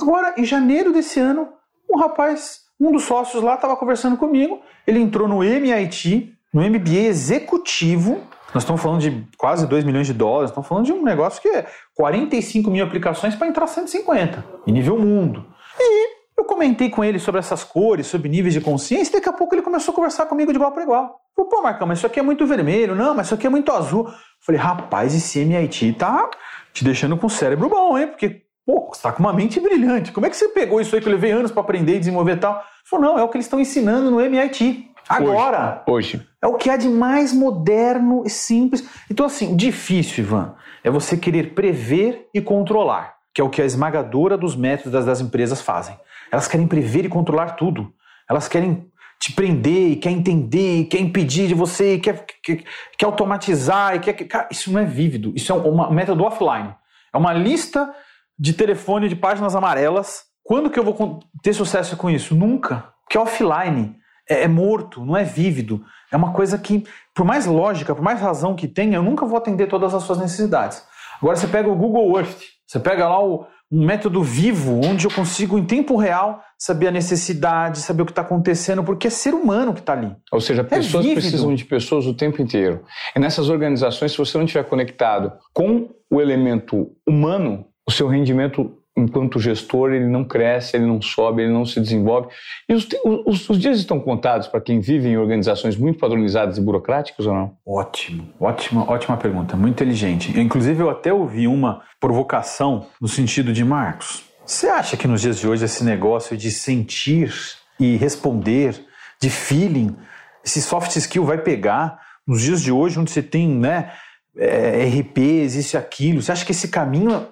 agora, 0.00 0.34
em 0.36 0.44
janeiro 0.44 0.92
desse 0.92 1.18
ano, 1.18 1.48
um 1.90 1.98
rapaz 1.98 2.68
um 2.80 2.92
dos 2.92 3.04
sócios 3.04 3.42
lá 3.42 3.54
estava 3.54 3.76
conversando 3.76 4.16
comigo, 4.16 4.60
ele 4.86 5.00
entrou 5.00 5.26
no 5.26 5.42
MIT, 5.42 6.32
no 6.52 6.62
MBA 6.62 7.08
executivo. 7.08 8.20
Nós 8.54 8.62
estamos 8.62 8.80
falando 8.80 9.00
de 9.00 9.26
quase 9.36 9.66
2 9.66 9.84
milhões 9.84 10.06
de 10.06 10.14
dólares, 10.14 10.50
estamos 10.50 10.68
falando 10.68 10.86
de 10.86 10.92
um 10.92 11.02
negócio 11.02 11.42
que 11.42 11.48
é 11.48 11.66
45 11.94 12.70
mil 12.70 12.84
aplicações 12.84 13.34
para 13.34 13.48
entrar 13.48 13.66
150, 13.66 14.44
em 14.66 14.72
nível 14.72 14.96
mundo. 14.98 15.44
E 15.78 16.17
eu 16.38 16.44
comentei 16.44 16.88
com 16.88 17.04
ele 17.04 17.18
sobre 17.18 17.40
essas 17.40 17.64
cores, 17.64 18.06
sobre 18.06 18.28
níveis 18.28 18.54
de 18.54 18.60
consciência, 18.60 19.10
e 19.10 19.14
daqui 19.14 19.28
a 19.28 19.32
pouco 19.32 19.54
ele 19.54 19.62
começou 19.62 19.92
a 19.92 19.94
conversar 19.94 20.26
comigo 20.26 20.52
de 20.52 20.56
igual 20.56 20.72
para 20.72 20.82
igual. 20.82 21.20
Falei, 21.34 21.50
pô, 21.50 21.62
Marcão, 21.62 21.86
mas 21.86 21.98
isso 21.98 22.06
aqui 22.06 22.20
é 22.20 22.22
muito 22.22 22.46
vermelho, 22.46 22.94
não, 22.94 23.14
mas 23.14 23.26
isso 23.26 23.34
aqui 23.34 23.46
é 23.46 23.50
muito 23.50 23.72
azul. 23.72 24.08
falei, 24.40 24.60
rapaz, 24.60 25.14
esse 25.14 25.40
MIT 25.40 25.94
tá 25.94 26.30
te 26.72 26.84
deixando 26.84 27.16
com 27.16 27.26
o 27.26 27.30
cérebro 27.30 27.68
bom, 27.68 27.98
hein? 27.98 28.06
Porque 28.06 28.42
Pô, 28.68 28.86
você 28.92 28.98
está 28.98 29.10
com 29.10 29.20
uma 29.20 29.32
mente 29.32 29.58
brilhante. 29.58 30.12
Como 30.12 30.26
é 30.26 30.28
que 30.28 30.36
você 30.36 30.46
pegou 30.48 30.78
isso 30.78 30.94
aí 30.94 31.00
que 31.00 31.08
eu 31.08 31.12
levei 31.12 31.30
anos 31.30 31.50
para 31.50 31.62
aprender 31.62 31.96
e 31.96 31.98
desenvolver 32.00 32.32
e 32.32 32.36
tal? 32.36 32.56
Ele 32.56 32.64
falou, 32.84 33.06
não, 33.06 33.18
é 33.18 33.22
o 33.22 33.28
que 33.30 33.38
eles 33.38 33.46
estão 33.46 33.58
ensinando 33.58 34.10
no 34.10 34.20
MIT. 34.20 34.90
Agora. 35.08 35.82
Hoje. 35.86 36.28
É 36.42 36.46
o 36.46 36.52
que 36.52 36.68
há 36.68 36.76
de 36.76 36.86
mais 36.86 37.32
moderno 37.32 38.24
e 38.26 38.28
simples. 38.28 38.86
Então, 39.10 39.24
assim, 39.24 39.54
o 39.54 39.56
difícil, 39.56 40.22
Ivan, 40.22 40.54
é 40.84 40.90
você 40.90 41.16
querer 41.16 41.54
prever 41.54 42.28
e 42.34 42.42
controlar, 42.42 43.16
que 43.38 43.40
é 43.40 43.44
o 43.44 43.48
que 43.48 43.62
a 43.62 43.64
esmagadora 43.64 44.36
dos 44.36 44.56
métodos 44.56 45.04
das, 45.04 45.20
empresas 45.20 45.62
fazem. 45.62 45.96
Elas 46.28 46.48
querem 46.48 46.66
prever 46.66 47.04
e 47.04 47.08
controlar 47.08 47.50
tudo. 47.50 47.94
Elas 48.28 48.48
querem 48.48 48.90
te 49.16 49.32
prender, 49.32 49.92
e 49.92 49.96
quer 49.96 50.10
entender, 50.10 50.80
e 50.80 50.84
quer 50.84 50.98
impedir 50.98 51.46
de 51.46 51.54
você, 51.54 51.94
e 51.94 52.00
quer, 52.00 52.26
quer, 52.42 52.64
quer 52.98 53.06
automatizar, 53.06 53.94
e 53.94 54.00
quer. 54.00 54.12
Cara, 54.26 54.48
isso 54.50 54.72
não 54.72 54.80
é 54.80 54.84
vívido. 54.84 55.32
Isso 55.36 55.52
é 55.52 55.54
um, 55.54 55.80
um 55.80 55.92
método 55.92 56.24
offline. 56.24 56.74
É 57.14 57.16
uma 57.16 57.32
lista 57.32 57.94
de 58.36 58.52
telefone 58.54 59.08
de 59.08 59.14
páginas 59.14 59.54
amarelas. 59.54 60.24
Quando 60.42 60.68
que 60.68 60.78
eu 60.80 60.82
vou 60.82 61.20
ter 61.40 61.52
sucesso 61.52 61.96
com 61.96 62.10
isso? 62.10 62.34
Nunca. 62.34 62.92
Porque 63.04 63.16
é 63.16 63.20
offline. 63.20 63.94
É, 64.28 64.42
é, 64.42 64.48
morto, 64.48 65.04
não 65.04 65.16
é 65.16 65.22
vívido. 65.22 65.84
É 66.10 66.16
uma 66.16 66.32
coisa 66.32 66.58
que, 66.58 66.84
por 67.14 67.24
mais 67.24 67.46
lógica, 67.46 67.94
por 67.94 68.02
mais 68.02 68.20
razão 68.20 68.56
que 68.56 68.66
tenha, 68.66 68.96
eu 68.96 69.02
nunca 69.02 69.24
vou 69.24 69.38
atender 69.38 69.68
todas 69.68 69.94
as 69.94 70.02
suas 70.02 70.18
necessidades. 70.18 70.84
Agora 71.22 71.36
você 71.36 71.46
pega 71.46 71.68
o 71.68 71.76
Google 71.76 72.18
Earth, 72.18 72.57
você 72.68 72.78
pega 72.78 73.08
lá 73.08 73.24
o, 73.24 73.46
um 73.72 73.86
método 73.86 74.22
vivo, 74.22 74.78
onde 74.84 75.06
eu 75.06 75.10
consigo, 75.10 75.58
em 75.58 75.64
tempo 75.64 75.96
real, 75.96 76.42
saber 76.58 76.88
a 76.88 76.90
necessidade, 76.90 77.78
saber 77.78 78.02
o 78.02 78.04
que 78.04 78.12
está 78.12 78.20
acontecendo, 78.20 78.84
porque 78.84 79.06
é 79.06 79.10
ser 79.10 79.32
humano 79.32 79.72
que 79.72 79.80
está 79.80 79.94
ali. 79.94 80.14
Ou 80.30 80.40
seja, 80.40 80.60
é 80.60 80.64
pessoas 80.64 81.06
é 81.06 81.14
precisam 81.14 81.54
de 81.54 81.64
pessoas 81.64 82.06
o 82.06 82.12
tempo 82.12 82.42
inteiro. 82.42 82.84
E 83.16 83.18
nessas 83.18 83.48
organizações, 83.48 84.12
se 84.12 84.18
você 84.18 84.36
não 84.36 84.44
estiver 84.44 84.64
conectado 84.64 85.32
com 85.54 85.88
o 86.10 86.20
elemento 86.20 86.90
humano, 87.06 87.64
o 87.86 87.90
seu 87.90 88.06
rendimento 88.06 88.77
enquanto 88.98 89.38
gestor 89.38 89.92
ele 89.92 90.06
não 90.06 90.24
cresce, 90.24 90.76
ele 90.76 90.86
não 90.86 91.00
sobe, 91.00 91.42
ele 91.42 91.52
não 91.52 91.64
se 91.64 91.80
desenvolve. 91.80 92.28
E 92.68 92.74
os, 92.74 92.86
os, 93.04 93.48
os 93.48 93.58
dias 93.58 93.78
estão 93.78 94.00
contados 94.00 94.48
para 94.48 94.60
quem 94.60 94.80
vive 94.80 95.08
em 95.08 95.16
organizações 95.16 95.76
muito 95.76 95.98
padronizadas 95.98 96.58
e 96.58 96.60
burocráticas 96.60 97.26
ou 97.26 97.34
não? 97.34 97.56
Ótimo, 97.66 98.28
ótima, 98.40 98.90
ótima 98.90 99.16
pergunta, 99.16 99.56
muito 99.56 99.74
inteligente. 99.74 100.38
Inclusive 100.38 100.82
eu 100.82 100.90
até 100.90 101.12
ouvi 101.12 101.46
uma 101.46 101.82
provocação 102.00 102.86
no 103.00 103.08
sentido 103.08 103.52
de 103.52 103.64
Marcos. 103.64 104.24
Você 104.44 104.68
acha 104.68 104.96
que 104.96 105.06
nos 105.06 105.20
dias 105.20 105.38
de 105.38 105.46
hoje 105.46 105.64
esse 105.64 105.84
negócio 105.84 106.36
de 106.36 106.50
sentir 106.50 107.32
e 107.78 107.96
responder, 107.96 108.74
de 109.20 109.30
feeling, 109.30 109.94
esse 110.44 110.62
soft 110.62 110.96
skill 110.96 111.24
vai 111.24 111.38
pegar 111.38 112.00
nos 112.26 112.42
dias 112.42 112.62
de 112.62 112.72
hoje 112.72 112.98
onde 112.98 113.10
você 113.10 113.22
tem, 113.22 113.48
né, 113.48 113.92
é, 114.36 114.84
RP, 114.86 115.18
existe 115.18 115.76
aquilo. 115.76 116.22
Você 116.22 116.32
acha 116.32 116.44
que 116.44 116.52
esse 116.52 116.68
caminho 116.68 117.26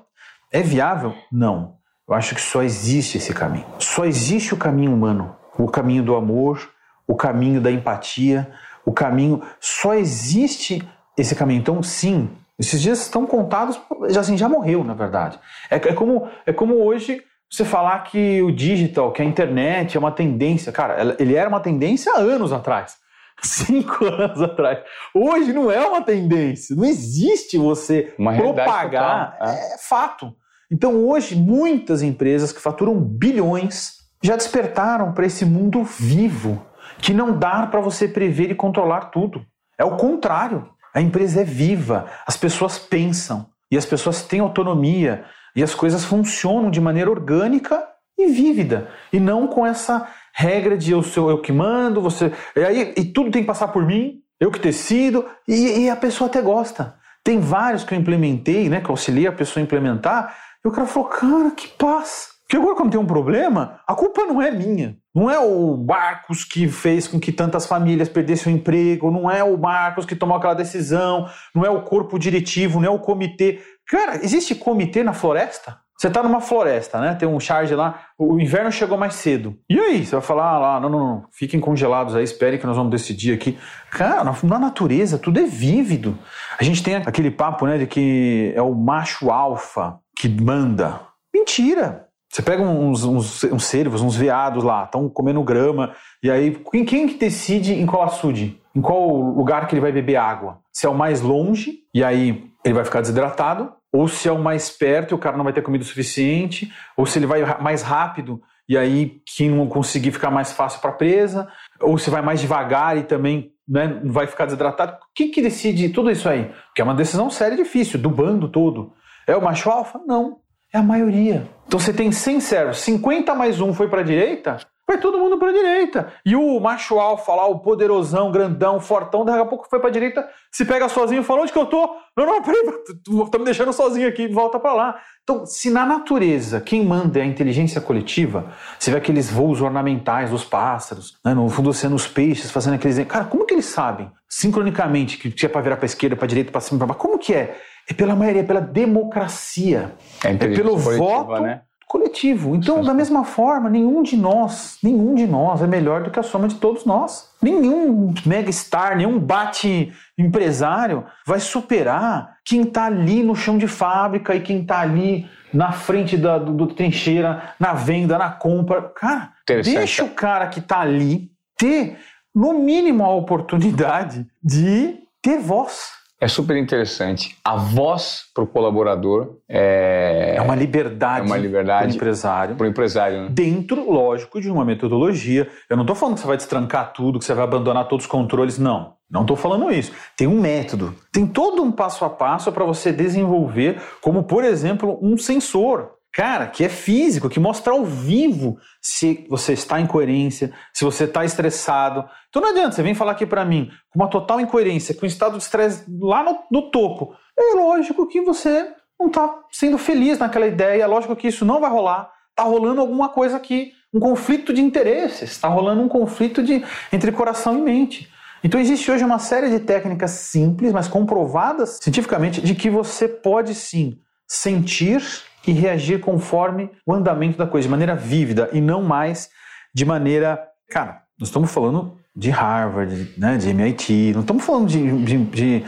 é 0.53 0.63
viável? 0.63 1.15
Não. 1.31 1.77
Eu 2.09 2.15
acho 2.15 2.35
que 2.35 2.41
só 2.41 2.63
existe 2.63 3.19
esse 3.19 3.35
caminho. 3.35 3.67
Só 3.79 4.05
existe 4.05 4.55
o 4.55 4.57
caminho 4.57 4.93
humano, 4.93 5.35
o 5.59 5.67
caminho 5.67 6.03
do 6.03 6.15
amor, 6.15 6.71
o 7.07 7.17
caminho 7.17 7.61
da 7.61 7.71
empatia, 7.71 8.51
o 8.85 8.93
caminho. 8.93 9.43
Só 9.61 9.95
existe 9.95 10.87
esse 11.19 11.35
caminho. 11.35 11.61
Então, 11.61 11.83
sim, 11.83 12.31
esses 12.59 12.81
dias 12.81 13.01
estão 13.01 13.27
contados, 13.27 13.81
já, 14.09 14.21
assim, 14.21 14.37
já 14.37 14.49
morreu, 14.49 14.85
na 14.85 14.95
verdade. 14.95 15.39
É, 15.71 15.77
é, 15.77 15.93
como, 15.93 16.29
é 16.47 16.53
como 16.53 16.77
hoje 16.77 17.23
você 17.51 17.65
falar 17.65 18.05
que 18.05 18.41
o 18.43 18.53
digital, 18.53 19.13
que 19.13 19.23
a 19.23 19.25
internet 19.25 19.97
é 19.97 20.01
uma 20.01 20.13
tendência. 20.13 20.73
Cara, 20.73 21.17
ele 21.19 21.35
era 21.35 21.49
uma 21.49 21.61
tendência 21.61 22.13
há 22.13 22.19
anos 22.19 22.53
atrás. 22.53 22.97
Cinco 23.43 24.05
anos 24.07 24.41
atrás. 24.41 24.81
Hoje 25.15 25.53
não 25.53 25.71
é 25.71 25.87
uma 25.87 26.03
tendência. 26.03 26.75
Não 26.75 26.85
existe 26.85 27.59
você 27.59 28.15
uma 28.19 28.35
propagar. 28.35 29.37
É. 29.41 29.75
é 29.75 29.79
fato. 29.79 30.35
Então 30.71 31.07
hoje 31.07 31.37
muitas 31.37 32.03
empresas 32.03 32.53
que 32.53 32.61
faturam 32.61 32.99
bilhões 32.99 33.97
já 34.23 34.35
despertaram 34.35 35.13
para 35.13 35.27
esse 35.27 35.45
mundo 35.45 35.85
vivo, 35.85 36.65
que 36.99 37.15
não 37.15 37.39
dá 37.39 37.67
para 37.67 37.81
você 37.81 38.09
prever 38.09 38.51
e 38.51 38.55
controlar 38.55 39.07
tudo. 39.07 39.45
É 39.79 39.85
o 39.85 39.97
contrário. 39.97 40.69
A 40.95 41.01
empresa 41.01 41.43
é 41.43 41.45
viva, 41.45 42.07
as 42.27 42.37
pessoas 42.37 42.79
pensam 42.79 43.47
e 43.71 43.77
as 43.77 43.85
pessoas 43.85 44.23
têm 44.23 44.41
autonomia 44.41 45.25
e 45.55 45.63
as 45.63 45.75
coisas 45.75 46.05
funcionam 46.05 46.71
de 46.71 46.81
maneira 46.81 47.11
orgânica 47.11 47.87
e 48.19 48.27
vívida 48.29 48.89
e 49.13 49.21
não 49.21 49.47
com 49.47 49.67
essa 49.67 50.09
regra 50.37 50.77
de 50.77 50.93
eu 50.93 51.03
sou 51.03 51.31
eu 51.31 51.41
que 51.41 51.51
mando, 51.51 52.03
você. 52.03 52.31
E 52.55 52.61
aí 52.61 52.95
e 52.95 53.05
tudo 53.07 53.31
tem 53.31 53.41
que 53.41 53.47
passar 53.47 53.69
por 53.69 53.87
mim, 53.87 54.21
eu 54.39 54.51
que 54.51 54.59
decido, 54.59 55.25
e, 55.49 55.85
e 55.85 55.91
a 55.91 55.97
pessoa 55.97 56.29
até 56.29 56.43
gosta. 56.43 56.95
Tem 57.25 57.41
vários 57.41 57.85
que 57.85 57.95
eu 57.95 57.99
implementei, 57.99 58.69
né? 58.69 58.81
Que 58.83 58.87
eu 58.87 58.93
auxiliei 58.93 59.27
a 59.27 59.33
pessoa 59.33 59.63
a 59.63 59.65
implementar, 59.65 60.37
e 60.63 60.69
o 60.69 60.71
cara 60.71 60.87
falou, 60.87 61.09
cara, 61.09 61.51
que 61.53 61.69
paz. 61.69 62.29
Porque 62.43 62.57
agora, 62.57 62.77
quando 62.77 62.93
tem 62.93 63.01
um 63.01 63.07
problema, 63.07 63.81
a 63.89 63.95
culpa 63.95 64.25
não 64.25 64.41
é 64.41 64.51
minha. 64.53 64.97
Não 65.13 65.29
é 65.29 65.39
o 65.39 65.77
Marcos 65.77 66.45
que 66.45 66.69
fez 66.69 67.09
com 67.09 67.19
que 67.19 67.33
tantas 67.33 67.67
famílias 67.67 68.09
perdessem 68.09 68.53
o 68.53 68.57
emprego, 68.57 69.11
não 69.11 69.29
é 69.29 69.43
o 69.43 69.57
Marcos 69.57 70.05
que 70.05 70.15
tomou 70.15 70.37
aquela 70.37 70.55
decisão, 70.55 71.27
não 71.55 71.65
é 71.65 71.71
o 71.71 71.83
corpo 71.83 72.19
diretivo, 72.19 72.79
não 72.79 72.87
é 72.87 72.91
o 72.91 73.01
comitê. 73.01 73.61
Cara, 73.89 74.17
existe 74.23 74.55
comitê 74.55 75.03
na 75.03 75.13
floresta? 75.13 75.79
Você 75.97 76.09
está 76.09 76.23
numa 76.23 76.43
floresta, 76.43 77.01
né? 77.01 77.15
Tem 77.15 77.27
um 77.27 77.41
charge 77.41 77.75
lá, 77.75 78.03
o 78.19 78.39
inverno 78.39 78.71
chegou 78.71 78.99
mais 78.99 79.15
cedo. 79.15 79.57
E 79.69 79.79
aí? 79.79 80.05
Você 80.05 80.13
vai 80.13 80.21
falar 80.21 80.51
ah, 80.51 80.59
lá, 80.59 80.81
não, 80.81 80.91
não, 80.91 80.99
não, 80.99 81.25
fiquem 81.33 81.59
congelados 81.59 82.15
aí, 82.15 82.23
esperem 82.23 82.59
que 82.59 82.67
nós 82.67 82.77
vamos 82.77 82.91
decidir 82.91 83.33
aqui. 83.33 83.59
Cara, 83.91 84.23
na 84.43 84.59
natureza 84.59 85.19
tudo 85.19 85.41
é 85.41 85.45
vívido. 85.45 86.19
A 86.59 86.63
gente 86.63 86.83
tem 86.83 86.97
aquele 86.97 87.31
papo, 87.31 87.67
né, 87.67 87.79
de 87.79 87.87
que 87.87 88.53
é 88.55 88.61
o 88.61 88.75
macho 88.75 89.31
alfa 89.31 89.99
que 90.19 90.29
manda. 90.29 91.01
Mentira! 91.35 92.07
Você 92.31 92.43
pega 92.43 92.63
uns, 92.63 93.03
uns, 93.05 93.45
uns 93.45 93.65
cervos, 93.65 94.03
uns 94.03 94.15
veados 94.17 94.63
lá, 94.63 94.85
estão 94.85 95.09
comendo 95.09 95.43
grama, 95.43 95.95
e 96.23 96.31
aí 96.31 96.51
quem, 96.71 96.85
quem 96.85 97.09
que 97.09 97.15
decide 97.15 97.73
em 97.73 97.87
qual 97.87 98.03
açude? 98.03 98.61
Em 98.75 98.83
qual 98.83 99.09
lugar 99.09 99.67
que 99.67 99.75
ele 99.75 99.81
vai 99.81 99.93
beber 99.93 100.17
água? 100.17 100.59
Se 100.71 100.85
é 100.85 100.89
o 100.91 100.95
mais 100.95 101.23
longe, 101.23 101.79
e 101.95 102.05
aí 102.05 102.45
ele 102.63 102.75
vai 102.75 102.85
ficar 102.85 103.01
desidratado, 103.01 103.73
ou 103.97 104.09
se 104.09 104.29
é 104.29 104.33
o 104.33 104.39
mais 104.39 104.71
perto 104.71 105.13
e 105.13 105.15
o 105.15 105.19
cara 105.19 105.37
não 105.37 105.45
vai 105.45 105.53
ter 105.53 105.63
comida 105.63 105.85
o 105.85 105.87
suficiente, 105.87 106.73
ou 106.97 107.07
se 107.07 107.19
ele 107.19 107.27
vai 107.27 107.43
mais 107.61 107.83
rápido 107.83 108.43
e 108.69 108.77
aí 108.77 109.21
quem 109.25 109.51
não 109.51 109.67
conseguir 109.69 110.11
ficar 110.11 110.31
mais 110.31 110.53
fácil 110.53 110.81
para 110.81 110.93
presa, 110.93 111.49
ou 111.81 111.97
se 111.97 112.11
vai 112.11 112.21
mais 112.21 112.41
devagar 112.41 112.97
e 112.97 113.05
também 113.05 113.53
né, 113.69 114.01
vai 114.05 114.27
ficar 114.27 114.45
desidratado. 114.45 114.97
Quem 115.15 115.31
que 115.31 115.41
decide 115.41 115.89
tudo 115.89 116.11
isso 116.11 116.29
aí? 116.29 116.51
Porque 116.67 116.81
é 116.81 116.85
uma 116.85 116.95
decisão 116.95 117.31
séria 117.31 117.55
e 117.55 117.63
difícil, 117.63 117.99
do 117.99 118.11
bando 118.11 118.49
todo. 118.49 118.93
É 119.27 119.37
o 119.37 119.43
macho 119.43 119.71
alfa? 119.71 120.01
Não, 120.07 120.39
é 120.73 120.79
a 120.79 120.83
maioria. 120.83 121.49
Então 121.67 121.79
você 121.79 121.93
tem 121.93 122.11
100 122.13 122.41
servos, 122.41 122.79
50 122.79 123.35
mais 123.35 123.61
um 123.61 123.73
foi 123.73 123.89
para 123.89 124.01
a 124.01 124.05
direita, 124.05 124.59
vai 124.87 124.99
todo 124.99 125.19
mundo 125.19 125.37
para 125.39 125.51
a 125.51 125.53
direita. 125.53 126.13
E 126.25 126.37
o 126.37 126.61
macho 126.61 126.99
alfa 126.99 127.35
lá, 127.35 127.47
o 127.47 127.59
poderosão, 127.59 128.31
grandão, 128.31 128.81
fortão, 128.81 129.25
daqui 129.25 129.41
a 129.41 129.45
pouco 129.45 129.67
foi 129.69 129.81
para 129.81 129.89
a 129.89 129.93
direita, 129.93 130.27
se 130.51 130.65
pega 130.65 130.89
sozinho 130.89 131.23
e 131.23 131.25
fala: 131.25 131.43
onde 131.43 131.53
que 131.53 131.59
eu 131.59 131.67
tô? 131.67 131.97
Não, 132.17 132.25
não, 132.25 132.43
peraí, 132.43 132.63
tá 133.31 133.39
me 133.39 133.45
deixando 133.45 133.73
sozinho 133.73 134.09
aqui, 134.09 134.29
volta 134.29 134.59
para 134.59 134.73
lá. 134.73 135.01
Então, 135.23 135.45
se 135.45 135.71
na 135.71 135.85
natureza 135.85 136.61
quem 136.61 136.85
manda 136.85 137.19
é 137.19 137.23
a 137.23 137.27
inteligência 137.27 137.81
coletiva, 137.81 138.53
você 138.79 138.91
vê 138.91 138.99
aqueles 138.99 139.31
voos 139.31 139.61
ornamentais 139.61 140.31
dos 140.31 140.45
pássaros, 140.45 141.19
né, 141.25 141.35
no 141.35 141.49
fundo 141.49 141.73
sendo 141.73 141.97
os 141.97 142.07
peixes 142.07 142.51
fazendo 142.51 142.75
aqueles. 142.75 143.05
Cara, 143.07 143.25
como 143.25 143.45
que 143.45 143.55
eles 143.55 143.67
sabem, 143.67 144.11
sincronicamente, 144.29 145.17
que 145.17 145.47
é 145.47 145.49
para 145.49 145.61
virar 145.61 145.77
para 145.77 145.87
esquerda, 145.87 146.15
para 146.15 146.29
direita, 146.29 146.53
para 146.53 146.61
cima, 146.61 146.79
para 146.79 146.87
baixo? 146.89 147.01
Como 147.01 147.19
que 147.19 147.35
é? 147.35 147.57
É 147.89 147.95
pela 147.95 148.17
maioria, 148.17 148.43
é 148.43 148.45
pela 148.45 148.61
democracia. 148.61 149.95
É, 150.25 150.31
é 150.31 150.37
pelo 150.37 150.77
voto. 150.77 151.41
Né? 151.41 151.63
Coletivo. 151.87 152.57
Então, 152.57 152.83
da 152.83 152.93
mesma 152.93 153.25
forma, 153.25 153.71
nenhum 153.71 154.03
de 154.03 154.17
nós, 154.17 154.77
nenhum 154.83 155.15
de 155.15 155.27
nós 155.27 155.63
é 155.63 155.67
melhor 155.67 156.03
do 156.03 156.11
que 156.11 156.19
a 156.19 156.23
soma 156.23 156.49
de 156.49 156.57
todos 156.57 156.85
nós. 156.85 157.31
Nenhum 157.41 158.13
mega 158.27 158.51
star, 158.51 158.97
nenhum 158.97 159.19
bate 159.19 159.93
empresário 160.19 161.05
vai 161.25 161.39
superar 161.39 162.37
quem 162.45 162.63
está 162.63 162.87
ali 162.87 163.23
no 163.23 163.37
chão 163.37 163.57
de 163.57 163.69
fábrica 163.69 164.35
e 164.35 164.41
quem 164.41 164.63
está 164.63 164.81
ali 164.81 165.29
na 165.53 165.73
frente 165.73 166.17
da 166.17 166.39
do, 166.39 166.53
do, 166.53 166.67
trincheira, 166.67 167.55
na 167.59 167.73
venda, 167.73 168.19
na 168.19 168.31
compra. 168.31 168.83
Cara, 168.83 169.33
deixa 169.47 170.05
o 170.05 170.11
cara 170.11 170.49
que 170.49 170.59
está 170.59 170.81
ali 170.81 171.31
ter, 171.57 171.99
no 172.35 172.59
mínimo, 172.59 173.05
a 173.05 173.15
oportunidade 173.15 174.27
de 174.43 174.99
ter 175.23 175.39
voz. 175.39 175.91
É 176.19 176.27
super 176.29 176.57
interessante. 176.57 177.37
A 177.45 177.57
voz 177.57 178.23
para 178.35 178.43
o 178.43 178.47
colaborador 178.47 179.37
é... 179.49 180.35
é 180.37 180.41
uma 180.41 180.55
liberdade. 180.55 181.21
É 181.21 181.25
uma 181.25 181.37
liberdade 181.37 181.89
para 181.89 181.93
o 181.93 181.97
empresário. 181.97 182.57
Para 182.57 182.65
o 182.65 182.69
empresário. 182.69 183.23
Né? 183.23 183.29
Dentro, 183.31 183.91
lógico, 183.91 184.41
de 184.41 184.51
uma 184.51 184.65
metodologia. 184.65 185.49
Eu 185.69 185.77
não 185.77 185.85
estou 185.85 185.95
falando 185.95 186.15
que 186.15 186.23
você 186.23 186.27
vai 186.27 186.37
destrancar 186.39 186.93
tudo, 186.95 187.19
que 187.19 187.25
você 187.25 187.35
vai 187.35 187.45
abandonar 187.45 187.87
todos 187.87 188.07
os 188.07 188.11
controles. 188.11 188.59
Não. 188.59 188.95
Não 189.11 189.21
estou 189.21 189.37
falando 189.37 189.71
isso. 189.71 189.93
Tem 190.17 190.27
um 190.27 190.41
método. 190.41 190.95
Tem 191.13 191.27
todo 191.27 191.63
um 191.63 191.71
passo 191.71 192.05
a 192.05 192.11
passo 192.11 192.51
para 192.51 192.65
você 192.65 192.93
desenvolver, 192.93 193.81
como, 194.01 194.25
por 194.25 194.43
exemplo, 194.43 194.99
um 195.03 195.17
sensor 195.19 195.96
cara, 196.17 196.47
que 196.47 196.65
é 196.65 196.69
físico, 196.71 197.29
que 197.29 197.39
mostra 197.39 197.75
ao 197.75 197.85
vivo 197.85 198.57
se 198.81 199.27
você 199.29 199.53
está 199.53 199.79
em 199.79 199.87
coerência, 199.87 200.51
se 200.73 200.83
você 200.83 201.05
está 201.05 201.27
estressado. 201.27 202.09
Então 202.31 202.41
não 202.41 202.49
adianta, 202.49 202.73
você 202.73 202.83
vem 202.83 202.95
falar 202.95 203.13
aqui 203.13 203.27
para 203.27 203.45
mim 203.45 203.69
com 203.91 204.01
uma 204.01 204.09
total 204.09 204.41
incoerência, 204.41 204.95
com 204.95 205.05
um 205.05 205.07
estado 205.09 205.37
de 205.37 205.43
estresse 205.43 205.85
lá 206.01 206.23
no, 206.23 206.39
no 206.51 206.71
topo. 206.71 207.15
É 207.39 207.55
lógico 207.55 208.07
que 208.07 208.23
você 208.23 208.67
não 208.99 209.09
está 209.09 209.31
sendo 209.53 209.77
feliz 209.77 210.19
naquela 210.19 210.47
ideia, 210.47 210.85
é 210.85 210.87
lógico 210.87 211.15
que 211.15 211.29
isso 211.29 211.45
não 211.45 211.61
vai 211.61 211.71
rolar. 211.71 212.11
Está 212.31 212.45
rolando 212.45 212.81
alguma 212.81 213.11
coisa 213.11 213.37
aqui, 213.37 213.73
um 213.93 214.01
conflito 214.01 214.55
de 214.55 214.63
interesses, 214.63 215.33
está 215.33 215.49
rolando 215.49 215.83
um 215.83 215.89
conflito 215.89 216.43
de, 216.43 216.65
entre 216.91 217.13
coração 217.13 217.59
e 217.59 217.61
mente. 217.61 218.11
Então 218.43 218.59
existe 218.59 218.91
hoje 218.91 219.05
uma 219.05 219.19
série 219.19 219.51
de 219.51 219.61
técnicas 219.61 220.13
simples, 220.13 220.73
mas 220.73 220.89
comprovadas 220.89 221.79
cientificamente, 221.83 222.41
de 222.41 222.55
que 222.55 222.71
você 222.71 223.07
pode 223.07 223.55
sim 223.55 223.99
sentir 224.27 225.03
e 225.47 225.53
reagir 225.53 226.01
conforme 226.01 226.71
o 226.85 226.93
andamento 226.93 227.39
da 227.39 227.47
coisa, 227.47 227.67
de 227.67 227.71
maneira 227.71 227.95
vívida 227.95 228.49
e 228.53 228.61
não 228.61 228.83
mais 228.83 229.31
de 229.75 229.85
maneira. 229.85 230.41
Cara, 230.69 231.03
nós 231.19 231.29
estamos 231.29 231.51
falando 231.51 231.97
de 232.17 232.31
Harvard, 232.31 233.13
né, 233.19 233.37
de 233.37 233.51
MIT, 233.51 234.13
não 234.15 234.23
estamos 234.23 234.43
falando 234.43 234.69
de, 234.69 235.05
de, 235.05 235.19
de 235.27 235.65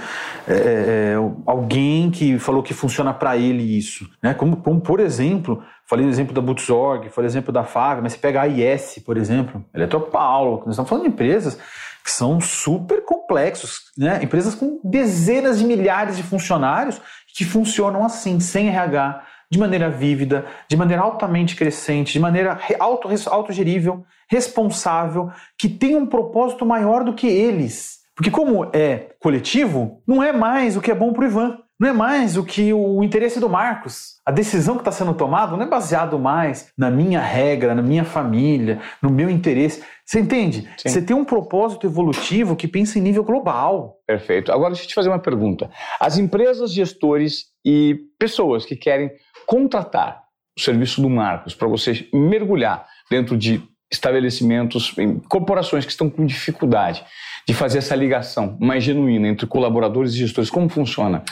é, 0.46 0.52
é, 0.52 0.56
é, 0.56 1.14
alguém 1.44 2.10
que 2.10 2.38
falou 2.38 2.62
que 2.62 2.72
funciona 2.72 3.12
para 3.12 3.36
ele 3.36 3.62
isso. 3.76 4.08
Né? 4.22 4.32
Como, 4.32 4.56
como, 4.56 4.80
por 4.80 4.98
exemplo, 4.98 5.62
falei 5.86 6.06
o 6.06 6.08
exemplo 6.08 6.32
da 6.32 6.40
Butzorg, 6.40 7.10
falei 7.10 7.28
exemplo 7.28 7.52
da 7.52 7.64
Fábio, 7.64 8.02
mas 8.02 8.14
você 8.14 8.18
pega 8.18 8.40
a 8.40 8.44
AIS, 8.44 8.98
por 9.04 9.18
exemplo, 9.18 9.62
Eletropaulo, 9.74 10.60
nós 10.60 10.70
estamos 10.70 10.88
falando 10.88 11.04
de 11.04 11.10
empresas 11.10 11.58
que 12.02 12.10
são 12.10 12.40
super 12.40 13.04
complexos, 13.04 13.82
né? 13.96 14.18
empresas 14.22 14.54
com 14.54 14.80
dezenas 14.82 15.58
de 15.58 15.66
milhares 15.66 16.16
de 16.16 16.22
funcionários 16.22 16.98
que 17.36 17.44
funcionam 17.44 18.02
assim, 18.02 18.40
sem 18.40 18.68
RH, 18.68 19.22
de 19.50 19.58
maneira 19.58 19.90
vívida, 19.90 20.46
de 20.68 20.76
maneira 20.76 21.02
altamente 21.02 21.56
crescente, 21.56 22.12
de 22.12 22.20
maneira 22.20 22.58
auto, 22.78 23.08
autogerível, 23.26 24.04
responsável, 24.30 25.30
que 25.58 25.68
tem 25.68 25.96
um 25.96 26.06
propósito 26.06 26.66
maior 26.66 27.02
do 27.02 27.14
que 27.14 27.26
eles. 27.26 27.98
Porque 28.14 28.30
como 28.30 28.68
é 28.72 29.10
coletivo, 29.20 30.02
não 30.06 30.22
é 30.22 30.32
mais 30.32 30.76
o 30.76 30.80
que 30.80 30.90
é 30.90 30.94
bom 30.94 31.12
para 31.12 31.22
o 31.22 31.26
Ivan, 31.26 31.58
não 31.80 31.88
é 31.88 31.92
mais 31.92 32.36
o 32.36 32.44
que 32.44 32.72
o 32.72 33.04
interesse 33.04 33.38
do 33.38 33.48
Marcos. 33.48 34.16
A 34.26 34.32
decisão 34.32 34.74
que 34.74 34.80
está 34.80 34.90
sendo 34.90 35.14
tomada 35.14 35.56
não 35.56 35.64
é 35.64 35.68
baseado 35.68 36.18
mais 36.18 36.72
na 36.76 36.90
minha 36.90 37.20
regra, 37.20 37.72
na 37.72 37.82
minha 37.82 38.04
família, 38.04 38.80
no 39.00 39.08
meu 39.08 39.30
interesse. 39.30 39.84
Você 40.04 40.18
entende? 40.18 40.68
Sim. 40.76 40.88
Você 40.88 41.00
tem 41.00 41.14
um 41.14 41.24
propósito 41.24 41.86
evolutivo 41.86 42.56
que 42.56 42.66
pensa 42.66 42.98
em 42.98 43.02
nível 43.02 43.22
global. 43.22 43.98
Perfeito. 44.04 44.50
Agora 44.50 44.70
deixa 44.70 44.82
eu 44.84 44.88
te 44.88 44.94
fazer 44.94 45.08
uma 45.08 45.20
pergunta. 45.20 45.70
As 46.00 46.18
empresas, 46.18 46.72
gestores 46.72 47.44
e 47.64 47.96
pessoas 48.18 48.64
que 48.64 48.74
querem 48.74 49.12
contratar 49.48 50.24
o 50.58 50.60
serviço 50.60 51.00
do 51.00 51.08
Marcos 51.08 51.54
para 51.54 51.66
você 51.66 52.06
mergulhar 52.12 52.86
dentro 53.10 53.34
de 53.34 53.62
estabelecimentos, 53.90 54.94
corporações 55.26 55.86
que 55.86 55.90
estão 55.90 56.10
com 56.10 56.26
dificuldade 56.26 57.02
de 57.46 57.54
fazer 57.54 57.78
essa 57.78 57.96
ligação 57.96 58.58
mais 58.60 58.84
genuína 58.84 59.26
entre 59.26 59.46
colaboradores 59.46 60.12
e 60.12 60.18
gestores, 60.18 60.50
como 60.50 60.68
funciona? 60.68 61.22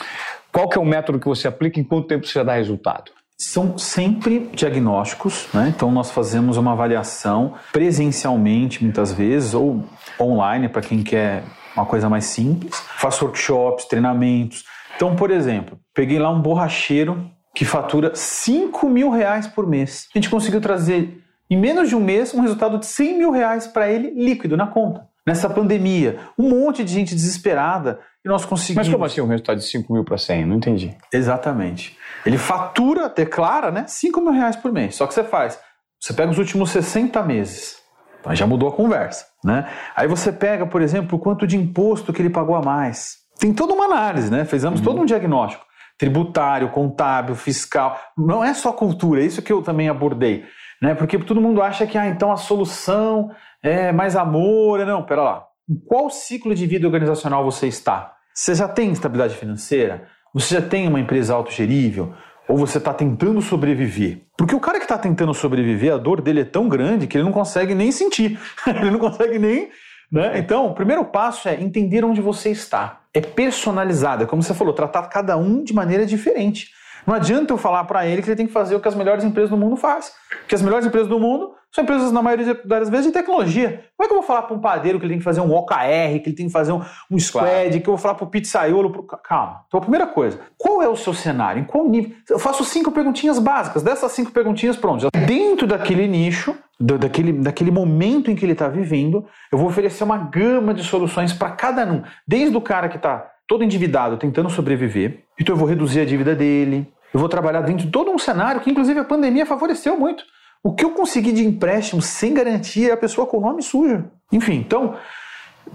Qual 0.51 0.67
que 0.67 0.75
é 0.75 0.81
o 0.81 0.85
método 0.85 1.19
que 1.19 1.27
você 1.27 1.47
aplica 1.47 1.79
e 1.79 1.83
em 1.83 1.85
quanto 1.85 2.07
tempo 2.07 2.25
você 2.25 2.33
já 2.33 2.43
dá 2.43 2.55
resultado? 2.55 3.11
São 3.37 3.77
sempre 3.77 4.49
diagnósticos, 4.51 5.47
né? 5.53 5.71
então 5.75 5.91
nós 5.91 6.09
fazemos 6.09 6.57
uma 6.57 6.71
avaliação 6.71 7.53
presencialmente 7.71 8.83
muitas 8.83 9.13
vezes 9.13 9.53
ou 9.53 9.85
online 10.19 10.67
para 10.67 10.81
quem 10.81 11.03
quer 11.03 11.43
uma 11.75 11.85
coisa 11.85 12.09
mais 12.09 12.25
simples. 12.25 12.75
Faço 12.95 13.25
workshops, 13.25 13.85
treinamentos. 13.85 14.63
Então, 14.95 15.15
por 15.15 15.29
exemplo, 15.29 15.77
peguei 15.93 16.17
lá 16.17 16.31
um 16.31 16.41
borracheiro 16.41 17.36
que 17.57 17.65
fatura 17.65 18.11
5 18.13 18.87
mil 18.87 19.09
reais 19.09 19.47
por 19.47 19.65
mês. 19.65 20.07
A 20.13 20.17
gente 20.19 20.29
conseguiu 20.29 20.61
trazer 20.61 21.23
em 21.49 21.57
menos 21.57 21.89
de 21.89 21.95
um 21.95 21.99
mês 21.99 22.31
um 22.31 22.41
resultado 22.41 22.77
de 22.77 22.85
100 22.85 23.17
mil 23.17 23.31
reais 23.31 23.65
para 23.65 23.89
ele 23.89 24.11
líquido 24.11 24.55
na 24.55 24.67
conta. 24.67 25.07
Nessa 25.25 25.49
pandemia, 25.49 26.19
um 26.37 26.49
monte 26.49 26.83
de 26.83 26.93
gente 26.93 27.15
desesperada 27.15 27.99
e 28.23 28.29
nós 28.29 28.45
conseguimos. 28.45 28.87
Mas 28.87 28.93
como 28.93 29.05
assim 29.05 29.21
um 29.21 29.27
resultado 29.27 29.57
de 29.57 29.63
5 29.63 29.91
mil 29.91 30.03
para 30.03 30.19
100? 30.19 30.45
Não 30.45 30.57
entendi. 30.57 30.95
Exatamente. 31.11 31.97
Ele 32.23 32.37
fatura, 32.37 33.09
declara, 33.09 33.71
né? 33.71 33.85
5 33.87 34.21
mil 34.21 34.33
reais 34.33 34.55
por 34.55 34.71
mês. 34.71 34.93
Só 34.93 35.07
que 35.07 35.15
você 35.15 35.23
faz, 35.23 35.59
você 35.99 36.13
pega 36.13 36.29
os 36.29 36.37
últimos 36.37 36.69
60 36.69 37.23
meses. 37.23 37.77
Então 38.19 38.35
já 38.35 38.45
mudou 38.45 38.69
a 38.69 38.71
conversa, 38.71 39.25
né? 39.43 39.67
Aí 39.95 40.07
você 40.07 40.31
pega, 40.31 40.67
por 40.67 40.83
exemplo, 40.83 41.17
o 41.17 41.19
quanto 41.19 41.47
de 41.47 41.57
imposto 41.57 42.13
que 42.13 42.21
ele 42.21 42.29
pagou 42.29 42.55
a 42.55 42.61
mais. 42.61 43.15
Tem 43.39 43.51
toda 43.51 43.73
uma 43.73 43.85
análise, 43.85 44.29
né? 44.29 44.45
Fizemos 44.45 44.79
uhum. 44.79 44.85
todo 44.85 45.01
um 45.01 45.05
diagnóstico 45.05 45.65
tributário, 45.97 46.69
contábil, 46.69 47.35
fiscal. 47.35 47.99
Não 48.17 48.43
é 48.43 48.53
só 48.53 48.71
cultura, 48.71 49.21
é 49.21 49.25
isso 49.25 49.41
que 49.41 49.51
eu 49.51 49.61
também 49.61 49.89
abordei. 49.89 50.45
Né? 50.81 50.93
Porque 50.93 51.17
todo 51.17 51.41
mundo 51.41 51.61
acha 51.61 51.87
que 51.87 51.97
ah, 51.97 52.07
então 52.07 52.31
a 52.31 52.37
solução 52.37 53.31
é 53.63 53.91
mais 53.91 54.15
amor. 54.15 54.85
Não, 54.85 55.03
pera 55.03 55.23
lá. 55.23 55.47
Em 55.69 55.75
qual 55.75 56.09
ciclo 56.09 56.53
de 56.53 56.65
vida 56.65 56.85
organizacional 56.85 57.43
você 57.43 57.67
está? 57.67 58.13
Você 58.33 58.53
já 58.53 58.67
tem 58.67 58.91
estabilidade 58.91 59.35
financeira? 59.35 60.07
Você 60.33 60.55
já 60.55 60.61
tem 60.61 60.87
uma 60.87 60.99
empresa 60.99 61.33
autogerível? 61.33 62.13
Ou 62.47 62.55
você 62.55 62.77
está 62.77 62.93
tentando 62.93 63.41
sobreviver? 63.41 64.21
Porque 64.37 64.55
o 64.55 64.59
cara 64.59 64.77
que 64.77 64.85
está 64.85 64.97
tentando 64.97 65.33
sobreviver, 65.33 65.93
a 65.93 65.97
dor 65.97 66.21
dele 66.21 66.41
é 66.41 66.45
tão 66.45 66.69
grande 66.69 67.07
que 67.07 67.17
ele 67.17 67.25
não 67.25 67.31
consegue 67.31 67.73
nem 67.73 67.91
sentir. 67.91 68.39
ele 68.67 68.91
não 68.91 68.99
consegue 68.99 69.39
nem 69.39 69.69
né? 70.11 70.39
Então, 70.39 70.67
o 70.67 70.73
primeiro 70.73 71.03
passo 71.05 71.49
é 71.49 71.61
entender 71.61 72.05
onde 72.05 72.21
você 72.21 72.49
está. 72.49 73.01
É 73.13 73.21
personalizado, 73.21 74.23
é 74.23 74.25
como 74.27 74.41
você 74.41 74.53
falou, 74.53 74.73
tratar 74.73 75.03
cada 75.07 75.37
um 75.37 75.63
de 75.63 75.73
maneira 75.73 76.05
diferente. 76.05 76.71
Não 77.05 77.13
adianta 77.13 77.53
eu 77.53 77.57
falar 77.57 77.83
para 77.85 78.05
ele 78.05 78.21
que 78.21 78.29
ele 78.29 78.35
tem 78.35 78.47
que 78.47 78.53
fazer 78.53 78.75
o 78.75 78.79
que 78.79 78.87
as 78.87 78.95
melhores 78.95 79.23
empresas 79.23 79.49
do 79.49 79.57
mundo 79.57 79.77
fazem. 79.77 80.11
Porque 80.39 80.55
as 80.55 80.61
melhores 80.61 80.85
empresas 80.85 81.07
do 81.07 81.19
mundo 81.19 81.53
são 81.73 81.83
empresas, 81.83 82.11
na 82.11 82.21
maioria 82.21 82.59
das 82.65 82.89
vezes, 82.89 83.07
de 83.07 83.11
tecnologia. 83.11 83.83
Como 83.95 84.05
é 84.05 84.07
que 84.07 84.13
eu 84.13 84.17
vou 84.17 84.23
falar 84.23 84.43
para 84.43 84.55
um 84.55 84.59
padeiro 84.59 84.99
que 84.99 85.05
ele 85.05 85.13
tem 85.13 85.19
que 85.19 85.23
fazer 85.23 85.41
um 85.41 85.53
OKR, 85.53 86.19
que 86.21 86.29
ele 86.29 86.35
tem 86.35 86.47
que 86.47 86.51
fazer 86.51 86.71
um, 86.71 86.81
um 87.11 87.19
squad, 87.19 87.47
claro. 87.47 87.69
que 87.69 87.77
eu 87.77 87.93
vou 87.93 87.97
falar 87.97 88.15
para 88.15 88.25
o 88.25 88.29
pizzaiolo? 88.29 88.91
Pro... 88.91 89.03
Calma. 89.03 89.61
Então, 89.67 89.77
a 89.77 89.81
primeira 89.81 90.07
coisa, 90.07 90.39
qual 90.57 90.81
é 90.81 90.87
o 90.87 90.95
seu 90.95 91.13
cenário? 91.13 91.61
Em 91.61 91.65
qual 91.65 91.87
nível? 91.87 92.11
Eu 92.29 92.39
faço 92.39 92.63
cinco 92.63 92.91
perguntinhas 92.91 93.37
básicas. 93.37 93.83
Dessas 93.83 94.11
cinco 94.11 94.31
perguntinhas, 94.31 94.75
pronto. 94.75 95.01
Já 95.01 95.09
dentro 95.25 95.67
daquele 95.67 96.07
nicho, 96.07 96.57
daquele, 96.79 97.33
daquele 97.33 97.71
momento 97.71 98.31
em 98.31 98.35
que 98.35 98.45
ele 98.45 98.53
está 98.53 98.67
vivendo, 98.67 99.25
eu 99.51 99.57
vou 99.57 99.67
oferecer 99.67 100.03
uma 100.03 100.17
gama 100.17 100.73
de 100.73 100.83
soluções 100.83 101.33
para 101.33 101.51
cada 101.51 101.85
um. 101.85 102.01
Desde 102.27 102.55
o 102.55 102.61
cara 102.61 102.89
que 102.89 102.97
está 102.97 103.29
todo 103.47 103.63
endividado, 103.63 104.17
tentando 104.17 104.49
sobreviver, 104.49 105.23
então 105.39 105.53
eu 105.53 105.59
vou 105.59 105.67
reduzir 105.67 106.01
a 106.01 106.05
dívida 106.05 106.35
dele, 106.35 106.91
eu 107.13 107.19
vou 107.19 107.29
trabalhar 107.29 107.61
dentro 107.61 107.85
de 107.85 107.91
todo 107.91 108.11
um 108.11 108.17
cenário 108.17 108.61
que, 108.61 108.69
inclusive, 108.69 108.99
a 108.99 109.03
pandemia 109.03 109.45
favoreceu 109.45 109.97
muito. 109.97 110.23
O 110.63 110.73
que 110.73 110.83
eu 110.83 110.91
consegui 110.91 111.31
de 111.31 111.45
empréstimo 111.45 112.01
sem 112.01 112.33
garantia 112.33 112.89
é 112.89 112.93
a 112.93 112.97
pessoa 112.97 113.27
com 113.27 113.37
o 113.37 113.41
nome 113.41 113.61
sujo. 113.61 114.09
Enfim, 114.31 114.55
então, 114.55 114.95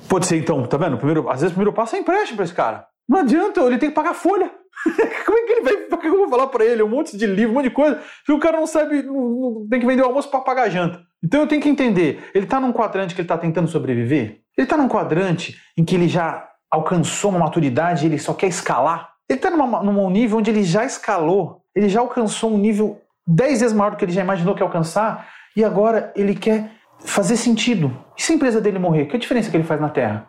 pode 0.08 0.26
ser 0.26 0.36
então, 0.36 0.64
tá 0.66 0.76
vendo? 0.76 0.96
Primeiro, 0.96 1.28
às 1.28 1.40
vezes 1.40 1.52
o 1.52 1.54
primeiro 1.54 1.72
passo 1.72 1.96
é 1.96 1.98
empréstimo 1.98 2.36
para 2.36 2.44
esse 2.44 2.54
cara. 2.54 2.86
Não 3.08 3.20
adianta, 3.20 3.60
ele 3.62 3.78
tem 3.78 3.88
que 3.88 3.94
pagar 3.94 4.14
folha. 4.14 4.50
Como 5.26 5.38
é 5.38 5.42
que 5.42 5.52
ele 5.52 5.60
vai. 5.62 5.74
O 5.92 5.98
que 5.98 6.06
eu 6.08 6.16
vou 6.16 6.28
falar 6.28 6.48
para 6.48 6.64
ele? 6.64 6.82
Um 6.82 6.88
monte 6.88 7.16
de 7.16 7.26
livro, 7.26 7.52
um 7.52 7.54
monte 7.54 7.68
de 7.68 7.74
coisa. 7.74 8.00
Se 8.24 8.32
o 8.32 8.38
cara 8.38 8.58
não 8.58 8.66
sabe, 8.66 9.02
não, 9.02 9.66
tem 9.70 9.80
que 9.80 9.86
vender 9.86 10.02
o 10.02 10.06
almoço 10.06 10.28
para 10.28 10.40
pagar 10.40 10.64
a 10.64 10.68
janta. 10.68 11.00
Então 11.22 11.40
eu 11.40 11.46
tenho 11.46 11.62
que 11.62 11.68
entender, 11.68 12.30
ele 12.34 12.44
está 12.44 12.58
num 12.58 12.72
quadrante 12.72 13.14
que 13.14 13.20
ele 13.20 13.26
está 13.26 13.38
tentando 13.38 13.68
sobreviver? 13.68 14.40
Ele 14.56 14.64
está 14.64 14.76
num 14.76 14.88
quadrante 14.88 15.56
em 15.76 15.84
que 15.84 15.94
ele 15.94 16.08
já 16.08 16.48
alcançou 16.70 17.30
uma 17.30 17.38
maturidade 17.38 18.04
e 18.04 18.08
ele 18.08 18.18
só 18.18 18.34
quer 18.34 18.48
escalar? 18.48 19.12
Ele 19.28 19.38
está 19.38 19.50
num 19.50 20.10
nível 20.10 20.38
onde 20.38 20.50
ele 20.50 20.64
já 20.64 20.84
escalou, 20.84 21.62
ele 21.74 21.88
já 21.88 22.00
alcançou 22.00 22.52
um 22.52 22.58
nível 22.58 23.00
dez 23.26 23.60
vezes 23.60 23.74
maior 23.74 23.90
do 23.90 23.96
que 23.96 24.04
ele 24.04 24.12
já 24.12 24.22
imaginou 24.22 24.54
que 24.54 24.62
alcançar 24.62 25.28
e 25.56 25.64
agora 25.64 26.12
ele 26.16 26.34
quer 26.34 26.70
fazer 27.04 27.36
sentido. 27.36 27.96
E 28.16 28.22
se 28.22 28.32
a 28.32 28.34
empresa 28.36 28.60
dele 28.60 28.78
morrer, 28.78 29.06
que 29.06 29.16
a 29.16 29.18
diferença 29.18 29.50
que 29.50 29.56
ele 29.56 29.64
faz 29.64 29.80
na 29.80 29.88
Terra? 29.88 30.28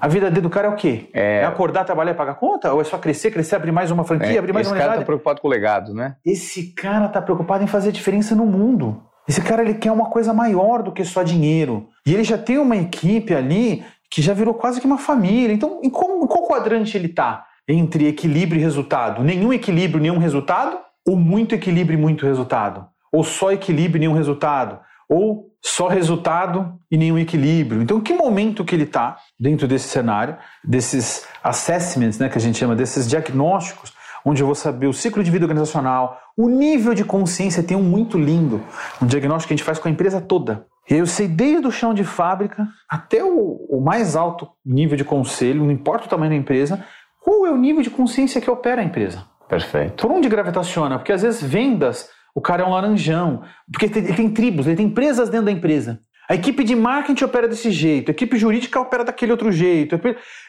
A 0.00 0.08
vida 0.08 0.28
dele 0.28 0.40
do 0.40 0.50
cara 0.50 0.66
é 0.66 0.70
o 0.70 0.74
quê? 0.74 1.08
É, 1.14 1.42
é 1.42 1.44
acordar, 1.44 1.84
trabalhar 1.84 2.10
e 2.10 2.14
pagar 2.14 2.34
conta? 2.34 2.72
Ou 2.72 2.80
é 2.80 2.84
só 2.84 2.98
crescer, 2.98 3.30
crescer, 3.30 3.54
abrir 3.54 3.70
mais 3.70 3.90
uma 3.92 4.02
franquia, 4.02 4.34
é, 4.34 4.38
abrir 4.38 4.52
mais 4.52 4.66
uma 4.66 4.74
Esse 4.74 4.82
cara 4.84 4.94
está 4.94 5.04
preocupado 5.04 5.40
com 5.40 5.46
o 5.46 5.50
legado, 5.50 5.94
né? 5.94 6.16
Esse 6.26 6.72
cara 6.72 7.06
está 7.06 7.22
preocupado 7.22 7.62
em 7.62 7.68
fazer 7.68 7.92
diferença 7.92 8.34
no 8.34 8.44
mundo. 8.44 9.00
Esse 9.28 9.40
cara 9.40 9.62
ele 9.62 9.74
quer 9.74 9.92
uma 9.92 10.06
coisa 10.06 10.34
maior 10.34 10.82
do 10.82 10.90
que 10.90 11.04
só 11.04 11.22
dinheiro. 11.22 11.86
E 12.04 12.12
ele 12.12 12.24
já 12.24 12.36
tem 12.36 12.58
uma 12.58 12.76
equipe 12.76 13.32
ali 13.32 13.84
que 14.10 14.20
já 14.20 14.34
virou 14.34 14.54
quase 14.54 14.80
que 14.80 14.86
uma 14.86 14.98
família. 14.98 15.54
Então, 15.54 15.80
em, 15.84 15.88
qual, 15.88 16.20
em 16.22 16.26
qual 16.26 16.48
quadrante 16.48 16.96
ele 16.96 17.06
está? 17.06 17.46
Entre 17.68 18.08
equilíbrio 18.08 18.58
e 18.58 18.62
resultado? 18.62 19.22
Nenhum 19.22 19.52
equilíbrio, 19.52 20.02
nenhum 20.02 20.18
resultado? 20.18 20.78
Ou 21.06 21.16
muito 21.16 21.54
equilíbrio 21.54 21.98
e 21.98 22.00
muito 22.00 22.26
resultado? 22.26 22.86
Ou 23.12 23.22
só 23.22 23.52
equilíbrio 23.52 23.98
e 23.98 24.00
nenhum 24.00 24.14
resultado? 24.14 24.78
Ou 25.08 25.52
só 25.60 25.86
resultado 25.86 26.78
e 26.90 26.96
nenhum 26.96 27.18
equilíbrio. 27.18 27.82
Então, 27.82 28.00
que 28.00 28.12
momento 28.12 28.64
que 28.64 28.74
ele 28.74 28.82
está 28.82 29.16
dentro 29.38 29.68
desse 29.68 29.88
cenário, 29.88 30.36
desses 30.64 31.24
assessments, 31.42 32.18
né, 32.18 32.28
que 32.28 32.36
a 32.36 32.40
gente 32.40 32.58
chama, 32.58 32.74
desses 32.74 33.08
diagnósticos, 33.08 33.92
onde 34.24 34.42
eu 34.42 34.46
vou 34.46 34.54
saber 34.54 34.86
o 34.86 34.92
ciclo 34.92 35.22
de 35.22 35.30
vida 35.30 35.44
organizacional, 35.44 36.20
o 36.36 36.48
nível 36.48 36.94
de 36.94 37.04
consciência, 37.04 37.62
tem 37.62 37.76
um 37.76 37.82
muito 37.82 38.18
lindo, 38.18 38.60
um 39.00 39.06
diagnóstico 39.06 39.48
que 39.48 39.54
a 39.54 39.56
gente 39.56 39.64
faz 39.64 39.78
com 39.78 39.88
a 39.88 39.90
empresa 39.90 40.20
toda. 40.20 40.66
E 40.90 40.94
eu 40.94 41.06
sei 41.06 41.28
desde 41.28 41.66
o 41.66 41.70
chão 41.70 41.94
de 41.94 42.04
fábrica 42.04 42.66
até 42.88 43.22
o, 43.22 43.66
o 43.68 43.80
mais 43.80 44.16
alto 44.16 44.48
nível 44.64 44.96
de 44.96 45.04
conselho, 45.04 45.64
não 45.64 45.70
importa 45.70 46.06
o 46.06 46.08
tamanho 46.08 46.30
da 46.30 46.36
empresa, 46.36 46.84
qual 47.20 47.46
é 47.46 47.50
o 47.50 47.56
nível 47.56 47.82
de 47.82 47.90
consciência 47.90 48.40
que 48.40 48.50
opera 48.50 48.80
a 48.80 48.84
empresa. 48.84 49.24
Perfeito. 49.52 50.06
Por 50.06 50.10
onde 50.10 50.30
gravitaciona? 50.30 50.96
Porque 50.96 51.12
às 51.12 51.20
vezes 51.20 51.42
vendas 51.42 52.08
o 52.34 52.40
cara 52.40 52.62
é 52.62 52.66
um 52.66 52.70
laranjão. 52.70 53.42
Porque 53.70 53.84
ele 53.98 54.14
tem 54.14 54.30
tribos, 54.30 54.66
ele 54.66 54.76
tem 54.76 54.86
empresas 54.86 55.28
dentro 55.28 55.44
da 55.44 55.52
empresa. 55.52 56.00
A 56.26 56.34
equipe 56.34 56.64
de 56.64 56.74
marketing 56.74 57.24
opera 57.24 57.46
desse 57.46 57.70
jeito, 57.70 58.10
a 58.10 58.12
equipe 58.12 58.38
jurídica 58.38 58.80
opera 58.80 59.04
daquele 59.04 59.30
outro 59.30 59.52
jeito. 59.52 60.00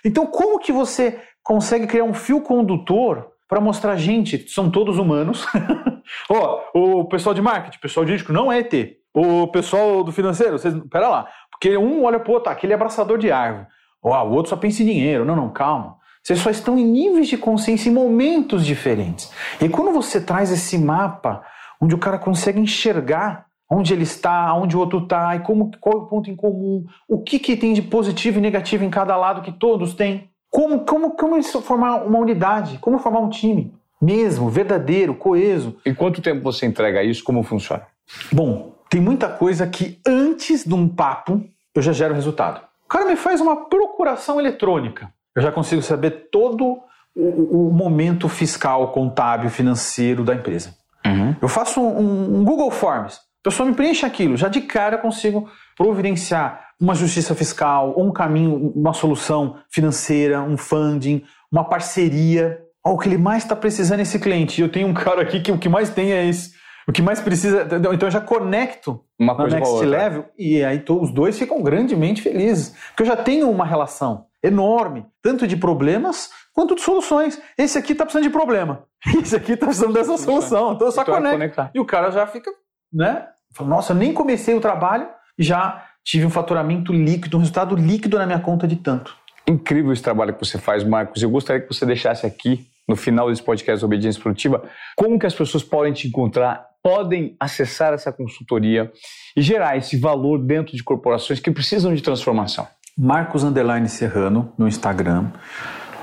Então, 0.06 0.26
como 0.26 0.58
que 0.58 0.72
você 0.72 1.20
consegue 1.44 1.86
criar 1.86 2.06
um 2.06 2.14
fio 2.14 2.40
condutor 2.40 3.28
para 3.50 3.60
mostrar, 3.60 3.98
gente, 3.98 4.48
são 4.50 4.72
todos 4.72 4.98
humanos? 4.98 5.46
Ó, 6.32 6.62
oh, 6.74 7.00
o 7.02 7.06
pessoal 7.06 7.36
de 7.36 7.42
marketing, 7.42 7.80
o 7.80 7.82
pessoal 7.82 8.08
jurídico 8.08 8.32
não 8.32 8.50
é 8.50 8.60
ET. 8.60 8.74
O 9.14 9.48
pessoal 9.48 10.02
do 10.06 10.14
financeiro, 10.14 10.58
vocês, 10.58 10.74
pera 10.90 11.10
lá. 11.10 11.28
Porque 11.52 11.76
um 11.76 12.06
olha 12.06 12.20
outro, 12.20 12.40
tá, 12.40 12.52
aquele 12.52 12.72
é 12.72 12.76
abraçador 12.78 13.18
de 13.18 13.30
árvore. 13.30 13.68
Ó, 14.02 14.18
oh, 14.18 14.30
o 14.30 14.32
outro 14.32 14.52
só 14.52 14.56
pensa 14.56 14.82
em 14.82 14.86
dinheiro. 14.86 15.26
Não, 15.26 15.36
não, 15.36 15.50
calma. 15.52 15.98
Vocês 16.24 16.40
só 16.40 16.50
estão 16.50 16.78
em 16.78 16.86
níveis 16.86 17.28
de 17.28 17.38
consciência 17.38 17.90
em 17.90 17.94
momentos 17.94 18.66
diferentes. 18.66 19.30
E 19.60 19.68
quando 19.68 19.92
você 19.92 20.22
traz 20.22 20.52
esse 20.52 20.78
mapa 20.78 21.44
onde 21.82 21.94
o 21.94 21.98
cara 21.98 22.18
consegue 22.18 22.60
enxergar 22.60 23.46
onde 23.70 23.94
ele 23.94 24.04
está, 24.04 24.54
onde 24.54 24.78
o 24.78 24.80
outro 24.80 25.00
está, 25.00 25.36
e 25.36 25.40
como, 25.40 25.72
qual 25.82 25.96
é 25.96 26.02
o 26.02 26.06
ponto 26.06 26.30
em 26.30 26.36
comum, 26.36 26.86
o 27.08 27.22
que, 27.22 27.40
que 27.40 27.58
tem 27.58 27.74
de 27.74 27.82
positivo 27.82 28.38
e 28.38 28.42
negativo 28.42 28.84
em 28.84 28.90
cada 28.90 29.18
lado 29.18 29.42
que 29.42 29.52
todos 29.52 29.94
têm. 29.94 30.30
Como, 30.50 30.82
como, 30.82 31.12
como 31.12 31.42
formar 31.44 32.06
uma 32.06 32.20
unidade, 32.20 32.78
como 32.78 33.00
formar 33.00 33.20
um 33.20 33.30
time 33.30 33.74
mesmo, 34.04 34.50
verdadeiro, 34.50 35.16
coeso. 35.16 35.78
E 35.86 35.94
quanto 35.94 36.22
tempo 36.22 36.44
você 36.44 36.66
entrega 36.66 37.04
isso? 37.04 37.24
Como 37.24 37.42
funciona? 37.42 37.88
Bom, 38.32 38.76
tem 38.90 39.02
muita 39.02 39.30
coisa 39.30 39.66
que 39.66 40.00
antes 40.06 40.64
de 40.66 40.74
um 40.74 40.88
papo 40.88 41.44
eu 41.74 41.82
já 41.82 41.92
gero 41.92 42.14
resultado. 42.14 42.62
O 42.86 42.88
cara 42.88 43.06
me 43.06 43.16
faz 43.16 43.42
uma 43.42 43.66
procuração 43.66 44.40
eletrônica. 44.40 45.12
Eu 45.36 45.42
já 45.42 45.52
consigo 45.52 45.82
saber 45.82 46.30
todo 46.32 46.80
o, 47.16 47.70
o 47.70 47.74
momento 47.74 48.28
fiscal, 48.28 48.92
contábil, 48.92 49.50
financeiro 49.50 50.24
da 50.24 50.36
empresa. 50.36 50.76
Uhum. 51.06 51.36
Eu 51.42 51.48
faço 51.48 51.82
um, 51.82 52.40
um, 52.40 52.44
Google 52.44 52.72
Forms, 52.72 53.16
a 53.16 53.50
pessoa 53.50 53.68
me 53.68 53.76
preenche 53.76 54.06
aquilo, 54.06 54.38
já 54.38 54.48
de 54.48 54.62
cara 54.62 54.96
eu 54.96 55.00
consigo 55.00 55.50
providenciar 55.76 56.62
uma 56.80 56.96
justiça 56.96 57.36
fiscal, 57.36 57.94
um 57.98 58.12
caminho, 58.12 58.72
uma 58.76 58.94
solução 58.94 59.58
financeira, 59.70 60.42
um 60.42 60.58
funding, 60.58 61.24
uma 61.52 61.64
parceria. 61.64 62.60
Oh, 62.86 62.92
o 62.92 62.98
que 62.98 63.08
ele 63.08 63.18
mais 63.18 63.44
está 63.44 63.56
precisando 63.56 64.00
é 64.00 64.04
esse 64.04 64.20
cliente. 64.20 64.62
Eu 64.62 64.70
tenho 64.70 64.88
um 64.88 64.94
cara 64.94 65.22
aqui 65.22 65.40
que 65.40 65.52
o 65.52 65.58
que 65.58 65.70
mais 65.70 65.90
tem 65.90 66.12
é 66.12 66.26
esse. 66.26 66.52
O 66.88 66.92
que 66.92 67.02
mais 67.02 67.22
precisa. 67.22 67.66
Então 67.66 68.08
eu 68.08 68.12
já 68.12 68.20
conecto 68.20 69.02
uma 69.18 69.36
coisa 69.36 69.56
Next 69.56 69.86
Level 69.86 70.26
e 70.38 70.64
aí 70.64 70.84
os 70.90 71.14
dois 71.14 71.40
ficam 71.40 71.62
grandemente 71.64 72.22
felizes. 72.22 72.76
Porque 72.88 73.04
eu 73.04 73.08
já 73.08 73.16
tenho 73.16 73.50
uma 73.50 73.66
relação 73.66 74.26
enorme, 74.44 75.06
tanto 75.22 75.48
de 75.48 75.56
problemas 75.56 76.30
quanto 76.54 76.76
de 76.76 76.82
soluções. 76.82 77.42
Esse 77.58 77.78
aqui 77.78 77.94
está 77.94 78.04
precisando 78.04 78.26
de 78.26 78.30
problema. 78.30 78.84
Esse 79.22 79.36
aqui 79.36 79.54
está 79.54 79.66
precisando 79.66 79.94
dessa 79.94 80.18
solução. 80.18 80.74
Então 80.74 80.88
eu 80.88 80.92
só 80.92 81.02
então 81.02 81.16
conecto. 81.16 81.38
Conectar. 81.38 81.72
E 81.74 81.80
o 81.80 81.86
cara 81.86 82.12
já 82.12 82.28
fica, 82.28 82.52
né? 82.92 83.28
Fala, 83.56 83.70
Nossa, 83.70 83.94
eu 83.94 83.98
nem 83.98 84.14
comecei 84.14 84.54
o 84.54 84.62
trabalho 84.62 85.08
e 85.38 85.44
já 85.44 85.86
tive 86.04 86.26
um 86.26 86.30
faturamento 86.30 86.92
líquido, 86.92 87.38
um 87.38 87.40
resultado 87.40 87.76
líquido 87.76 88.18
na 88.18 88.26
minha 88.26 88.40
conta 88.40 88.68
de 88.68 88.76
tanto. 88.76 89.16
Incrível 89.48 89.92
esse 89.92 90.02
trabalho 90.02 90.34
que 90.34 90.46
você 90.46 90.58
faz, 90.58 90.84
Marcos. 90.84 91.22
Eu 91.22 91.30
gostaria 91.30 91.62
que 91.62 91.74
você 91.74 91.86
deixasse 91.86 92.26
aqui, 92.26 92.68
no 92.88 92.96
final 92.96 93.30
desse 93.30 93.42
podcast 93.42 93.84
Obediência 93.84 94.22
Produtiva, 94.22 94.64
como 94.96 95.18
que 95.18 95.26
as 95.26 95.34
pessoas 95.34 95.64
podem 95.64 95.94
te 95.94 96.08
encontrar, 96.08 96.66
podem 96.82 97.36
acessar 97.40 97.94
essa 97.94 98.12
consultoria 98.12 98.92
e 99.36 99.42
gerar 99.42 99.78
esse 99.78 99.98
valor 99.98 100.38
dentro 100.38 100.76
de 100.76 100.84
corporações 100.84 101.40
que 101.40 101.52
precisam 101.52 101.94
de 101.94 102.02
transformação. 102.02 102.68
Marcos 102.98 103.44
Underline 103.44 103.90
Serrano 103.90 104.54
no 104.58 104.68
Instagram, 104.68 105.32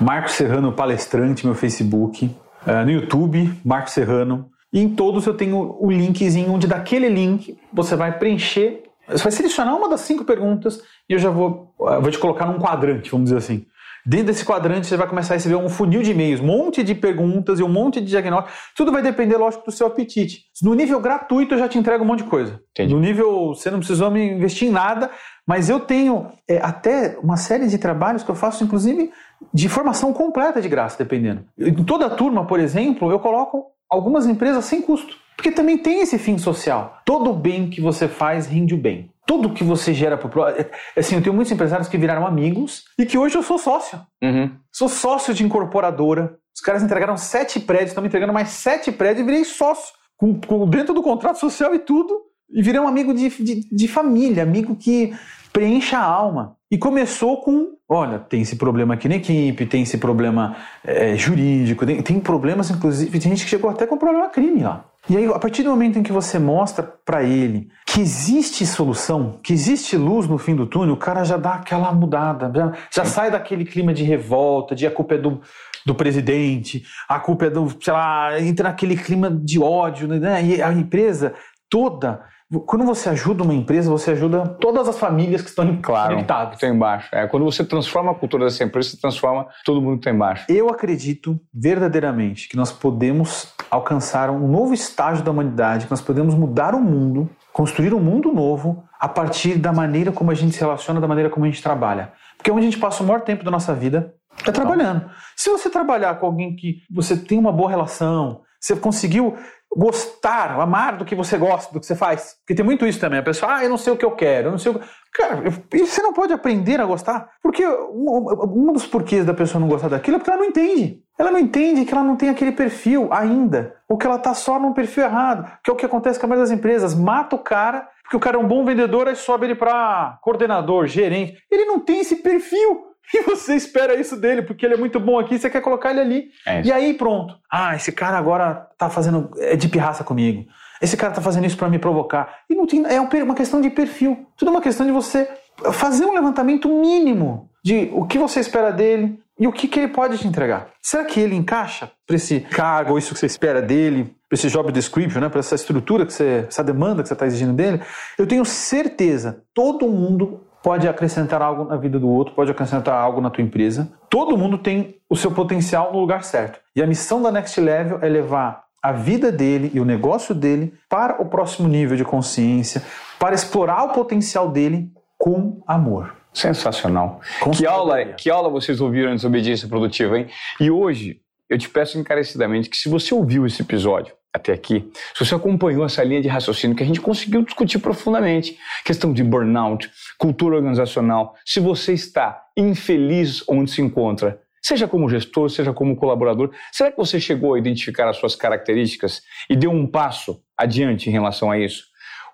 Marcos 0.01 0.33
Serrano 0.33 0.73
Palestrante, 0.73 1.47
meu 1.47 1.55
Facebook, 1.55 2.27
uh, 2.67 2.85
no 2.85 2.91
YouTube, 2.91 3.53
Marcos 3.65 3.93
Serrano. 3.93 4.51
E 4.73 4.81
em 4.81 4.89
todos 4.89 5.27
eu 5.27 5.35
tenho 5.35 5.77
o 5.79 5.91
linkzinho 5.91 6.53
onde 6.53 6.67
daquele 6.67 7.09
link 7.09 7.59
você 7.73 7.95
vai 7.95 8.19
preencher, 8.19 8.83
você 9.09 9.23
vai 9.23 9.33
selecionar 9.33 9.77
uma 9.77 9.89
das 9.89 10.01
cinco 10.01 10.25
perguntas 10.25 10.83
e 11.09 11.13
eu 11.13 11.19
já 11.19 11.31
vou, 11.31 11.73
uh, 11.79 12.01
vou 12.01 12.11
te 12.11 12.19
colocar 12.19 12.47
num 12.47 12.59
quadrante, 12.59 13.11
vamos 13.11 13.27
dizer 13.27 13.39
assim. 13.39 13.67
Dentro 14.05 14.27
desse 14.27 14.45
quadrante 14.45 14.87
você 14.87 14.97
vai 14.97 15.07
começar 15.07 15.35
a 15.35 15.37
receber 15.37 15.57
um 15.57 15.69
funil 15.69 16.03
de 16.03 16.13
e-mails, 16.13 16.41
um 16.41 16.47
monte 16.47 16.83
de 16.83 16.95
perguntas 16.95 17.59
e 17.59 17.63
um 17.63 17.69
monte 17.69 18.01
de 18.01 18.07
diagnósticos. 18.07 18.59
Tudo 18.77 18.93
vai 18.93 19.03
depender, 19.03 19.37
lógico, 19.37 19.65
do 19.65 19.73
seu 19.73 19.87
apetite. 19.87 20.45
No 20.63 20.75
nível 20.75 21.01
gratuito 21.01 21.55
eu 21.55 21.59
já 21.59 21.69
te 21.69 21.79
entrego 21.79 22.05
um 22.05 22.07
monte 22.07 22.23
de 22.23 22.31
coisa. 22.31 22.61
Entendi. 22.71 22.95
No 22.95 23.01
nível 23.01 23.49
você 23.49 23.71
não 23.71 23.79
precisou 23.79 24.11
me 24.11 24.33
investir 24.33 24.69
em 24.69 24.73
nada, 24.73 25.11
mas 25.47 25.69
eu 25.69 25.81
tenho 25.81 26.31
é, 26.49 26.59
até 26.59 27.19
uma 27.23 27.37
série 27.37 27.67
de 27.67 27.79
trabalhos 27.79 28.23
que 28.23 28.31
eu 28.31 28.35
faço, 28.35 28.65
inclusive, 28.65 29.11
de 29.53 29.69
formação 29.69 30.13
completa 30.13 30.61
de 30.61 30.69
graça, 30.69 30.99
dependendo. 30.99 31.45
Em 31.59 31.85
toda 31.85 32.07
a 32.07 32.11
turma, 32.11 32.47
por 32.47 32.61
exemplo, 32.61 33.11
eu 33.11 33.19
coloco 33.19 33.67
algumas 33.91 34.27
empresas 34.27 34.65
sem 34.65 34.81
custo. 34.81 35.17
Porque 35.37 35.51
também 35.51 35.79
tem 35.79 36.03
esse 36.03 36.19
fim 36.19 36.37
social. 36.37 37.01
Todo 37.05 37.33
bem 37.33 37.71
que 37.71 37.81
você 37.81 38.07
faz 38.07 38.47
rende 38.47 38.75
o 38.75 38.79
bem. 38.79 39.11
Tudo 39.31 39.51
que 39.51 39.63
você 39.63 39.95
gera 39.95 40.17
para 40.17 40.51
é, 40.61 40.69
Assim, 40.99 41.15
eu 41.15 41.23
tenho 41.23 41.33
muitos 41.33 41.53
empresários 41.53 41.87
que 41.87 41.97
viraram 41.97 42.27
amigos 42.27 42.83
e 42.99 43.07
que 43.07 43.17
hoje 43.17 43.37
eu 43.37 43.45
sou 43.45 43.59
sócio. 43.59 44.01
Uhum. 44.21 44.51
Sou 44.73 44.89
sócio 44.89 45.33
de 45.33 45.45
incorporadora. 45.45 46.37
Os 46.53 46.61
caras 46.61 46.83
entregaram 46.83 47.17
sete 47.17 47.61
prédios, 47.61 47.91
estão 47.91 48.03
me 48.03 48.09
entregando 48.09 48.33
mais 48.33 48.49
sete 48.49 48.91
prédios 48.91 49.21
e 49.21 49.25
virei 49.25 49.45
sócio. 49.45 49.95
Com, 50.17 50.35
com, 50.41 50.67
dentro 50.69 50.93
do 50.93 51.01
contrato 51.01 51.39
social 51.39 51.73
e 51.73 51.79
tudo. 51.79 52.13
E 52.53 52.61
virei 52.61 52.81
um 52.81 52.89
amigo 52.89 53.15
de, 53.15 53.29
de, 53.29 53.69
de 53.71 53.87
família, 53.87 54.43
amigo 54.43 54.75
que 54.75 55.15
preencha 55.53 55.99
a 55.99 56.05
alma. 56.05 56.57
E 56.69 56.77
começou 56.77 57.41
com: 57.41 57.77
olha, 57.89 58.19
tem 58.19 58.43
esse 58.43 58.57
problema 58.57 58.95
aqui 58.95 59.09
na 59.09 59.15
equipe, 59.15 59.65
tem 59.65 59.83
esse 59.83 59.97
problema 59.97 60.57
é, 60.85 61.17
jurídico, 61.17 61.87
tem, 61.87 62.03
tem, 62.03 62.19
problemas, 62.19 62.69
inclusive, 62.69 63.13
tem 63.13 63.31
gente 63.31 63.45
que 63.45 63.51
chegou 63.51 63.71
até 63.71 63.87
com 63.87 63.97
problema 63.97 64.29
crime 64.29 64.65
lá. 64.65 64.85
E 65.11 65.17
aí, 65.17 65.27
a 65.27 65.41
partir 65.41 65.65
do 65.65 65.71
momento 65.71 65.99
em 65.99 66.05
que 66.05 66.13
você 66.13 66.39
mostra 66.39 66.85
para 66.85 67.25
ele 67.25 67.69
que 67.85 68.01
existe 68.01 68.65
solução, 68.65 69.41
que 69.43 69.53
existe 69.53 69.97
luz 69.97 70.29
no 70.29 70.39
fim 70.39 70.55
do 70.55 70.67
túnel, 70.67 70.95
o 70.95 70.97
cara 70.97 71.25
já 71.25 71.37
dá 71.37 71.55
aquela 71.55 71.91
mudada, 71.91 72.53
já, 72.55 72.73
já 72.95 73.05
sai 73.05 73.29
daquele 73.29 73.65
clima 73.65 73.93
de 73.93 74.05
revolta, 74.05 74.73
de 74.73 74.87
a 74.87 74.91
culpa 74.91 75.17
é 75.17 75.19
do, 75.19 75.41
do 75.85 75.97
presidente, 75.97 76.85
a 77.09 77.19
culpa 77.19 77.47
é 77.47 77.51
do, 77.51 77.69
sei 77.83 77.93
lá, 77.93 78.41
entra 78.41 78.69
naquele 78.69 78.97
clima 78.97 79.29
de 79.29 79.59
ódio, 79.59 80.07
né? 80.07 80.45
E 80.45 80.63
a 80.63 80.73
empresa 80.73 81.35
toda 81.69 82.23
quando 82.67 82.85
você 82.85 83.09
ajuda 83.09 83.45
uma 83.45 83.55
empresa, 83.55 83.89
você 83.89 84.11
ajuda 84.11 84.45
todas 84.45 84.89
as 84.89 84.99
famílias 84.99 85.41
que 85.41 85.51
estão 85.51 85.79
claro, 85.81 86.15
conectadas. 86.15 86.59
Claro, 86.59 86.75
embaixo. 86.75 87.09
É, 87.13 87.25
quando 87.29 87.45
você 87.45 87.65
transforma 87.65 88.11
a 88.11 88.15
cultura 88.15 88.45
dessa 88.45 88.65
empresa, 88.65 88.91
você 88.91 88.97
transforma 88.97 89.47
todo 89.65 89.81
mundo 89.81 89.95
que 89.95 90.01
está 90.01 90.11
embaixo. 90.11 90.47
Eu 90.49 90.69
acredito 90.69 91.41
verdadeiramente 91.55 92.49
que 92.49 92.57
nós 92.57 92.73
podemos 92.73 93.55
alcançar 93.71 94.31
um 94.31 94.49
novo 94.49 94.75
estágio 94.75 95.25
da 95.25 95.31
humanidade, 95.31 95.85
que 95.85 95.91
nós 95.91 96.01
podemos 96.01 96.35
mudar 96.35 96.75
o 96.75 96.81
mundo, 96.81 97.31
construir 97.53 97.95
um 97.95 98.01
mundo 98.01 98.33
novo 98.33 98.83
a 98.99 99.09
partir 99.09 99.57
da 99.59 99.73
maneira 99.73 100.11
como 100.11 100.31
a 100.31 100.35
gente 100.35 100.55
se 100.55 100.61
relaciona, 100.61 101.01
da 101.01 101.07
maneira 101.09 101.31
como 101.31 101.47
a 101.47 101.49
gente 101.49 101.63
trabalha. 101.63 102.13
Porque 102.37 102.51
onde 102.51 102.67
a 102.67 102.71
gente 102.71 102.79
passa 102.79 103.03
o 103.03 103.07
maior 103.07 103.21
tempo 103.21 103.45
da 103.45 103.51
nossa 103.51 103.75
vida 103.75 104.15
é 104.47 104.51
trabalhando. 104.51 105.11
Se 105.37 105.51
você 105.51 105.71
trabalhar 105.71 106.17
com 106.17 106.27
alguém 106.27 106.57
que 106.57 106.83
você 106.91 107.17
tem 107.17 107.39
uma 107.39 107.53
boa 107.53 107.71
relação, 107.71 108.43
Você 108.61 108.77
conseguiu 108.77 109.37
gostar, 109.75 110.51
amar 110.61 110.99
do 110.99 111.05
que 111.05 111.15
você 111.15 111.39
gosta, 111.39 111.73
do 111.73 111.81
que 111.81 111.87
você 111.87 111.97
faz. 111.97 112.35
Porque 112.41 112.55
tem 112.55 112.65
muito 112.65 112.87
isso 112.87 113.01
também. 113.01 113.21
A 113.21 113.23
pessoa, 113.23 113.57
ah, 113.57 113.65
eu 113.65 113.71
não 113.71 113.79
sei 113.79 113.93
o 113.93 113.97
que 113.97 114.05
eu 114.05 114.11
quero, 114.11 114.49
eu 114.49 114.51
não 114.51 114.59
sei 114.59 114.73
o 114.73 114.79
que... 114.79 114.87
Cara, 115.13 115.43
você 115.73 116.03
não 116.03 116.13
pode 116.13 116.33
aprender 116.33 116.81
a 116.81 116.87
gostar? 116.87 117.31
Porque 117.43 117.67
um, 117.67 118.69
um 118.69 118.73
dos 118.73 118.87
porquês 118.87 119.25
da 119.25 119.35
pessoa 119.35 119.61
não 119.61 119.69
gostar 119.69 119.89
daquilo 119.89 120.17
é 120.17 120.19
porque 120.19 120.31
ela 120.31 120.41
não 120.41 120.49
entende. 120.49 121.03
Ela 121.19 121.31
não 121.31 121.39
entende 121.39 121.85
que 121.85 121.93
ela 121.93 122.05
não 122.05 122.17
tem 122.17 122.29
aquele 122.29 122.53
perfil 122.53 123.09
ainda. 123.13 123.75
Ou 123.89 123.99
que 123.99 124.07
ela 124.07 124.17
está 124.17 124.35
só 124.35 124.59
num 124.59 124.73
perfil 124.73 125.05
errado. 125.05 125.51
Que 125.63 125.71
é 125.71 125.73
o 125.73 125.77
que 125.77 125.85
acontece 125.85 126.19
com 126.19 126.27
a 126.27 126.29
maioria 126.29 126.49
das 126.49 126.57
empresas. 126.57 126.95
Mata 126.95 127.37
o 127.37 127.41
cara, 127.41 127.89
porque 128.03 128.17
o 128.17 128.21
cara 128.21 128.37
é 128.37 128.41
um 128.41 128.47
bom 128.47 128.65
vendedor, 128.65 129.09
aí 129.09 129.17
sobe 129.17 129.47
ele 129.47 129.55
para 129.55 130.19
coordenador, 130.23 130.87
gerente. 130.87 131.37
Ele 131.51 131.65
não 131.65 131.81
tem 131.81 132.01
esse 132.01 132.17
perfil. 132.17 132.91
E 133.13 133.23
você 133.23 133.57
espera 133.57 133.99
isso 133.99 134.17
dele, 134.17 134.43
porque 134.43 134.65
ele 134.65 134.75
é 134.75 134.77
muito 134.77 135.01
bom 135.01 135.19
aqui, 135.19 135.37
você 135.37 135.51
quer 135.51 135.61
colocar 135.61 135.91
ele 135.91 136.01
ali. 136.01 136.29
É 136.47 136.63
e 136.63 136.73
aí 136.73 136.95
pronto. 136.95 137.35
Ah, 137.51 137.75
esse 137.75 137.91
cara 137.91 138.17
agora 138.17 138.69
tá 138.79 138.89
fazendo 138.89 139.31
é 139.39 139.57
de 139.57 139.69
pirraça 139.69 140.05
comigo. 140.05 140.47
Esse 140.81 140.97
cara 140.97 141.13
tá 141.13 141.21
fazendo 141.21 141.47
isso 141.47 141.57
para 141.57 141.69
me 141.69 141.79
provocar. 141.79 142.41
E 142.49 142.55
não 142.55 142.67
tem, 142.67 142.85
é 142.87 143.01
uma 143.01 143.35
questão 143.35 143.61
de 143.61 143.71
perfil. 143.71 144.27
Tudo 144.37 144.49
é 144.49 144.53
uma 144.53 144.63
questão 144.63 144.87
de 144.87 144.93
você 144.93 145.29
fazer 145.73 146.05
um 146.07 146.15
levantamento 146.15 146.69
mínimo 146.69 147.51
de 147.63 147.91
o 147.93 148.07
que 148.07 148.19
você 148.19 148.41
espera 148.41 148.71
dele 148.71 149.21
e 149.39 149.47
o 149.47 149.53
que, 149.53 149.69
que 149.69 149.81
ele 149.81 149.89
pode 149.89 150.19
te 150.19 150.27
entregar. 150.27 150.69
Será 150.83 151.05
que 151.05 151.19
ele 151.19 151.35
encaixa 151.35 151.91
para 152.07 152.17
esse 152.17 152.41
cargo, 152.41 152.93
ou 152.93 152.99
isso 152.99 153.15
que 153.15 153.21
você 153.21 153.27
espera 153.27 153.63
dele, 153.63 154.15
para 154.29 154.37
esse 154.37 154.49
job 154.49 154.71
description, 154.71 155.21
né, 155.21 155.29
para 155.29 155.41
essa 155.41 155.55
estrutura 155.55 156.05
que 156.05 156.13
você, 156.13 156.45
essa 156.47 156.63
demanda 156.63 157.03
que 157.03 157.09
você 157.09 157.15
está 157.15 157.27
exigindo 157.27 157.55
dele? 157.55 157.81
Eu 158.19 158.27
tenho 158.27 158.45
certeza, 158.45 159.43
todo 159.55 159.89
mundo 159.89 160.41
pode 160.63 160.87
acrescentar 160.87 161.41
algo 161.41 161.65
na 161.65 161.77
vida 161.77 161.99
do 161.99 162.09
outro, 162.09 162.35
pode 162.35 162.51
acrescentar 162.51 162.95
algo 162.95 163.21
na 163.21 163.31
tua 163.31 163.43
empresa. 163.43 163.91
Todo 164.11 164.37
mundo 164.37 164.59
tem 164.59 164.97
o 165.09 165.17
seu 165.17 165.31
potencial 165.31 165.93
no 165.93 166.01
lugar 166.01 166.23
certo. 166.23 166.61
E 166.77 166.83
a 166.83 166.87
missão 166.87 167.23
da 167.23 167.33
Next 167.33 167.59
Level 167.59 167.99
é 168.03 168.09
levar 168.09 168.65
a 168.83 168.93
vida 168.93 169.31
dele 169.31 169.71
e 169.75 169.81
o 169.81 169.85
negócio 169.85 170.35
dele 170.35 170.75
para 170.89 171.21
o 171.21 171.27
próximo 171.27 171.69
nível 171.69 171.97
de 171.97 172.05
consciência, 172.05 172.83
para 173.19 173.35
explorar 173.35 173.85
o 173.85 173.93
potencial 173.93 174.51
dele 174.51 174.91
com 175.19 175.63
amor. 175.67 176.15
Sensacional. 176.33 177.21
que 177.57 177.67
aula, 177.67 178.05
que 178.05 178.31
aula 178.31 178.49
vocês 178.49 178.81
ouviram 178.81 179.11
em 179.11 179.17
Desobediência 179.17 179.69
Produtiva, 179.69 180.19
hein? 180.19 180.29
E 180.61 180.71
hoje 180.71 181.21
eu 181.49 181.59
te 181.59 181.69
peço 181.69 181.99
encarecidamente 181.99 182.71
que 182.71 182.77
se 182.77 182.89
você 182.89 183.13
ouviu 183.13 183.45
esse 183.45 183.61
episódio 183.61 184.15
até 184.33 184.53
aqui, 184.53 184.89
se 185.13 185.25
você 185.25 185.35
acompanhou 185.35 185.85
essa 185.85 186.05
linha 186.05 186.23
de 186.23 186.29
raciocínio 186.29 186.77
que 186.77 186.85
a 186.85 186.87
gente 186.87 187.01
conseguiu 187.01 187.43
discutir 187.43 187.81
profundamente, 187.81 188.57
questão 188.85 189.13
de 189.13 189.25
burnout, 189.25 189.91
cultura 190.17 190.55
organizacional, 190.55 191.35
se 191.45 191.59
você 191.59 191.93
está 191.93 192.41
infeliz 192.57 193.43
onde 193.49 193.73
se 193.73 193.83
encontra, 193.83 194.41
seja 194.63 194.87
como 194.87 195.09
gestor, 195.09 195.49
seja 195.51 195.73
como 195.73 195.97
colaborador, 195.97 196.51
será 196.73 196.91
que 196.91 196.97
você 196.97 197.21
chegou 197.21 197.55
a 197.55 197.59
identificar 197.59 198.09
as 198.09 198.17
suas 198.17 198.35
características 198.35 199.23
e 199.49 199.57
deu 199.57 199.71
um 199.71 199.87
passo 199.87 200.43
adiante 200.57 201.09
em 201.09 201.13
relação 201.13 201.51
a 201.51 201.59
isso? 201.59 201.85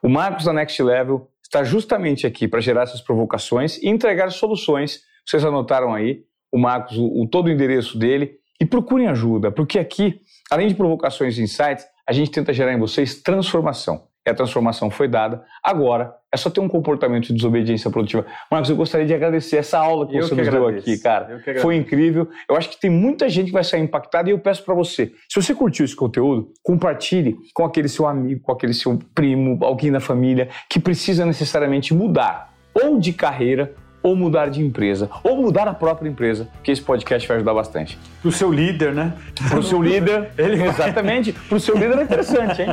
O 0.03 0.09
Marcos 0.09 0.45
da 0.45 0.53
Next 0.53 0.83
Level 0.83 1.31
está 1.43 1.64
justamente 1.64 2.27
aqui 2.27 2.49
para 2.49 2.61
gerar 2.61 2.83
essas 2.83 3.01
provocações 3.01 3.79
e 3.79 3.89
entregar 3.89 4.31
soluções. 4.31 5.01
Vocês 5.24 5.45
anotaram 5.45 5.95
aí, 5.95 6.24
o 6.53 6.59
Marcos, 6.59 6.97
o, 6.97 7.22
o 7.22 7.29
todo 7.29 7.47
o 7.47 7.51
endereço 7.51 7.99
dele, 7.99 8.39
e 8.61 8.64
procurem 8.64 9.07
ajuda, 9.07 9.51
porque 9.51 9.79
aqui 9.79 10.20
Além 10.51 10.68
de 10.68 10.74
provocações 10.74 11.39
e 11.39 11.43
insights, 11.43 11.85
a 12.07 12.12
gente 12.12 12.31
tenta 12.31 12.53
gerar 12.53 12.72
em 12.72 12.79
vocês 12.79 13.20
transformação. 13.20 14.07
A 14.31 14.35
transformação 14.35 14.91
foi 14.91 15.07
dada. 15.07 15.45
Agora, 15.62 16.14
é 16.33 16.37
só 16.37 16.51
ter 16.51 16.61
um 16.61 16.68
comportamento 16.68 17.29
de 17.29 17.35
desobediência 17.35 17.91
produtiva. 17.91 18.27
Marcos, 18.51 18.68
eu 18.68 18.77
gostaria 18.77 19.07
de 19.07 19.14
agradecer 19.14 19.57
essa 19.57 19.79
aula 19.79 20.07
que 20.07 20.16
eu 20.16 20.22
você 20.22 20.35
que 20.35 20.41
nos 20.43 20.51
deu 20.51 20.68
aqui, 20.68 20.99
cara. 20.99 21.41
Foi 21.61 21.77
incrível. 21.77 22.29
Eu 22.49 22.57
acho 22.57 22.68
que 22.70 22.81
tem 22.81 22.91
muita 22.91 23.29
gente 23.29 23.47
que 23.47 23.53
vai 23.53 23.64
sair 23.64 23.81
impactada 23.81 24.29
e 24.29 24.33
eu 24.33 24.39
peço 24.39 24.64
para 24.64 24.74
você, 24.74 25.12
se 25.29 25.41
você 25.41 25.55
curtiu 25.55 25.85
esse 25.85 25.97
conteúdo, 25.97 26.53
compartilhe 26.62 27.37
com 27.55 27.64
aquele 27.64 27.89
seu 27.89 28.07
amigo, 28.07 28.41
com 28.43 28.53
aquele 28.53 28.74
seu 28.74 28.99
primo, 29.14 29.59
alguém 29.64 29.91
da 29.91 30.01
família 30.01 30.49
que 30.68 30.79
precisa 30.79 31.24
necessariamente 31.24 31.95
mudar 31.95 32.53
ou 32.74 32.99
de 32.99 33.12
carreira 33.12 33.74
ou 34.03 34.15
mudar 34.15 34.49
de 34.49 34.63
empresa, 34.63 35.11
ou 35.23 35.37
mudar 35.43 35.67
a 35.67 35.75
própria 35.75 36.09
empresa, 36.09 36.49
que 36.63 36.71
esse 36.71 36.81
podcast 36.81 37.27
vai 37.27 37.39
ajudar 37.39 37.55
bastante. 37.55 37.99
Para 38.21 38.29
o 38.29 38.33
seu 38.33 38.53
líder, 38.53 38.95
né? 38.95 39.13
Para 39.49 39.59
o 39.59 39.63
seu 39.63 39.83
líder, 39.83 40.31
ele... 40.39 40.63
exatamente. 40.63 41.33
Para 41.33 41.57
o 41.57 41.61
seu 41.61 41.77
líder 41.77 41.99
é 41.99 42.03
interessante, 42.03 42.63
hein? 42.63 42.69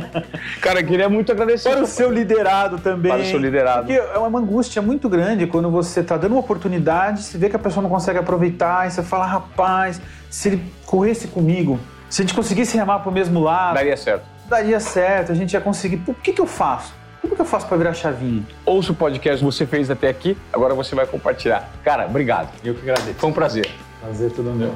Cara, 0.60 0.82
queria 0.82 1.08
muito 1.08 1.32
agradecer. 1.32 1.70
Para 1.70 1.82
o 1.82 1.86
seu 1.86 2.10
liderado 2.10 2.78
também. 2.78 3.10
Para 3.10 3.22
o 3.22 3.24
seu 3.24 3.38
liderado. 3.38 3.86
Porque 3.86 4.00
é 4.00 4.18
uma 4.18 4.38
angústia 4.38 4.80
muito 4.80 5.08
grande 5.08 5.46
quando 5.46 5.70
você 5.70 6.00
está 6.00 6.16
dando 6.16 6.32
uma 6.32 6.40
oportunidade, 6.40 7.22
se 7.22 7.36
vê 7.36 7.50
que 7.50 7.56
a 7.56 7.58
pessoa 7.58 7.82
não 7.82 7.90
consegue 7.90 8.18
aproveitar, 8.18 8.86
e 8.86 8.90
você 8.90 9.02
fala, 9.02 9.26
rapaz, 9.26 10.00
se 10.30 10.48
ele 10.48 10.62
corresse 10.86 11.28
comigo, 11.28 11.80
se 12.08 12.22
a 12.22 12.24
gente 12.24 12.34
conseguisse 12.34 12.76
remar 12.76 13.00
para 13.00 13.10
o 13.10 13.12
mesmo 13.12 13.40
lado... 13.40 13.74
Daria 13.74 13.96
certo. 13.96 14.24
Daria 14.48 14.78
certo, 14.78 15.32
a 15.32 15.34
gente 15.34 15.52
ia 15.52 15.60
conseguir. 15.60 15.96
Por 15.98 16.14
que, 16.16 16.32
que 16.32 16.40
eu 16.40 16.46
faço? 16.46 16.92
Como 17.24 17.36
que 17.36 17.40
eu 17.40 17.46
faço 17.46 17.66
para 17.66 17.78
virar 17.78 17.94
chavinha? 17.94 18.42
Ouça 18.66 18.92
o 18.92 18.94
podcast 18.94 19.38
que 19.38 19.44
você 19.44 19.64
fez 19.64 19.90
até 19.90 20.08
aqui, 20.08 20.36
agora 20.52 20.74
você 20.74 20.94
vai 20.94 21.06
compartilhar. 21.06 21.72
Cara, 21.82 22.04
obrigado. 22.04 22.50
Eu 22.62 22.74
que 22.74 22.82
agradeço. 22.82 23.18
Foi 23.18 23.30
um 23.30 23.32
prazer. 23.32 23.66
Prazer 24.02 24.30
todo 24.30 24.50
meu. 24.50 24.74